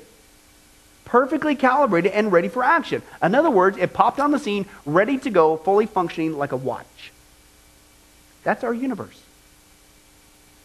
perfectly 1.10 1.56
calibrated 1.56 2.12
and 2.12 2.32
ready 2.32 2.48
for 2.48 2.64
action. 2.64 3.02
In 3.22 3.34
other 3.34 3.50
words, 3.50 3.78
it 3.78 3.94
popped 3.94 4.20
on 4.20 4.30
the 4.30 4.38
scene, 4.38 4.68
ready 4.86 5.18
to 5.18 5.30
go, 5.32 5.58
fully 5.58 5.88
functioning 5.88 6.38
like 6.38 6.52
a 6.52 6.56
watch. 6.56 7.12
That's 8.44 8.64
our 8.64 8.74
universe. 8.74 9.20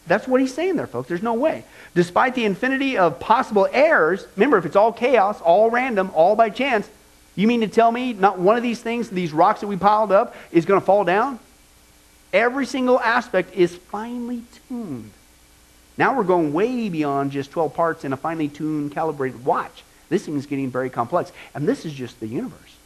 That's 0.07 0.29
what 0.29 0.43
he's 0.43 0.53
saying 0.53 0.77
there, 0.77 0.87
folks. 0.87 1.09
There's 1.09 1.23
no 1.23 1.33
way. 1.33 1.65
Despite 1.95 2.35
the 2.35 2.45
infinity 2.45 2.99
of 2.99 3.19
possible 3.19 3.67
errors, 3.73 4.27
remember, 4.37 4.59
if 4.59 4.67
it's 4.67 4.77
all 4.77 4.93
chaos, 4.93 5.41
all 5.41 5.71
random, 5.71 6.11
all 6.15 6.37
by 6.37 6.51
chance, 6.51 6.91
you 7.37 7.49
mean 7.49 7.63
to 7.63 7.69
tell 7.69 7.91
me 7.91 8.13
not 8.13 8.39
one 8.39 8.59
of 8.59 8.63
these 8.63 8.83
things, 8.83 9.09
these 9.09 9.33
rocks 9.33 9.61
that 9.61 9.67
we 9.67 9.79
piled 9.79 10.13
up, 10.13 10.37
is 10.53 10.67
going 10.67 10.79
to 10.79 10.85
fall 10.85 11.05
down? 11.05 11.39
Every 12.35 12.67
single 12.67 13.01
aspect 13.01 13.55
is 13.55 13.75
finely 13.75 14.43
tuned. 14.69 15.11
Now 15.97 16.15
we're 16.15 16.25
going 16.25 16.53
way 16.53 16.91
beyond 16.91 17.33
just 17.33 17.51
12 17.53 17.73
parts 17.73 18.05
in 18.05 18.13
a 18.13 18.17
finely 18.19 18.49
tuned, 18.49 18.93
calibrated 18.93 19.47
watch. 19.47 19.83
This 20.09 20.27
thing 20.27 20.37
is 20.37 20.47
getting 20.47 20.71
very 20.71 20.91
complex. 20.91 21.33
And 21.55 21.67
this 21.67 21.85
is 21.85 21.93
just 21.93 22.21
the 22.21 22.27
universe. 22.27 22.77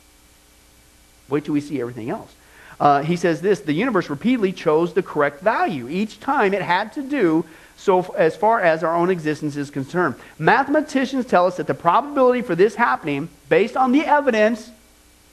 Wait 1.29 1.45
till 1.45 1.55
we 1.55 1.61
see 1.61 1.81
everything 1.81 2.11
else. 2.11 2.35
Uh, 2.81 3.03
he 3.03 3.17
says 3.17 3.41
this 3.41 3.61
the 3.61 3.73
universe 3.73 4.09
repeatedly 4.09 4.53
chose 4.53 4.93
the 4.93 5.03
correct 5.03 5.41
value. 5.43 5.89
Each 5.89 6.21
time 6.21 6.55
it 6.55 6.63
had 6.63 6.93
to 6.95 7.03
do 7.03 7.45
so 7.77 8.03
as 8.17 8.37
far 8.37 8.61
as 8.61 8.83
our 8.83 8.95
own 8.95 9.11
existence 9.11 9.57
is 9.57 9.71
concerned. 9.71 10.15
Mathematicians 10.39 11.27
tell 11.27 11.47
us 11.47 11.57
that 11.57 11.67
the 11.67 11.75
probability 11.75 12.43
for 12.43 12.55
this 12.55 12.75
happening, 12.75 13.29
based 13.49 13.77
on 13.77 13.93
the 13.93 14.05
evidence, 14.05 14.71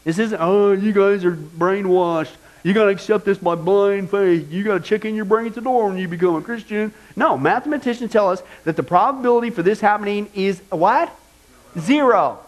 this 0.03 0.19
isn't, 0.19 0.39
oh, 0.39 0.71
you 0.71 0.93
guys 0.93 1.25
are 1.25 1.35
brainwashed. 1.35 2.33
You 2.63 2.73
got 2.73 2.85
to 2.85 2.89
accept 2.89 3.25
this 3.25 3.37
by 3.37 3.55
blind 3.55 4.09
faith. 4.09 4.51
You 4.51 4.63
got 4.63 4.75
to 4.75 4.83
check 4.83 5.05
in 5.05 5.15
your 5.15 5.25
brain 5.25 5.47
at 5.47 5.53
the 5.53 5.61
door 5.61 5.87
when 5.87 5.97
you 5.97 6.07
become 6.07 6.35
a 6.35 6.41
Christian. 6.41 6.93
No, 7.15 7.37
mathematicians 7.37 8.11
tell 8.11 8.29
us 8.29 8.41
that 8.63 8.75
the 8.75 8.83
probability 8.83 9.51
for 9.51 9.61
this 9.61 9.81
happening 9.81 10.29
is 10.33 10.61
what? 10.69 11.15
Zero. 11.79 12.39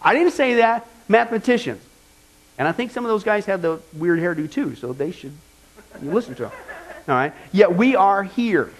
I 0.00 0.14
didn't 0.14 0.32
say 0.32 0.54
that. 0.54 0.86
Mathematicians. 1.08 1.82
And 2.58 2.66
I 2.66 2.72
think 2.72 2.90
some 2.90 3.04
of 3.04 3.08
those 3.08 3.24
guys 3.24 3.46
have 3.46 3.62
the 3.62 3.80
weird 3.92 4.18
hairdo 4.18 4.50
too, 4.50 4.74
so 4.74 4.92
they 4.92 5.12
should 5.12 5.32
listen 6.02 6.34
to 6.36 6.42
them. 6.42 6.52
All 7.08 7.14
right? 7.14 7.32
Yet 7.52 7.74
we 7.74 7.96
are 7.96 8.22
here. 8.22 8.72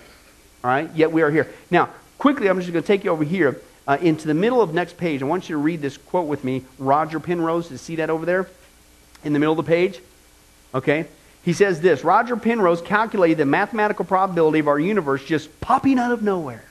All 0.64 0.70
right? 0.70 0.90
Yet 0.94 1.12
we 1.12 1.22
are 1.22 1.30
here. 1.30 1.50
Now, 1.70 1.88
quickly, 2.18 2.48
I'm 2.48 2.58
just 2.58 2.72
going 2.72 2.82
to 2.82 2.87
take 2.87 3.04
you 3.04 3.11
over 3.11 3.24
here 3.24 3.61
uh, 3.87 3.96
into 4.00 4.26
the 4.26 4.34
middle 4.34 4.61
of 4.61 4.74
next 4.74 4.96
page. 4.96 5.22
I 5.22 5.26
want 5.26 5.48
you 5.48 5.54
to 5.54 5.62
read 5.62 5.80
this 5.80 5.96
quote 5.96 6.26
with 6.26 6.44
me. 6.44 6.64
Roger 6.78 7.20
Penrose, 7.20 7.70
you 7.70 7.76
see 7.78 7.96
that 7.96 8.11
over 8.11 8.26
there 8.26 8.48
in 9.24 9.32
the 9.32 9.38
middle 9.38 9.58
of 9.58 9.64
the 9.64 9.70
page? 9.70 10.00
Okay? 10.74 11.06
He 11.42 11.52
says 11.52 11.80
this 11.80 12.04
Roger 12.04 12.37
Penrose 12.37 12.82
calculated 12.82 13.38
the 13.38 13.46
mathematical 13.46 14.04
probability 14.04 14.58
of 14.58 14.68
our 14.68 14.78
universe 14.78 15.24
just 15.24 15.61
popping 15.61 15.98
out 15.98 16.12
of 16.12 16.22
nowhere. 16.22 16.64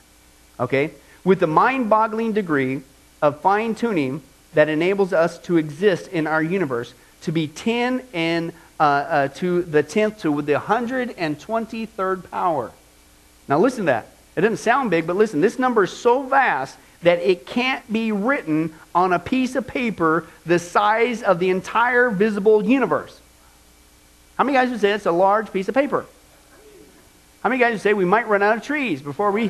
Okay? 0.60 0.92
With 1.24 1.40
the 1.40 1.46
mind 1.46 1.90
boggling 1.90 2.32
degree 2.32 2.82
of 3.22 3.40
fine 3.40 3.74
tuning 3.74 4.22
that 4.54 4.68
enables 4.68 5.12
us 5.12 5.38
to 5.40 5.56
exist 5.56 6.08
in 6.08 6.26
our 6.26 6.42
universe 6.42 6.94
to 7.22 7.32
be 7.32 7.48
10 7.48 8.02
and 8.12 8.52
uh, 8.80 8.82
uh, 8.82 9.28
to 9.28 9.62
the 9.62 9.82
10th 9.82 10.20
to 10.20 10.40
the 10.42 10.54
123rd 10.54 12.30
power. 12.30 12.70
Now 13.48 13.58
listen 13.58 13.80
to 13.80 13.86
that. 13.86 14.08
It 14.36 14.42
doesn't 14.42 14.58
sound 14.58 14.90
big, 14.90 15.06
but 15.06 15.16
listen, 15.16 15.40
this 15.40 15.58
number 15.58 15.84
is 15.84 15.92
so 15.92 16.22
vast 16.22 16.78
that 17.02 17.18
it 17.18 17.46
can't 17.46 17.92
be 17.92 18.12
written 18.12 18.74
on 18.94 19.12
a 19.12 19.18
piece 19.18 19.54
of 19.56 19.66
paper 19.66 20.26
the 20.46 20.58
size 20.58 21.22
of 21.22 21.38
the 21.38 21.50
entire 21.50 22.10
visible 22.10 22.64
universe. 22.64 23.20
How 24.36 24.44
many 24.44 24.56
guys 24.56 24.70
would 24.70 24.80
say 24.80 24.92
it's 24.92 25.06
a 25.06 25.12
large 25.12 25.52
piece 25.52 25.68
of 25.68 25.74
paper? 25.74 26.06
How 27.42 27.48
many 27.48 27.60
guys 27.60 27.72
would 27.72 27.80
say 27.80 27.94
we 27.94 28.04
might 28.04 28.28
run 28.28 28.42
out 28.42 28.56
of 28.56 28.62
trees 28.62 29.02
before 29.02 29.30
we. 29.30 29.48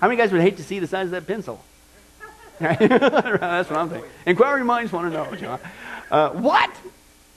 How 0.00 0.08
many 0.08 0.16
guys 0.16 0.32
would 0.32 0.40
hate 0.40 0.56
to 0.56 0.64
see 0.64 0.78
the 0.78 0.86
size 0.86 1.06
of 1.06 1.10
that 1.12 1.26
pencil? 1.26 1.62
That's 2.60 3.70
what 3.70 3.78
I'm 3.78 3.88
thinking. 3.88 4.10
Inquiry 4.26 4.64
minds 4.64 4.92
want 4.92 5.10
to 5.10 5.16
know, 5.16 5.34
John. 5.34 5.58
Uh, 6.10 6.30
what? 6.30 6.70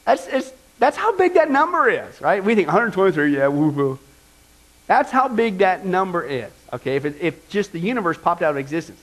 That's, 0.06 0.52
that's 0.80 0.98
how 0.98 1.16
big 1.16 1.36
that 1.36 1.50
number 1.50 1.90
is, 1.90 2.20
right? 2.20 2.44
We 2.44 2.56
think 2.56 2.68
123, 2.68 3.38
yeah, 3.38 3.48
woo 3.48 3.70
woo. 3.70 4.00
That's 4.88 5.12
how 5.12 5.30
big 5.30 5.60
that 5.60 5.86
number 5.86 6.24
is, 6.24 6.52
okay? 6.74 6.98
If, 6.98 7.06
it, 7.06 7.16
if 7.22 7.50
just 7.50 7.72
the 7.72 7.80
universe 7.80 8.18
popped 8.18 8.42
out 8.42 8.52
of 8.52 8.58
existence, 8.58 9.00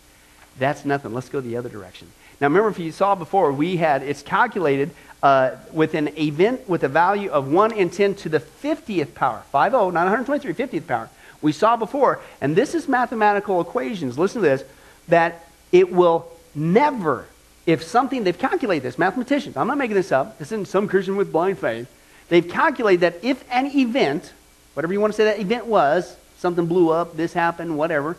that's 0.58 0.84
nothing. 0.84 1.14
Let's 1.14 1.30
go 1.30 1.40
the 1.40 1.56
other 1.56 1.70
direction. 1.70 2.08
Now, 2.38 2.48
remember, 2.48 2.68
if 2.68 2.78
you 2.78 2.92
saw 2.92 3.14
before, 3.14 3.50
we 3.52 3.78
had, 3.78 4.02
it's 4.02 4.22
calculated 4.22 4.90
uh, 5.22 5.52
with 5.72 5.94
an 5.94 6.08
event 6.18 6.68
with 6.68 6.84
a 6.84 6.88
value 6.88 7.30
of 7.30 7.50
1 7.50 7.72
in 7.72 7.90
10 7.90 8.14
to 8.16 8.28
the 8.28 8.40
50th 8.40 9.14
power. 9.14 9.42
50, 9.52 9.70
not 9.70 9.94
123, 9.94 10.52
50th 10.52 10.86
power. 10.86 11.08
We 11.42 11.52
saw 11.52 11.76
before, 11.76 12.20
and 12.40 12.54
this 12.54 12.74
is 12.74 12.88
mathematical 12.88 13.60
equations. 13.60 14.18
Listen 14.18 14.42
to 14.42 14.48
this, 14.48 14.64
that 15.08 15.46
it 15.72 15.92
will 15.92 16.30
never, 16.54 17.26
if 17.66 17.82
something, 17.82 18.24
they've 18.24 18.38
calculated 18.38 18.82
this, 18.82 18.98
mathematicians, 18.98 19.56
I'm 19.56 19.66
not 19.66 19.78
making 19.78 19.96
this 19.96 20.12
up, 20.12 20.38
this 20.38 20.48
isn't 20.48 20.68
some 20.68 20.88
Christian 20.88 21.16
with 21.16 21.32
blind 21.32 21.58
faith. 21.58 21.88
They've 22.28 22.48
calculated 22.48 23.00
that 23.00 23.24
if 23.24 23.44
an 23.50 23.66
event, 23.66 24.32
whatever 24.74 24.92
you 24.92 25.00
want 25.00 25.12
to 25.12 25.16
say 25.16 25.24
that 25.24 25.40
event 25.40 25.66
was, 25.66 26.16
something 26.38 26.66
blew 26.66 26.90
up, 26.90 27.16
this 27.16 27.32
happened, 27.32 27.76
whatever, 27.76 28.16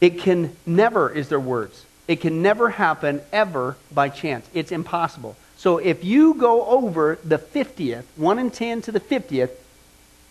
it 0.00 0.18
can 0.20 0.56
never, 0.66 1.10
is 1.10 1.28
their 1.28 1.40
words, 1.40 1.84
it 2.06 2.20
can 2.20 2.42
never 2.42 2.70
happen 2.70 3.20
ever 3.32 3.76
by 3.92 4.08
chance. 4.08 4.48
It's 4.54 4.72
impossible. 4.72 5.36
So 5.56 5.78
if 5.78 6.04
you 6.04 6.34
go 6.34 6.64
over 6.66 7.18
the 7.24 7.38
50th, 7.38 8.04
1 8.16 8.38
in 8.38 8.50
10 8.50 8.82
to 8.82 8.92
the 8.92 9.00
50th, 9.00 9.50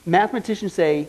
mathematicians 0.06 0.74
say 0.74 1.08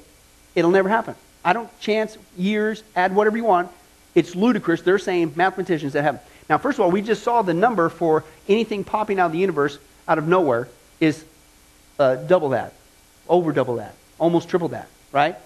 it'll 0.55 0.73
never 0.73 0.89
happen. 0.89 1.15
I 1.45 1.53
don't 1.53 1.71
chance 1.81 2.19
years, 2.37 2.83
add 2.97 3.15
whatever 3.15 3.37
you 3.37 3.45
want. 3.45 3.71
It's 4.19 4.35
ludicrous. 4.35 4.83
They're 4.83 4.99
saying 4.99 5.35
mathematicians 5.37 5.93
that 5.93 6.03
have. 6.03 6.21
Now, 6.51 6.59
first 6.59 6.77
of 6.77 6.85
all, 6.85 6.91
we 6.91 7.03
just 7.03 7.23
saw 7.23 7.43
the 7.43 7.55
number 7.55 7.89
for 7.89 8.25
anything 8.49 8.83
popping 8.83 9.21
out 9.21 9.27
of 9.27 9.33
the 9.33 9.39
universe 9.39 9.79
out 10.09 10.19
of 10.19 10.27
nowhere 10.27 10.69
is 10.99 11.25
uh, 12.01 12.16
double 12.16 12.49
that, 12.49 12.73
over 13.29 13.53
double 13.53 13.77
that, 13.77 13.95
almost 14.19 14.49
triple 14.49 14.69
that, 14.69 14.89
right? 15.12 15.37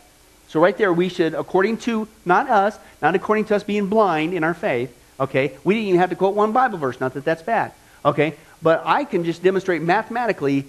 So 0.49 0.59
right 0.59 0.75
there, 0.75 0.91
we 0.91 1.11
should, 1.11 1.35
according 1.35 1.79
to 1.79 2.09
not 2.25 2.49
us, 2.49 2.79
not 3.03 3.15
according 3.15 3.45
to 3.47 3.57
us 3.57 3.63
being 3.63 3.89
blind 3.89 4.33
in 4.33 4.43
our 4.43 4.55
faith, 4.55 4.97
okay? 5.21 5.59
We 5.65 5.75
didn't 5.75 5.89
even 5.89 6.01
have 6.01 6.11
to 6.11 6.17
quote 6.17 6.35
one 6.35 6.53
Bible 6.53 6.79
verse. 6.79 6.99
Not 6.99 7.13
that 7.13 7.27
that's 7.27 7.43
bad, 7.43 7.73
okay? 8.07 8.37
But 8.63 8.83
I 8.87 9.05
can 9.05 9.25
just 9.25 9.43
demonstrate 9.43 9.83
mathematically 9.83 10.65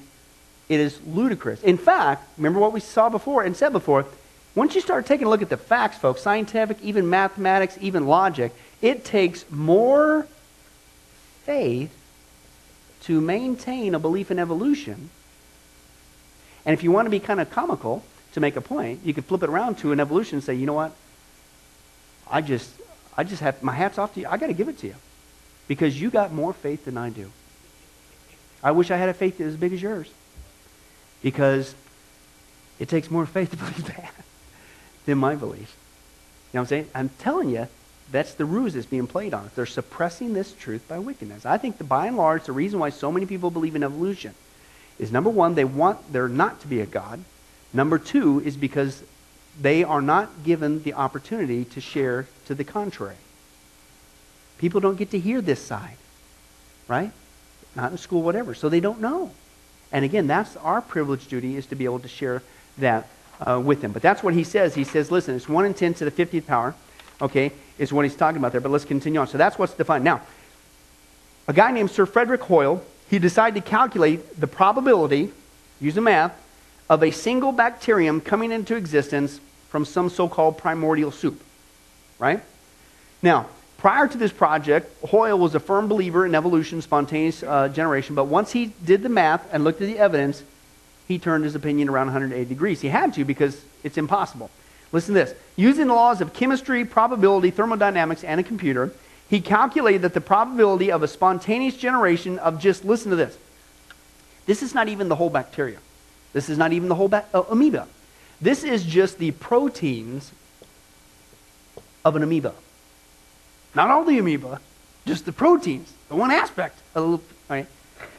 it 0.68 0.80
is 0.82 1.00
ludicrous. 1.08 1.64
In 1.64 1.78
fact, 1.78 2.28
remember 2.38 2.60
what 2.60 2.74
we 2.74 2.82
saw 2.82 3.08
before 3.08 3.44
and 3.44 3.56
said 3.56 3.72
before. 3.72 4.06
Once 4.56 4.76
you 4.76 4.82
start 4.82 5.06
taking 5.06 5.26
a 5.26 5.30
look 5.30 5.42
at 5.42 5.50
the 5.50 5.58
facts, 5.58 5.98
folks, 5.98 6.22
scientific, 6.22 6.78
even 6.82 7.10
mathematics, 7.10 7.78
even 7.82 8.06
logic, 8.06 8.54
it 8.82 9.04
takes 9.04 9.50
more 9.50 10.28
faith 11.44 11.92
to 13.02 13.20
maintain 13.20 13.96
a 13.96 14.00
belief 14.00 14.30
in 14.30 14.38
evolution. 14.38 15.10
And 16.66 16.74
if 16.74 16.84
you 16.84 16.92
want 16.92 17.08
to 17.08 17.10
be 17.10 17.20
kind 17.20 17.42
of 17.42 17.50
comical 17.50 18.04
to 18.34 18.40
make 18.40 18.56
a 18.56 18.62
point, 18.62 19.02
you 19.04 19.14
could 19.14 19.26
flip 19.26 19.44
it 19.44 19.50
around 19.50 19.80
to 19.80 19.92
an 19.92 20.00
evolution 20.00 20.38
and 20.38 20.44
say, 20.44 20.54
you 20.54 20.66
know 20.66 20.74
what? 20.74 20.96
I 22.30 22.42
just, 22.42 22.72
I 23.18 23.24
just 23.24 23.42
have 23.42 23.62
my 23.64 23.74
hats 23.74 23.98
off 23.98 24.14
to 24.14 24.22
you. 24.22 24.28
I 24.30 24.38
got 24.38 24.48
to 24.48 24.54
give 24.54 24.70
it 24.70 24.78
to 24.80 24.88
you 24.88 24.96
because 25.68 26.00
you 26.00 26.10
got 26.10 26.32
more 26.32 26.54
faith 26.54 26.86
than 26.86 26.98
I 26.98 27.10
do. 27.10 27.32
I 28.62 28.72
wish 28.72 28.92
I 28.92 28.98
had 28.98 29.10
a 29.10 29.14
faith 29.14 29.42
as 29.42 29.58
big 29.58 29.74
as 29.74 29.82
yours. 29.82 30.10
Because 31.22 31.74
it 32.80 32.88
takes 32.88 33.10
more 33.10 33.26
faith 33.26 33.52
to 33.52 33.58
believe 33.58 33.86
that 33.88 34.14
than 35.06 35.18
my 35.18 35.36
belief. 35.36 35.76
You 36.52 36.58
know 36.58 36.62
what 36.62 36.62
I'm 36.62 36.68
saying? 36.68 36.90
I'm 36.94 37.10
telling 37.20 37.50
you, 37.50 37.68
that's 38.12 38.34
the 38.36 38.46
ruse 38.46 38.74
that's 38.76 38.86
being 38.86 39.08
played 39.08 39.34
on 39.34 39.46
us. 39.46 39.54
They're 39.54 39.66
suppressing 39.66 40.34
this 40.34 40.54
truth 40.54 40.88
by 40.88 41.00
wickedness. 41.00 41.46
I 41.46 41.58
think 41.58 41.78
that 41.80 41.86
by 41.86 42.08
and 42.08 42.18
large, 42.18 42.46
the 42.46 42.52
reason 42.52 42.80
why 42.80 42.90
so 42.90 43.12
many 43.12 43.26
people 43.26 43.50
believe 43.50 43.76
in 43.76 43.84
evolution 43.84 44.36
is 45.00 45.12
number 45.12 45.30
one, 45.30 45.56
they 45.56 45.66
want 45.66 46.14
there 46.14 46.28
not 46.28 46.62
to 46.62 46.68
be 46.68 46.80
a 46.80 46.86
God. 46.86 47.24
Number 47.74 47.98
two 47.98 48.40
is 48.42 48.56
because 48.56 49.04
they 49.60 49.84
are 49.84 50.02
not 50.02 50.44
given 50.44 50.84
the 50.84 50.94
opportunity 50.94 51.66
to 51.66 51.82
share 51.82 52.28
to 52.46 52.56
the 52.56 52.64
contrary. 52.64 53.16
People 54.60 54.80
don't 54.80 54.98
get 54.98 55.12
to 55.12 55.20
hear 55.20 55.42
this 55.42 55.60
side, 55.60 55.98
right? 56.88 57.12
Not 57.76 57.92
in 57.92 57.98
school, 57.98 58.22
whatever. 58.22 58.54
So 58.54 58.70
they 58.70 58.80
don't 58.80 59.02
know. 59.02 59.32
And 59.92 60.06
again, 60.06 60.28
that's 60.28 60.56
our 60.58 60.82
privileged 60.82 61.30
duty 61.30 61.56
is 61.56 61.66
to 61.68 61.76
be 61.76 61.86
able 61.86 62.00
to 62.00 62.08
share 62.08 62.44
that 62.78 63.08
uh, 63.48 63.60
with 63.60 63.82
them. 63.82 63.92
But 63.92 64.02
that's 64.02 64.24
what 64.24 64.34
he 64.34 64.44
says. 64.44 64.76
He 64.76 64.84
says, 64.84 65.12
listen, 65.12 65.36
it's 65.36 65.50
1 65.50 65.66
in 65.66 65.74
10 65.74 65.96
to 65.96 66.10
the 66.10 66.12
50th 66.12 66.46
power, 66.46 66.76
okay, 67.22 67.52
is 67.78 67.92
what 67.92 68.06
he's 68.06 68.16
talking 68.16 68.38
about 68.38 68.52
there. 68.52 68.62
But 68.62 68.72
let's 68.72 68.86
continue 68.86 69.20
on. 69.20 69.28
So 69.28 69.38
that's 69.38 69.58
what's 69.58 69.74
defined. 69.74 70.04
Now, 70.04 70.22
a 71.48 71.54
guy 71.54 71.72
named 71.72 71.92
Sir 71.92 72.06
Frederick 72.06 72.42
Hoyle, 72.42 72.84
he 73.10 73.20
decided 73.20 73.64
to 73.64 73.70
calculate 73.70 74.40
the 74.40 74.48
probability, 74.48 75.32
using 75.82 76.04
math, 76.04 76.40
of 76.90 77.04
a 77.04 77.12
single 77.12 77.52
bacterium 77.52 78.22
coming 78.22 78.52
into 78.52 78.76
existence 78.76 79.40
from 79.70 79.86
some 79.86 80.10
so 80.10 80.30
called 80.30 80.58
primordial 80.58 81.12
soup. 81.12 81.42
Right? 82.20 82.42
Now, 83.22 83.48
prior 83.78 84.08
to 84.08 84.18
this 84.18 84.32
project, 84.32 84.90
Hoyle 85.06 85.38
was 85.38 85.56
a 85.56 85.60
firm 85.60 85.88
believer 85.88 86.26
in 86.26 86.36
evolution, 86.36 86.82
spontaneous 86.82 87.44
uh, 87.44 87.68
generation, 87.70 88.16
but 88.16 88.26
once 88.26 88.52
he 88.52 88.68
did 88.86 89.02
the 89.02 89.10
math 89.10 89.46
and 89.52 89.64
looked 89.64 89.82
at 89.82 89.88
the 89.88 89.98
evidence, 89.98 90.44
he 91.08 91.20
turned 91.20 91.44
his 91.44 91.56
opinion 91.56 91.90
around 91.90 92.08
180 92.08 92.46
degrees. 92.46 92.82
He 92.82 92.90
had 92.90 93.14
to 93.16 93.26
because 93.26 93.64
it's 93.84 93.98
impossible. 93.98 94.50
Listen 94.92 95.16
to 95.16 95.26
this. 95.26 95.36
Using 95.56 95.88
the 95.88 95.94
laws 95.94 96.22
of 96.22 96.34
chemistry, 96.34 96.86
probability, 96.86 97.52
thermodynamics, 97.52 98.24
and 98.24 98.40
a 98.40 98.44
computer, 98.44 98.92
he 99.30 99.42
calculated 99.42 100.04
that 100.04 100.14
the 100.14 100.22
probability 100.22 100.92
of 100.92 101.04
a 101.04 101.08
spontaneous 101.08 101.76
generation 101.76 102.40
of 102.40 102.60
just, 102.60 102.86
listen 102.86 103.10
to 103.10 103.16
this. 103.16 103.38
This 104.46 104.62
is 104.62 104.76
not 104.76 104.88
even 104.88 105.10
the 105.10 105.16
whole 105.16 105.30
bacteria. 105.30 105.80
This 106.34 106.50
is 106.50 106.58
not 106.58 106.74
even 106.74 106.90
the 106.90 106.96
whole 106.96 107.08
ba- 107.08 107.26
uh, 107.34 107.44
amoeba. 107.50 107.88
This 108.42 108.64
is 108.64 108.84
just 108.84 109.18
the 109.18 109.32
proteins 109.32 110.32
of 112.04 112.16
an 112.16 112.24
amoeba. 112.24 112.54
Not 113.76 113.90
all 113.90 114.04
the 114.04 114.20
amoeba, 114.20 114.60
just 115.06 115.26
the 115.26 115.32
proteins, 115.32 115.92
the 116.10 116.16
one 116.16 116.32
aspect. 116.32 116.80
Of, 116.94 117.22
right? 117.50 117.68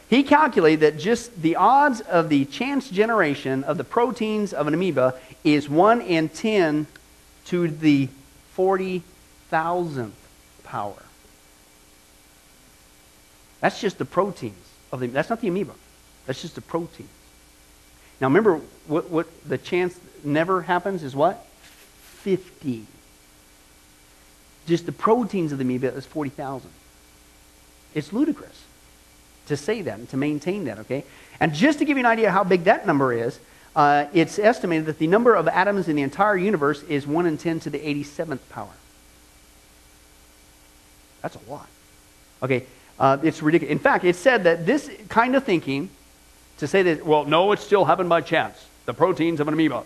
He 0.08 0.22
calculated 0.22 0.80
that 0.80 0.98
just 0.98 1.40
the 1.40 1.56
odds 1.56 2.00
of 2.02 2.28
the 2.28 2.44
chance 2.44 2.90
generation 2.90 3.64
of 3.64 3.78
the 3.78 3.84
proteins 3.84 4.52
of 4.52 4.66
an 4.66 4.74
amoeba 4.74 5.14
is 5.42 5.68
1 5.68 6.02
in 6.02 6.28
10 6.28 6.86
to 7.46 7.68
the 7.68 8.08
40,000th 8.56 10.10
power. 10.62 11.02
That's 13.60 13.80
just 13.80 13.98
the 13.98 14.04
proteins 14.04 14.56
of 14.92 15.00
the 15.00 15.06
that's 15.06 15.30
not 15.30 15.40
the 15.40 15.48
amoeba. 15.48 15.72
That's 16.26 16.42
just 16.42 16.54
the 16.54 16.60
proteins. 16.60 17.08
Now 18.20 18.28
remember 18.28 18.60
what, 18.86 19.10
what 19.10 19.26
the 19.48 19.58
chance 19.58 19.98
never 20.22 20.62
happens 20.62 21.02
is 21.02 21.16
what? 21.16 21.46
50. 22.02 22.86
Just 24.66 24.86
the 24.86 24.92
proteins 24.92 25.52
of 25.52 25.58
the 25.58 25.64
amoeba 25.64 25.88
is 25.94 26.04
40,000. 26.06 26.70
It's 27.94 28.12
ludicrous 28.12 28.63
to 29.46 29.56
say 29.56 29.82
that 29.82 29.98
and 29.98 30.08
to 30.10 30.16
maintain 30.16 30.64
that, 30.64 30.78
okay? 30.80 31.04
And 31.40 31.54
just 31.54 31.78
to 31.80 31.84
give 31.84 31.96
you 31.96 32.02
an 32.02 32.06
idea 32.06 32.30
how 32.30 32.44
big 32.44 32.64
that 32.64 32.86
number 32.86 33.12
is, 33.12 33.38
uh, 33.76 34.06
it's 34.12 34.38
estimated 34.38 34.86
that 34.86 34.98
the 34.98 35.06
number 35.06 35.34
of 35.34 35.48
atoms 35.48 35.88
in 35.88 35.96
the 35.96 36.02
entire 36.02 36.36
universe 36.36 36.82
is 36.84 37.06
1 37.06 37.26
in 37.26 37.36
10 37.36 37.60
to 37.60 37.70
the 37.70 37.78
87th 37.78 38.38
power. 38.50 38.70
That's 41.22 41.36
a 41.36 41.50
lot. 41.50 41.68
Okay, 42.42 42.64
uh, 42.98 43.18
it's 43.22 43.42
ridiculous. 43.42 43.72
In 43.72 43.78
fact, 43.78 44.04
it's 44.04 44.18
said 44.18 44.44
that 44.44 44.66
this 44.66 44.90
kind 45.08 45.34
of 45.34 45.44
thinking, 45.44 45.90
to 46.58 46.66
say 46.66 46.82
that, 46.82 47.04
well, 47.04 47.24
no, 47.24 47.50
it 47.52 47.58
still 47.58 47.84
happened 47.84 48.08
by 48.08 48.20
chance, 48.20 48.64
the 48.84 48.94
proteins 48.94 49.40
of 49.40 49.48
an 49.48 49.54
amoeba. 49.54 49.84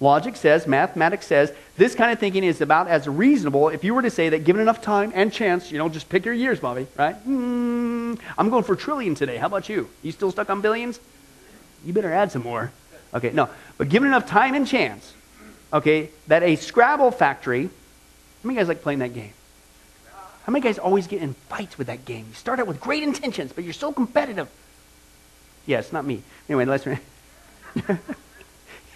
Logic 0.00 0.36
says, 0.36 0.66
mathematics 0.66 1.26
says, 1.26 1.52
this 1.76 1.94
kind 1.94 2.12
of 2.12 2.20
thinking 2.20 2.44
is 2.44 2.60
about 2.60 2.86
as 2.86 3.08
reasonable 3.08 3.68
if 3.68 3.82
you 3.82 3.94
were 3.94 4.02
to 4.02 4.10
say 4.10 4.28
that 4.28 4.44
given 4.44 4.62
enough 4.62 4.80
time 4.80 5.10
and 5.14 5.32
chance, 5.32 5.72
you 5.72 5.78
know, 5.78 5.88
just 5.88 6.08
pick 6.08 6.24
your 6.24 6.34
years, 6.34 6.60
Bobby, 6.60 6.86
right? 6.96 7.16
Mm, 7.26 8.18
I'm 8.36 8.50
going 8.50 8.62
for 8.62 8.76
trillion 8.76 9.16
today. 9.16 9.36
How 9.38 9.46
about 9.46 9.68
you? 9.68 9.88
You 10.02 10.12
still 10.12 10.30
stuck 10.30 10.50
on 10.50 10.60
billions? 10.60 11.00
You 11.84 11.92
better 11.92 12.12
add 12.12 12.30
some 12.30 12.42
more. 12.42 12.70
Okay, 13.12 13.30
no. 13.30 13.48
But 13.76 13.88
given 13.88 14.06
enough 14.06 14.26
time 14.26 14.54
and 14.54 14.66
chance, 14.66 15.14
okay, 15.72 16.10
that 16.28 16.44
a 16.44 16.54
Scrabble 16.56 17.10
factory, 17.10 17.64
how 17.64 17.70
many 18.44 18.56
guys 18.56 18.68
like 18.68 18.82
playing 18.82 19.00
that 19.00 19.14
game? 19.14 19.32
How 20.44 20.52
many 20.52 20.62
guys 20.62 20.78
always 20.78 21.08
get 21.08 21.20
in 21.22 21.34
fights 21.34 21.76
with 21.76 21.88
that 21.88 22.04
game? 22.04 22.26
You 22.28 22.34
start 22.34 22.60
out 22.60 22.66
with 22.66 22.80
great 22.80 23.02
intentions, 23.02 23.52
but 23.52 23.64
you're 23.64 23.72
so 23.72 23.92
competitive. 23.92 24.48
Yeah, 25.66 25.80
it's 25.80 25.92
not 25.92 26.04
me. 26.06 26.22
Anyway, 26.48 26.64
let's. 26.64 26.86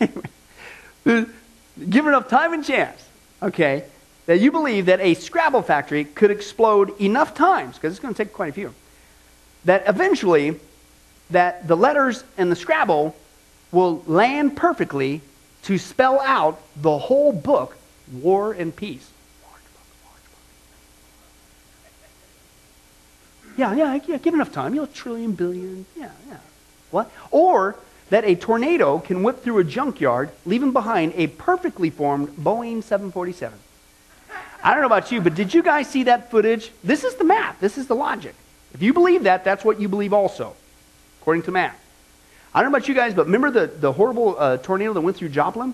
anyway. 0.01 0.23
Give 1.05 2.07
enough 2.07 2.29
time 2.29 2.53
and 2.53 2.65
chance, 2.65 3.09
okay, 3.43 3.85
that 4.27 4.41
you 4.41 4.53
believe 4.53 4.87
that 4.87 5.01
a 5.01 5.15
Scrabble 5.15 5.63
factory 5.63 6.05
could 6.05 6.31
explode 6.31 7.01
enough 7.01 7.35
times, 7.35 7.77
because 7.77 7.93
it's 7.93 8.01
going 8.01 8.15
to 8.15 8.25
take 8.25 8.33
quite 8.33 8.51
a 8.51 8.53
few, 8.53 8.75
that 9.65 9.83
eventually 9.87 10.61
that 11.31 11.67
the 11.67 11.77
letters 11.77 12.25
in 12.37 12.51
the 12.51 12.57
Scrabble 12.57 13.17
will 13.73 14.03
land 14.07 14.57
perfectly 14.57 15.23
to 15.63 15.79
spell 15.79 16.21
out 16.21 16.61
the 16.77 16.99
whole 16.99 17.33
book, 17.33 17.77
War 18.13 18.53
and 18.53 18.75
Peace. 18.75 19.09
Yeah, 23.57 23.75
yeah, 23.75 23.99
yeah, 24.07 24.19
give 24.19 24.35
enough 24.35 24.53
time. 24.53 24.75
You 24.75 24.83
know, 24.83 24.87
trillion, 24.87 25.33
billion, 25.33 25.87
yeah, 25.97 26.11
yeah. 26.29 26.39
What? 26.91 27.11
Or 27.31 27.77
that 28.13 28.27
a 28.27 28.35
tornado 28.35 28.99
can 28.99 29.23
whip 29.23 29.43
through 29.43 29.57
a 29.57 29.65
junkyard, 29.65 30.29
leaving 30.45 30.71
behind 30.71 31.15
a 31.17 31.29
perfectly 31.29 31.89
formed 31.89 32.29
Boeing 32.37 32.83
747. 32.83 33.59
I 34.63 34.73
don't 34.73 34.83
know 34.83 34.87
about 34.87 35.11
you, 35.11 35.23
but 35.23 35.35
did 35.35 35.55
you 35.55 35.63
guys 35.63 35.89
see 35.89 36.03
that 36.03 36.31
footage? 36.31 36.73
This 36.85 37.05
is 37.05 37.15
the 37.15 37.25
math. 37.25 37.59
This 37.59 37.79
is 37.79 37.87
the 37.87 37.95
logic. 37.95 38.35
If 38.75 38.83
you 38.83 38.93
believe 38.93 39.23
that, 39.23 39.45
that's 39.45 39.65
what 39.65 39.81
you 39.81 39.89
believe 39.89 40.13
also, 40.13 40.55
according 41.23 41.45
to 41.45 41.53
math. 41.53 41.83
I 42.55 42.61
don't 42.61 42.71
know 42.71 42.77
about 42.77 42.87
you 42.87 42.95
guys, 42.95 43.15
but 43.15 43.25
remember 43.25 43.51
the, 43.51 43.67
the 43.67 43.93
horrible 43.93 44.39
uh, 44.39 44.59
tornado 44.59 44.93
that 44.93 45.01
went 45.01 45.17
through 45.17 45.31
Joplin? 45.31 45.73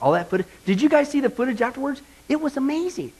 All 0.00 0.12
that 0.12 0.30
footage. 0.30 0.46
Did 0.64 0.80
you 0.80 0.88
guys 0.88 1.10
see 1.10 1.20
the 1.20 1.28
footage 1.28 1.60
afterwards? 1.60 2.00
It 2.30 2.40
was 2.40 2.56
amazing. 2.56 3.12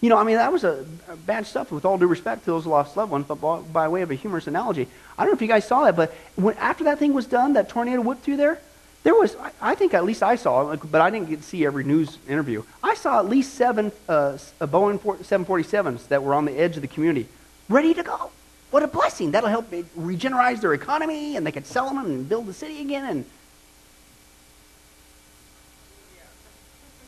You 0.00 0.08
know, 0.08 0.16
I 0.16 0.22
mean, 0.22 0.36
that 0.36 0.52
was 0.52 0.62
a, 0.62 0.86
a, 1.08 1.16
bad 1.16 1.44
stuff 1.46 1.72
with 1.72 1.84
all 1.84 1.98
due 1.98 2.06
respect 2.06 2.44
to 2.44 2.52
those 2.52 2.66
lost 2.66 2.96
loved 2.96 3.10
ones, 3.10 3.26
but 3.26 3.40
by, 3.40 3.58
by, 3.60 3.88
way 3.88 4.02
of 4.02 4.12
a 4.12 4.14
humorous 4.14 4.46
analogy, 4.46 4.86
I 5.16 5.24
don't 5.24 5.32
know 5.32 5.36
if 5.36 5.42
you 5.42 5.48
guys 5.48 5.66
saw 5.66 5.84
that, 5.84 5.96
but 5.96 6.14
when, 6.36 6.56
after 6.58 6.84
that 6.84 7.00
thing 7.00 7.14
was 7.14 7.26
done, 7.26 7.54
that 7.54 7.68
tornado 7.68 8.00
whipped 8.00 8.22
through 8.22 8.36
there, 8.36 8.60
there 9.02 9.14
was, 9.14 9.34
I, 9.36 9.50
I 9.60 9.74
think 9.74 9.94
at 9.94 10.04
least 10.04 10.22
I 10.22 10.36
saw, 10.36 10.76
but 10.76 11.00
I 11.00 11.10
didn't 11.10 11.28
get 11.28 11.40
to 11.40 11.42
see 11.42 11.66
every 11.66 11.82
news 11.82 12.18
interview. 12.28 12.62
I 12.82 12.94
saw 12.94 13.18
at 13.18 13.26
least 13.26 13.54
seven 13.54 13.90
uh, 14.08 14.38
Boeing 14.60 15.00
747s 15.00 16.08
that 16.08 16.22
were 16.22 16.34
on 16.34 16.44
the 16.44 16.52
edge 16.52 16.76
of 16.76 16.82
the 16.82 16.88
community, 16.88 17.26
ready 17.68 17.92
to 17.94 18.02
go. 18.04 18.30
What 18.70 18.82
a 18.82 18.86
blessing. 18.86 19.32
That'll 19.32 19.48
help 19.48 19.72
regenerate 19.96 20.60
their 20.60 20.74
economy, 20.74 21.36
and 21.36 21.46
they 21.46 21.52
could 21.52 21.66
sell 21.66 21.88
them 21.88 21.98
and 21.98 22.28
build 22.28 22.46
the 22.46 22.52
city 22.52 22.82
again. 22.82 23.04
And 23.04 23.24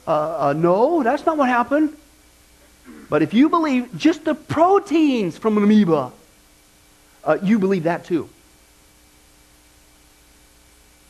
uh, 0.06 0.48
uh, 0.48 0.52
no, 0.54 1.02
that's 1.02 1.26
not 1.26 1.36
what 1.36 1.48
happened. 1.48 1.96
But 3.10 3.22
if 3.22 3.34
you 3.34 3.48
believe 3.48 3.98
just 3.98 4.24
the 4.24 4.36
proteins 4.36 5.36
from 5.36 5.58
an 5.58 5.64
amoeba, 5.64 6.12
uh, 7.24 7.38
you 7.42 7.58
believe 7.58 7.82
that 7.82 8.04
too. 8.04 8.30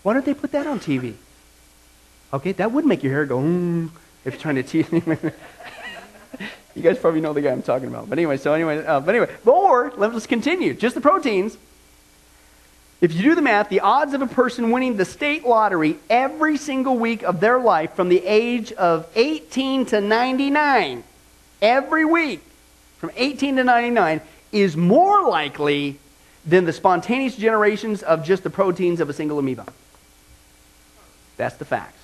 Why 0.02 0.14
don't 0.14 0.24
they 0.24 0.32
put 0.32 0.52
that 0.52 0.66
on 0.66 0.80
TV? 0.80 1.14
Okay, 2.32 2.52
that 2.52 2.72
would 2.72 2.86
make 2.86 3.02
your 3.02 3.12
hair 3.12 3.26
go, 3.26 3.36
mm, 3.38 3.90
if 4.24 4.32
you're 4.32 4.40
trying 4.40 4.54
to 4.54 4.62
teach. 4.62 4.90
you 6.74 6.82
guys 6.82 6.98
probably 6.98 7.20
know 7.20 7.34
the 7.34 7.42
guy 7.42 7.50
I'm 7.50 7.60
talking 7.62 7.88
about. 7.88 8.08
But 8.08 8.18
anyway, 8.18 8.38
so 8.38 8.54
anyway, 8.54 8.82
uh, 8.82 9.00
but 9.00 9.14
anyway, 9.14 9.30
or 9.44 9.92
let's 9.96 10.26
continue. 10.26 10.72
Just 10.72 10.94
the 10.94 11.02
proteins. 11.02 11.58
If 13.02 13.12
you 13.12 13.22
do 13.22 13.34
the 13.34 13.42
math, 13.42 13.68
the 13.68 13.80
odds 13.80 14.14
of 14.14 14.22
a 14.22 14.26
person 14.26 14.70
winning 14.70 14.96
the 14.96 15.04
state 15.04 15.44
lottery 15.44 15.98
every 16.08 16.56
single 16.56 16.96
week 16.96 17.22
of 17.22 17.40
their 17.40 17.58
life 17.58 17.94
from 17.94 18.08
the 18.08 18.24
age 18.24 18.72
of 18.72 19.06
18 19.16 19.84
to 19.86 20.00
99 20.00 21.04
every 21.62 22.04
week 22.04 22.42
from 22.98 23.10
18 23.16 23.56
to 23.56 23.64
99 23.64 24.20
is 24.52 24.76
more 24.76 25.28
likely 25.28 25.98
than 26.44 26.64
the 26.64 26.72
spontaneous 26.72 27.36
generations 27.36 28.02
of 28.02 28.24
just 28.24 28.42
the 28.42 28.50
proteins 28.50 29.00
of 29.00 29.08
a 29.10 29.12
single 29.12 29.38
amoeba. 29.38 29.66
That's 31.36 31.56
the 31.56 31.64
facts. 31.64 31.96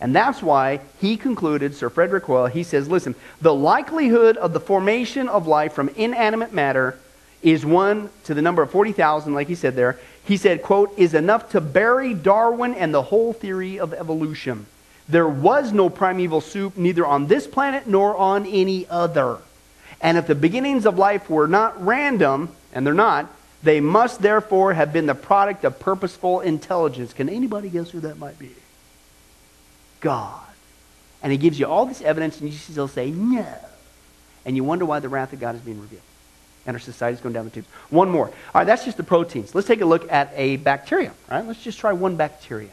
And 0.00 0.16
that's 0.16 0.42
why 0.42 0.80
he 1.00 1.16
concluded, 1.16 1.76
Sir 1.76 1.88
Frederick 1.88 2.24
Hoyle, 2.24 2.46
he 2.46 2.64
says, 2.64 2.88
listen, 2.88 3.14
the 3.40 3.54
likelihood 3.54 4.36
of 4.36 4.52
the 4.52 4.58
formation 4.58 5.28
of 5.28 5.46
life 5.46 5.72
from 5.74 5.88
inanimate 5.90 6.52
matter 6.52 6.98
is 7.40 7.64
one 7.64 8.10
to 8.24 8.34
the 8.34 8.42
number 8.42 8.62
of 8.62 8.70
40,000, 8.70 9.32
like 9.34 9.46
he 9.46 9.54
said 9.54 9.76
there. 9.76 9.98
He 10.24 10.36
said, 10.36 10.62
quote, 10.62 10.96
is 10.98 11.14
enough 11.14 11.50
to 11.50 11.60
bury 11.60 12.14
Darwin 12.14 12.74
and 12.74 12.92
the 12.92 13.02
whole 13.02 13.32
theory 13.32 13.78
of 13.78 13.92
evolution. 13.92 14.66
There 15.08 15.28
was 15.28 15.72
no 15.72 15.90
primeval 15.90 16.40
soup, 16.40 16.76
neither 16.76 17.04
on 17.04 17.26
this 17.26 17.46
planet 17.46 17.86
nor 17.86 18.16
on 18.16 18.46
any 18.46 18.86
other. 18.88 19.38
And 20.00 20.18
if 20.18 20.26
the 20.26 20.34
beginnings 20.34 20.86
of 20.86 20.98
life 20.98 21.28
were 21.30 21.48
not 21.48 21.84
random, 21.84 22.50
and 22.72 22.86
they're 22.86 22.94
not, 22.94 23.28
they 23.62 23.80
must 23.80 24.20
therefore 24.20 24.74
have 24.74 24.92
been 24.92 25.06
the 25.06 25.14
product 25.14 25.64
of 25.64 25.78
purposeful 25.78 26.40
intelligence. 26.40 27.12
Can 27.12 27.28
anybody 27.28 27.68
guess 27.68 27.90
who 27.90 28.00
that 28.00 28.18
might 28.18 28.38
be? 28.38 28.50
God. 30.00 30.40
And 31.22 31.30
he 31.30 31.38
gives 31.38 31.60
you 31.60 31.66
all 31.66 31.86
this 31.86 32.02
evidence, 32.02 32.40
and 32.40 32.50
you 32.50 32.56
still 32.56 32.88
say, 32.88 33.10
no. 33.10 33.46
And 34.44 34.56
you 34.56 34.64
wonder 34.64 34.84
why 34.84 34.98
the 34.98 35.08
wrath 35.08 35.32
of 35.32 35.38
God 35.38 35.54
is 35.54 35.60
being 35.60 35.80
revealed. 35.80 36.02
And 36.66 36.74
our 36.74 36.80
society 36.80 37.14
is 37.14 37.20
going 37.20 37.32
down 37.32 37.44
the 37.44 37.50
tubes. 37.50 37.68
One 37.90 38.10
more. 38.10 38.26
All 38.26 38.34
right, 38.54 38.64
that's 38.64 38.84
just 38.84 38.96
the 38.96 39.04
proteins. 39.04 39.54
Let's 39.54 39.68
take 39.68 39.80
a 39.80 39.84
look 39.84 40.10
at 40.10 40.32
a 40.34 40.56
bacteria. 40.56 41.10
All 41.30 41.38
right, 41.38 41.46
let's 41.46 41.62
just 41.62 41.78
try 41.78 41.92
one 41.92 42.16
bacteria. 42.16 42.70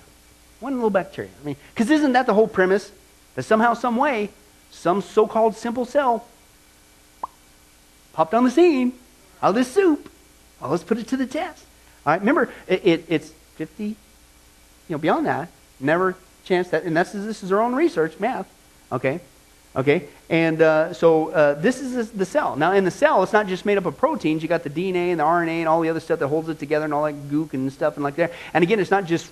One 0.60 0.76
little 0.76 0.90
bacteria. 0.90 1.32
I 1.42 1.46
mean, 1.46 1.56
because 1.74 1.90
isn't 1.90 2.14
that 2.14 2.26
the 2.26 2.34
whole 2.34 2.48
premise? 2.48 2.92
That 3.36 3.44
somehow, 3.44 3.74
some 3.74 3.96
way, 3.96 4.30
some 4.72 5.02
so-called 5.02 5.56
simple 5.56 5.86
cell 5.86 6.26
popped 8.14 8.34
on 8.34 8.44
the 8.44 8.52
scene 8.52 8.94
out 9.42 9.50
of 9.50 9.56
this 9.56 9.72
soup. 9.72 10.12
Well, 10.60 10.72
let's 10.72 10.84
put 10.84 10.98
it 10.98 11.08
to 11.10 11.18
the 11.18 11.26
test. 11.26 11.66
All 12.06 12.14
right, 12.14 12.20
remember, 12.20 12.50
it, 12.68 12.86
it, 12.86 13.06
it's 13.08 13.32
50, 13.56 13.86
you 13.86 13.96
know, 14.90 14.98
beyond 14.98 15.26
that, 15.26 15.50
never 15.80 16.16
chance 16.44 16.70
that, 16.70 16.84
and 16.84 16.96
that's, 16.96 17.12
this 17.12 17.44
is 17.44 17.52
our 17.52 17.62
own 17.62 17.76
research, 17.76 18.20
math, 18.20 18.52
okay? 18.92 19.22
Okay, 19.76 20.08
and 20.30 20.62
uh, 20.64 20.94
so 20.94 21.30
uh, 21.30 21.54
this 21.54 21.80
is 21.80 22.10
the 22.10 22.26
cell. 22.26 22.56
Now, 22.56 22.72
in 22.72 22.86
the 22.86 22.92
cell, 22.92 23.22
it's 23.22 23.32
not 23.32 23.46
just 23.48 23.66
made 23.66 23.78
up 23.78 23.86
of 23.86 23.98
proteins. 23.98 24.42
You 24.42 24.50
got 24.50 24.64
the 24.64 24.70
DNA 24.70 25.12
and 25.12 25.20
the 25.20 25.24
RNA 25.24 25.60
and 25.60 25.68
all 25.68 25.82
the 25.82 25.90
other 25.90 26.00
stuff 26.00 26.18
that 26.20 26.28
holds 26.28 26.50
it 26.50 26.58
together 26.58 26.86
and 26.86 26.94
all 26.94 27.04
that 27.04 27.30
gook 27.30 27.54
and 27.54 27.72
stuff 27.72 27.96
and 27.96 28.04
like 28.04 28.16
that. 28.16 28.34
And 28.54 28.64
again, 28.64 28.80
it's 28.80 28.90
not 28.90 29.06
just 29.06 29.32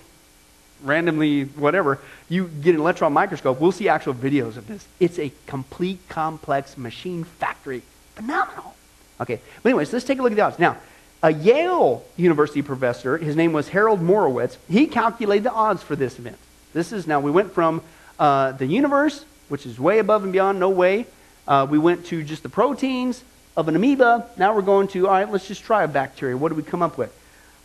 randomly 0.82 1.44
whatever. 1.44 1.98
You 2.28 2.48
get 2.48 2.74
an 2.74 2.80
electron 2.80 3.12
microscope, 3.12 3.60
we'll 3.60 3.72
see 3.72 3.88
actual 3.88 4.14
videos 4.14 4.56
of 4.56 4.66
this. 4.66 4.86
It's 5.00 5.18
a 5.18 5.32
complete 5.46 6.00
complex 6.08 6.76
machine 6.76 7.24
factory. 7.24 7.82
Phenomenal. 8.14 8.74
Okay, 9.20 9.40
but 9.62 9.70
anyways, 9.70 9.92
let's 9.92 10.04
take 10.04 10.18
a 10.18 10.22
look 10.22 10.32
at 10.32 10.36
the 10.36 10.42
odds. 10.42 10.58
Now, 10.58 10.76
a 11.22 11.32
Yale 11.32 12.04
University 12.16 12.62
professor, 12.62 13.18
his 13.18 13.34
name 13.34 13.52
was 13.52 13.68
Harold 13.68 14.00
Morowitz, 14.00 14.56
he 14.68 14.86
calculated 14.86 15.44
the 15.44 15.52
odds 15.52 15.82
for 15.82 15.96
this 15.96 16.18
event. 16.18 16.36
This 16.72 16.92
is 16.92 17.06
now, 17.06 17.18
we 17.18 17.30
went 17.30 17.52
from 17.52 17.82
uh, 18.18 18.52
the 18.52 18.66
universe, 18.66 19.24
which 19.48 19.66
is 19.66 19.80
way 19.80 19.98
above 19.98 20.22
and 20.22 20.32
beyond, 20.32 20.60
no 20.60 20.70
way. 20.70 21.06
Uh, 21.46 21.66
we 21.68 21.78
went 21.78 22.06
to 22.06 22.22
just 22.22 22.42
the 22.42 22.48
proteins 22.48 23.24
of 23.56 23.66
an 23.66 23.74
amoeba. 23.74 24.28
Now 24.36 24.54
we're 24.54 24.62
going 24.62 24.86
to, 24.88 25.08
all 25.08 25.14
right, 25.14 25.30
let's 25.30 25.48
just 25.48 25.64
try 25.64 25.82
a 25.82 25.88
bacteria. 25.88 26.36
What 26.36 26.50
do 26.50 26.54
we 26.54 26.62
come 26.62 26.82
up 26.82 26.98
with? 26.98 27.12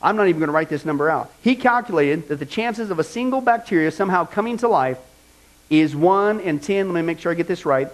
I'm 0.04 0.18
not 0.18 0.28
even 0.28 0.40
going 0.40 0.50
to 0.50 0.54
write 0.54 0.68
this 0.68 0.84
number 0.84 1.10
out. 1.10 1.32
He 1.42 1.56
calculated 1.56 2.28
that 2.28 2.36
the 2.36 2.46
chances 2.46 2.92
of 2.92 3.00
a 3.00 3.04
single 3.06 3.40
bacteria 3.40 3.90
somehow 3.90 4.26
coming 4.26 4.58
to 4.58 4.68
life 4.68 5.00
is 5.70 5.96
1 5.96 6.42
in 6.42 6.60
10, 6.60 6.88
let 6.90 6.94
me 6.94 7.02
make 7.02 7.20
sure 7.20 7.32
I 7.32 7.36
get 7.36 7.48
this 7.48 7.66
right, 7.66 7.88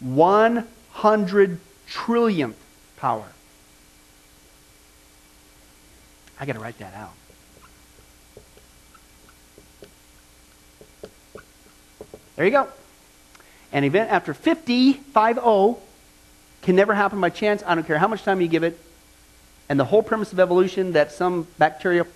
100 0.00 1.60
trillionth 1.90 2.54
power. 2.96 3.26
I 6.38 6.46
got 6.46 6.52
to 6.52 6.60
write 6.60 6.78
that 6.78 6.94
out. 6.94 7.12
There 12.36 12.44
you 12.44 12.52
go. 12.52 12.68
An 13.72 13.82
event 13.82 14.12
after 14.12 14.32
50, 14.32 14.92
5 14.92 15.38
can 16.62 16.76
never 16.76 16.94
happen 16.94 17.20
by 17.20 17.30
chance. 17.30 17.64
I 17.66 17.74
don't 17.74 17.84
care 17.84 17.98
how 17.98 18.06
much 18.06 18.22
time 18.22 18.40
you 18.40 18.46
give 18.46 18.62
it. 18.62 18.80
And 19.68 19.78
the 19.78 19.84
whole 19.84 20.02
premise 20.02 20.32
of 20.32 20.40
evolution 20.40 20.92
that 20.92 21.12
some 21.12 21.46
bacteria 21.58 22.06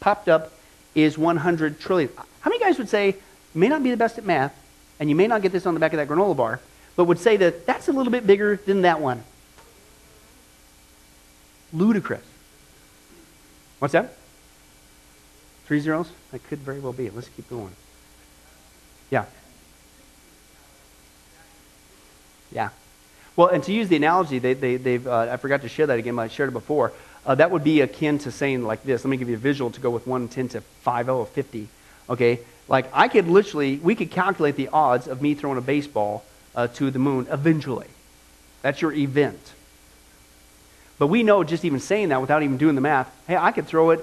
popped 0.00 0.28
up 0.28 0.52
is 0.94 1.16
100 1.16 1.78
trillion. 1.78 2.10
How 2.40 2.50
many 2.50 2.62
guys 2.62 2.78
would 2.78 2.88
say, 2.88 3.16
may 3.54 3.68
not 3.68 3.82
be 3.82 3.90
the 3.90 3.96
best 3.96 4.18
at 4.18 4.24
math, 4.24 4.54
and 4.98 5.08
you 5.08 5.14
may 5.16 5.26
not 5.26 5.42
get 5.42 5.52
this 5.52 5.66
on 5.66 5.74
the 5.74 5.80
back 5.80 5.92
of 5.92 5.98
that 5.98 6.08
granola 6.08 6.36
bar, 6.36 6.60
but 6.96 7.04
would 7.04 7.18
say 7.18 7.36
that 7.36 7.66
that's 7.66 7.88
a 7.88 7.92
little 7.92 8.10
bit 8.10 8.26
bigger 8.26 8.56
than 8.56 8.82
that 8.82 9.00
one? 9.00 9.22
Ludicrous. 11.72 12.24
What's 13.78 13.92
that? 13.92 14.16
Three 15.66 15.80
zeros? 15.80 16.10
That 16.32 16.42
could 16.44 16.60
very 16.60 16.80
well 16.80 16.92
be. 16.92 17.10
Let's 17.10 17.28
keep 17.28 17.50
going. 17.50 17.72
Yeah. 19.10 19.26
Yeah. 22.50 22.70
Well, 23.36 23.48
and 23.48 23.62
to 23.64 23.72
use 23.72 23.88
the 23.88 23.96
analogy, 23.96 24.38
they, 24.38 24.54
they, 24.54 24.76
they've, 24.76 25.06
uh, 25.06 25.28
I 25.30 25.36
forgot 25.36 25.62
to 25.62 25.68
share 25.68 25.86
that 25.86 25.98
again, 25.98 26.16
but 26.16 26.22
I 26.22 26.28
shared 26.28 26.48
it 26.48 26.52
before. 26.52 26.92
Uh, 27.26 27.34
that 27.34 27.50
would 27.50 27.62
be 27.62 27.82
akin 27.82 28.18
to 28.20 28.30
saying 28.30 28.62
like 28.62 28.82
this. 28.82 29.04
Let 29.04 29.10
me 29.10 29.16
give 29.18 29.28
you 29.28 29.34
a 29.34 29.38
visual 29.38 29.70
to 29.70 29.80
go 29.80 29.90
with 29.90 30.06
110 30.06 30.48
to 30.50 30.60
50 30.60 31.10
or 31.10 31.26
50. 31.26 31.68
Okay? 32.08 32.40
Like, 32.68 32.88
I 32.94 33.08
could 33.08 33.28
literally, 33.28 33.76
we 33.76 33.94
could 33.94 34.10
calculate 34.10 34.56
the 34.56 34.68
odds 34.68 35.06
of 35.06 35.20
me 35.20 35.34
throwing 35.34 35.58
a 35.58 35.62
baseball 35.62 36.24
uh, 36.54 36.68
to 36.68 36.90
the 36.90 36.98
moon 36.98 37.26
eventually. 37.30 37.88
That's 38.62 38.80
your 38.80 38.92
event. 38.92 39.52
But 40.98 41.08
we 41.08 41.22
know 41.22 41.44
just 41.44 41.64
even 41.64 41.80
saying 41.80 42.08
that 42.08 42.20
without 42.20 42.42
even 42.42 42.56
doing 42.56 42.74
the 42.74 42.80
math, 42.80 43.10
hey, 43.26 43.36
I 43.36 43.52
could 43.52 43.66
throw 43.66 43.90
it 43.90 44.00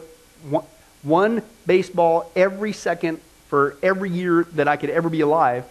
one, 0.48 0.66
one 1.02 1.42
baseball 1.66 2.32
every 2.36 2.72
second 2.72 3.20
for 3.48 3.78
every 3.82 4.12
year 4.12 4.44
that 4.54 4.68
I 4.68 4.78
could 4.78 4.92
ever 4.92 5.10
be 5.10 5.22
alive. 5.22 5.66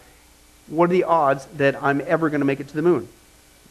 What 0.66 0.90
are 0.90 0.92
the 0.92 1.04
odds 1.04 1.46
that 1.56 1.80
I'm 1.82 2.02
ever 2.04 2.28
going 2.28 2.40
to 2.40 2.46
make 2.46 2.60
it 2.60 2.68
to 2.68 2.74
the 2.74 2.82
moon? 2.82 3.08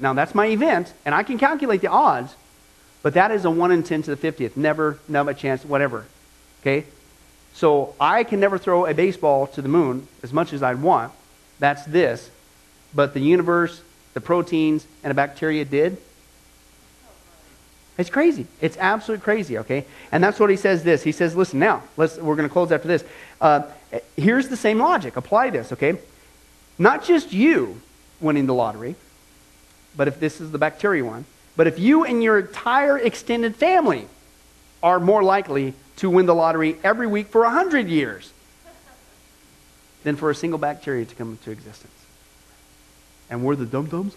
Now, 0.01 0.13
that's 0.13 0.33
my 0.33 0.47
event, 0.47 0.93
and 1.05 1.13
I 1.13 1.23
can 1.23 1.37
calculate 1.37 1.81
the 1.81 1.87
odds, 1.87 2.35
but 3.03 3.13
that 3.13 3.31
is 3.31 3.45
a 3.45 3.51
1 3.51 3.71
in 3.71 3.83
10 3.83 4.01
to 4.03 4.15
the 4.15 4.31
50th. 4.31 4.57
Never, 4.57 4.99
never 5.07 5.31
a 5.31 5.33
chance, 5.33 5.63
whatever. 5.63 6.05
Okay? 6.61 6.85
So 7.53 7.95
I 7.99 8.23
can 8.23 8.39
never 8.39 8.57
throw 8.57 8.85
a 8.85 8.93
baseball 8.93 9.47
to 9.47 9.61
the 9.61 9.69
moon 9.69 10.07
as 10.23 10.33
much 10.33 10.53
as 10.53 10.63
I'd 10.63 10.81
want. 10.81 11.11
That's 11.59 11.85
this. 11.85 12.29
But 12.93 13.13
the 13.13 13.19
universe, 13.19 13.81
the 14.13 14.21
proteins, 14.21 14.85
and 15.03 15.11
a 15.11 15.13
bacteria 15.13 15.65
did. 15.65 15.97
It's 17.97 18.09
crazy. 18.09 18.47
It's 18.61 18.77
absolutely 18.77 19.23
crazy, 19.23 19.59
okay? 19.59 19.85
And 20.11 20.23
that's 20.23 20.39
what 20.39 20.49
he 20.49 20.55
says 20.55 20.83
this. 20.83 21.03
He 21.03 21.11
says, 21.11 21.35
listen, 21.35 21.59
now, 21.59 21.83
let's, 21.97 22.17
we're 22.17 22.35
going 22.35 22.47
to 22.47 22.53
close 22.53 22.71
after 22.71 22.87
this. 22.87 23.03
Uh, 23.39 23.63
here's 24.17 24.47
the 24.47 24.57
same 24.57 24.79
logic. 24.79 25.17
Apply 25.17 25.51
this, 25.51 25.71
okay? 25.73 25.99
Not 26.79 27.03
just 27.03 27.31
you 27.31 27.79
winning 28.19 28.47
the 28.47 28.53
lottery, 28.53 28.95
but 29.95 30.07
if 30.07 30.19
this 30.19 30.41
is 30.41 30.51
the 30.51 30.57
bacteria 30.57 31.03
one, 31.03 31.25
but 31.55 31.67
if 31.67 31.79
you 31.79 32.05
and 32.05 32.23
your 32.23 32.39
entire 32.39 32.97
extended 32.97 33.55
family 33.55 34.07
are 34.81 34.99
more 34.99 35.23
likely 35.23 35.73
to 35.97 36.09
win 36.09 36.25
the 36.25 36.35
lottery 36.35 36.77
every 36.83 37.07
week 37.07 37.27
for 37.27 37.41
100 37.41 37.87
years 37.87 38.31
than 40.03 40.15
for 40.15 40.29
a 40.29 40.35
single 40.35 40.57
bacteria 40.57 41.05
to 41.05 41.15
come 41.15 41.31
into 41.31 41.51
existence. 41.51 41.93
And 43.29 43.43
we're 43.43 43.55
the 43.55 43.65
dum 43.65 43.85
dums? 43.85 44.15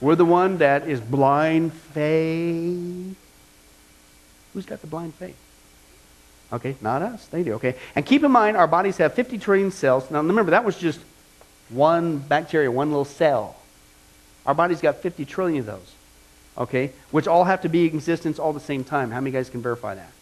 We're 0.00 0.16
the 0.16 0.24
one 0.24 0.58
that 0.58 0.88
is 0.88 1.00
blind 1.00 1.72
faith. 1.72 3.16
Who's 4.52 4.66
got 4.66 4.80
the 4.80 4.86
blind 4.86 5.14
faith? 5.14 5.36
Okay, 6.52 6.76
not 6.80 7.02
us. 7.02 7.26
They 7.26 7.42
do. 7.42 7.54
Okay. 7.54 7.74
And 7.94 8.04
keep 8.04 8.22
in 8.22 8.30
mind, 8.30 8.56
our 8.56 8.66
bodies 8.66 8.98
have 8.98 9.14
50 9.14 9.38
trillion 9.38 9.70
cells. 9.70 10.10
Now, 10.10 10.20
remember, 10.20 10.50
that 10.50 10.64
was 10.64 10.76
just 10.76 11.00
one 11.74 12.18
bacteria, 12.18 12.70
one 12.70 12.90
little 12.90 13.04
cell. 13.04 13.56
Our 14.46 14.54
body's 14.54 14.80
got 14.80 14.96
50 14.96 15.24
trillion 15.24 15.60
of 15.60 15.66
those, 15.66 15.92
okay? 16.58 16.92
Which 17.10 17.26
all 17.26 17.44
have 17.44 17.62
to 17.62 17.68
be 17.68 17.88
in 17.88 17.94
existence 17.94 18.38
all 18.38 18.50
at 18.50 18.54
the 18.54 18.60
same 18.60 18.84
time. 18.84 19.10
How 19.10 19.20
many 19.20 19.30
guys 19.30 19.50
can 19.50 19.62
verify 19.62 19.94
that? 19.94 20.12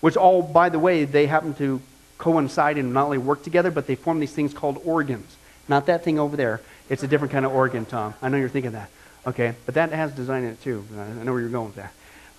Which 0.00 0.16
all, 0.16 0.42
by 0.42 0.68
the 0.68 0.78
way, 0.78 1.04
they 1.04 1.26
happen 1.26 1.54
to 1.54 1.80
coincide 2.18 2.78
and 2.78 2.92
not 2.92 3.04
only 3.04 3.18
work 3.18 3.42
together, 3.42 3.70
but 3.70 3.86
they 3.86 3.94
form 3.94 4.20
these 4.20 4.32
things 4.32 4.54
called 4.54 4.80
organs. 4.84 5.36
Not 5.68 5.86
that 5.86 6.04
thing 6.04 6.18
over 6.18 6.36
there. 6.36 6.60
It's 6.88 7.02
a 7.02 7.08
different 7.08 7.32
kind 7.32 7.46
of 7.46 7.52
organ, 7.52 7.84
Tom. 7.84 8.14
I 8.20 8.28
know 8.28 8.36
you're 8.36 8.48
thinking 8.48 8.72
that. 8.72 8.90
Okay, 9.26 9.54
but 9.66 9.74
that 9.76 9.90
has 9.92 10.12
design 10.12 10.44
in 10.44 10.50
it 10.50 10.62
too. 10.62 10.84
I 10.98 11.24
know 11.24 11.32
where 11.32 11.40
you're 11.40 11.50
going 11.50 11.66
with 11.66 11.76
that. 11.76 11.92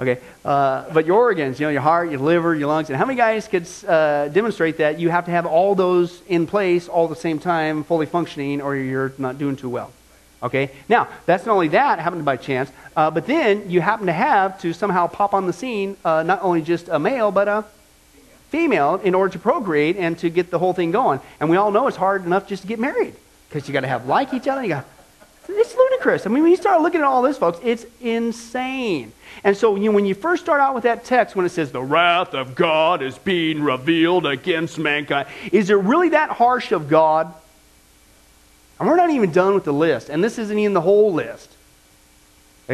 Okay, 0.04 0.20
uh, 0.44 0.84
but 0.92 1.06
your 1.06 1.18
organs, 1.18 1.62
you 1.62 1.66
know, 1.66 1.70
your 1.70 1.82
heart, 1.82 2.12
your 2.12 2.20
liver, 2.20 2.54
your 2.54 2.68
lungs, 2.68 2.90
and 2.90 2.98
how 2.98 3.06
many 3.06 3.16
guys 3.16 3.48
could 3.48 3.66
uh, 3.88 4.28
demonstrate 4.28 4.80
that 4.80 5.00
you 5.00 5.10
have 5.10 5.24
to 5.24 5.32
have 5.32 5.46
all 5.46 5.76
those 5.76 6.22
in 6.28 6.46
place 6.46 6.90
all 6.90 7.08
the 7.08 7.16
same 7.16 7.40
time, 7.40 7.86
fully 7.86 8.06
functioning, 8.06 8.60
or 8.60 8.76
you're 8.76 9.14
not 9.18 9.38
doing 9.38 9.56
too 9.56 9.70
well? 9.70 9.94
Okay, 10.42 10.72
now 10.90 11.08
that's 11.26 11.46
not 11.46 11.54
only 11.54 11.70
that 11.70 12.00
happened 12.00 12.26
by 12.26 12.36
chance, 12.36 12.70
uh, 12.98 13.12
but 13.12 13.26
then 13.28 13.70
you 13.70 13.80
happen 13.80 14.08
to 14.08 14.12
have 14.12 14.60
to 14.60 14.74
somehow 14.74 15.08
pop 15.08 15.34
on 15.34 15.48
the 15.48 15.54
scene 15.54 15.96
uh, 16.04 16.22
not 16.22 16.44
only 16.44 16.62
just 16.62 16.90
a 16.90 17.00
male 17.00 17.32
but 17.32 17.48
a 17.48 17.64
female 18.50 18.96
in 19.06 19.16
order 19.16 19.32
to 19.32 19.40
procreate 19.40 19.96
and 19.96 20.20
to 20.20 20.30
get 20.30 20.52
the 20.52 20.60
whole 20.60 20.74
thing 20.74 20.92
going. 20.92 21.22
And 21.40 21.50
we 21.50 21.56
all 21.56 21.72
know 21.72 21.88
it's 21.88 21.96
hard 21.96 22.26
enough 22.26 22.46
just 22.46 22.64
to 22.64 22.68
get 22.68 22.78
married 22.78 23.16
because 23.48 23.70
you 23.70 23.74
got 23.74 23.82
to 23.82 23.88
have 23.88 24.06
like 24.06 24.34
each 24.34 24.50
other. 24.50 24.64
You 24.64 24.68
got 24.68 24.86
it's 25.50 25.76
ludicrous. 25.76 26.26
I 26.26 26.30
mean, 26.30 26.44
when 26.44 26.52
you 26.52 26.58
start 26.58 26.82
looking 26.82 27.02
at 27.02 27.06
all 27.06 27.22
this, 27.22 27.38
folks, 27.38 27.60
it's 27.64 27.86
insane. 28.02 29.12
And 29.44 29.58
so 29.58 29.76
you 29.76 29.86
know, 29.86 29.92
when 29.92 30.06
you 30.06 30.16
first 30.16 30.44
start 30.44 30.62
out 30.62 30.74
with 30.74 30.84
that 30.84 31.04
text, 31.06 31.36
when 31.36 31.46
it 31.46 31.50
says, 31.50 31.72
the 31.72 31.82
wrath 31.82 32.34
of 32.34 32.56
God 32.56 33.02
is 33.02 33.18
being 33.18 33.62
revealed 33.64 34.26
against 34.26 34.80
mankind, 34.80 35.28
is 35.52 35.70
it 35.70 35.76
really 35.76 36.10
that 36.10 36.30
harsh 36.30 36.72
of 36.72 36.90
God? 36.90 37.34
And 38.80 38.88
we're 38.88 38.96
not 38.96 39.10
even 39.10 39.32
done 39.32 39.54
with 39.54 39.64
the 39.64 39.74
list. 39.74 40.10
And 40.10 40.24
this 40.24 40.38
isn't 40.38 40.58
even 40.58 40.74
the 40.74 40.82
whole 40.82 41.14
list. 41.14 41.50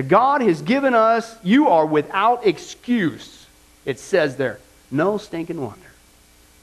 God 0.07 0.41
has 0.41 0.61
given 0.61 0.93
us, 0.93 1.35
you 1.43 1.67
are 1.69 1.85
without 1.85 2.45
excuse. 2.45 3.47
It 3.85 3.99
says 3.99 4.37
there, 4.37 4.59
no 4.91 5.17
stinking 5.17 5.59
wonder. 5.59 5.81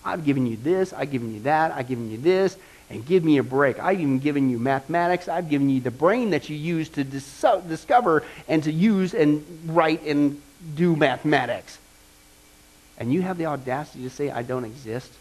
I've 0.04 0.24
given 0.24 0.46
you 0.46 0.56
this, 0.56 0.92
I've 0.92 1.10
given 1.10 1.34
you 1.34 1.40
that, 1.40 1.72
I've 1.72 1.88
given 1.88 2.10
you 2.10 2.18
this, 2.18 2.56
and 2.90 3.04
give 3.04 3.24
me 3.24 3.38
a 3.38 3.42
break. 3.42 3.78
I've 3.78 4.00
even 4.00 4.18
given 4.18 4.48
you 4.48 4.58
mathematics. 4.58 5.28
I've 5.28 5.50
given 5.50 5.68
you 5.68 5.80
the 5.80 5.90
brain 5.90 6.30
that 6.30 6.48
you 6.48 6.56
use 6.56 6.88
to 6.90 7.04
dis- 7.04 7.44
discover 7.68 8.22
and 8.48 8.62
to 8.64 8.72
use 8.72 9.14
and 9.14 9.44
write 9.66 10.02
and 10.02 10.40
do 10.74 10.94
mathematics. 10.94 11.78
And 12.98 13.12
you 13.12 13.22
have 13.22 13.38
the 13.38 13.46
audacity 13.46 14.04
to 14.04 14.10
say, 14.10 14.30
I 14.30 14.42
don't 14.42 14.64
exist, 14.64 15.12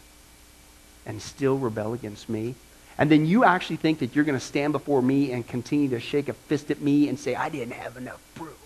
and 1.04 1.20
still 1.20 1.58
rebel 1.58 1.92
against 1.92 2.28
me. 2.28 2.54
And 2.98 3.10
then 3.10 3.26
you 3.26 3.44
actually 3.44 3.76
think 3.76 3.98
that 3.98 4.14
you're 4.14 4.24
going 4.24 4.38
to 4.38 4.44
stand 4.44 4.72
before 4.72 5.02
me 5.02 5.32
and 5.32 5.46
continue 5.46 5.90
to 5.90 6.00
shake 6.00 6.28
a 6.28 6.32
fist 6.32 6.70
at 6.70 6.80
me 6.80 7.08
and 7.08 7.18
say, 7.18 7.34
I 7.34 7.50
didn't 7.50 7.74
have 7.74 7.96
enough 7.96 8.20
proof. 8.34 8.56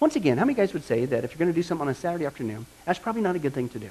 Once 0.00 0.16
again, 0.16 0.38
how 0.38 0.44
many 0.44 0.56
guys 0.56 0.72
would 0.72 0.82
say 0.82 1.04
that 1.04 1.24
if 1.24 1.32
you're 1.32 1.38
going 1.38 1.52
to 1.52 1.54
do 1.54 1.62
something 1.62 1.86
on 1.86 1.92
a 1.92 1.94
Saturday 1.94 2.24
afternoon, 2.24 2.66
that's 2.86 2.98
probably 2.98 3.22
not 3.22 3.36
a 3.36 3.38
good 3.38 3.52
thing 3.52 3.68
to 3.68 3.78
do? 3.78 3.90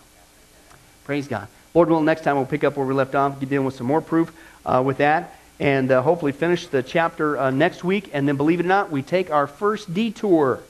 Praise 1.06 1.28
God. 1.28 1.48
Lord 1.76 1.90
willing, 1.90 2.06
next 2.06 2.24
time 2.24 2.36
we'll 2.36 2.46
pick 2.46 2.64
up 2.64 2.78
where 2.78 2.86
we 2.86 2.94
left 2.96 3.14
off, 3.14 3.40
get 3.40 3.50
dealing 3.50 3.66
with 3.66 3.76
some 3.76 3.86
more 3.86 4.02
proof 4.02 4.34
uh, 4.66 4.82
with 4.84 4.98
that, 4.98 5.36
and 5.60 5.92
uh, 5.92 6.02
hopefully 6.02 6.32
finish 6.32 6.66
the 6.68 6.82
chapter 6.82 7.38
uh, 7.38 7.52
next 7.52 7.84
week. 7.84 8.10
And 8.12 8.28
then, 8.28 8.38
believe 8.38 8.60
it 8.60 8.66
or 8.66 8.70
not, 8.70 8.90
we 8.90 9.04
take 9.04 9.30
our 9.30 9.46
first 9.46 9.94
detour. 9.94 10.62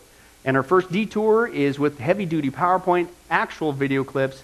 And 0.43 0.57
our 0.57 0.63
first 0.63 0.91
detour 0.91 1.47
is 1.47 1.79
with 1.79 1.99
heavy 1.99 2.25
duty 2.25 2.49
PowerPoint, 2.49 3.07
actual 3.29 3.71
video 3.71 4.03
clips. 4.03 4.43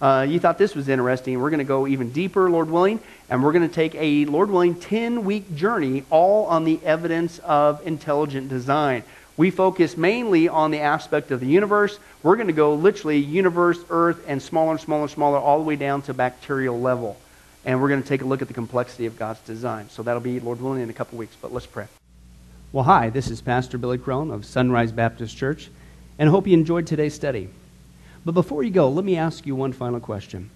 Uh, 0.00 0.26
you 0.28 0.38
thought 0.38 0.58
this 0.58 0.74
was 0.74 0.90
interesting. 0.90 1.40
We're 1.40 1.50
going 1.50 1.58
to 1.58 1.64
go 1.64 1.86
even 1.86 2.10
deeper, 2.10 2.50
Lord 2.50 2.68
willing, 2.70 3.00
and 3.30 3.42
we're 3.42 3.52
going 3.52 3.66
to 3.66 3.74
take 3.74 3.94
a, 3.94 4.26
Lord 4.26 4.50
willing, 4.50 4.74
10 4.74 5.24
week 5.24 5.54
journey 5.56 6.04
all 6.10 6.44
on 6.46 6.64
the 6.64 6.80
evidence 6.84 7.38
of 7.38 7.86
intelligent 7.86 8.50
design. 8.50 9.04
We 9.36 9.50
focus 9.50 9.96
mainly 9.96 10.48
on 10.48 10.70
the 10.70 10.80
aspect 10.80 11.30
of 11.30 11.40
the 11.40 11.46
universe. 11.46 11.98
We're 12.22 12.36
going 12.36 12.46
to 12.46 12.52
go 12.52 12.74
literally 12.74 13.18
universe, 13.18 13.78
earth, 13.90 14.24
and 14.28 14.40
smaller 14.40 14.72
and 14.72 14.80
smaller 14.80 15.02
and 15.02 15.10
smaller, 15.10 15.38
all 15.38 15.58
the 15.58 15.64
way 15.64 15.76
down 15.76 16.02
to 16.02 16.14
bacterial 16.14 16.80
level. 16.80 17.16
And 17.64 17.80
we're 17.80 17.88
going 17.88 18.02
to 18.02 18.08
take 18.08 18.22
a 18.22 18.26
look 18.26 18.42
at 18.42 18.48
the 18.48 18.54
complexity 18.54 19.06
of 19.06 19.18
God's 19.18 19.40
design. 19.40 19.88
So 19.90 20.02
that'll 20.02 20.20
be, 20.20 20.38
Lord 20.38 20.60
willing, 20.60 20.82
in 20.82 20.90
a 20.90 20.92
couple 20.92 21.18
weeks. 21.18 21.36
But 21.40 21.52
let's 21.52 21.66
pray. 21.66 21.86
Well, 22.72 22.84
hi, 22.84 23.10
this 23.10 23.30
is 23.30 23.40
Pastor 23.40 23.78
Billy 23.78 23.98
Crone 23.98 24.30
of 24.30 24.44
Sunrise 24.44 24.92
Baptist 24.92 25.36
Church, 25.36 25.68
and 26.18 26.28
I 26.28 26.32
hope 26.32 26.46
you 26.46 26.54
enjoyed 26.54 26.86
today's 26.86 27.14
study. 27.14 27.48
But 28.24 28.32
before 28.32 28.62
you 28.62 28.70
go, 28.70 28.88
let 28.88 29.04
me 29.04 29.16
ask 29.16 29.46
you 29.46 29.54
one 29.54 29.72
final 29.72 30.00
question. 30.00 30.50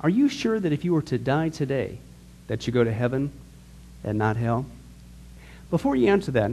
Are 0.00 0.08
you 0.08 0.28
sure 0.28 0.58
that 0.58 0.72
if 0.72 0.84
you 0.84 0.94
were 0.94 1.02
to 1.02 1.18
die 1.18 1.48
today, 1.48 1.98
that 2.46 2.66
you 2.66 2.72
go 2.72 2.84
to 2.84 2.92
heaven 2.92 3.32
and 4.02 4.16
not 4.16 4.36
hell? 4.36 4.64
Before 5.70 5.94
you 5.94 6.08
answer 6.08 6.30
that, 6.32 6.52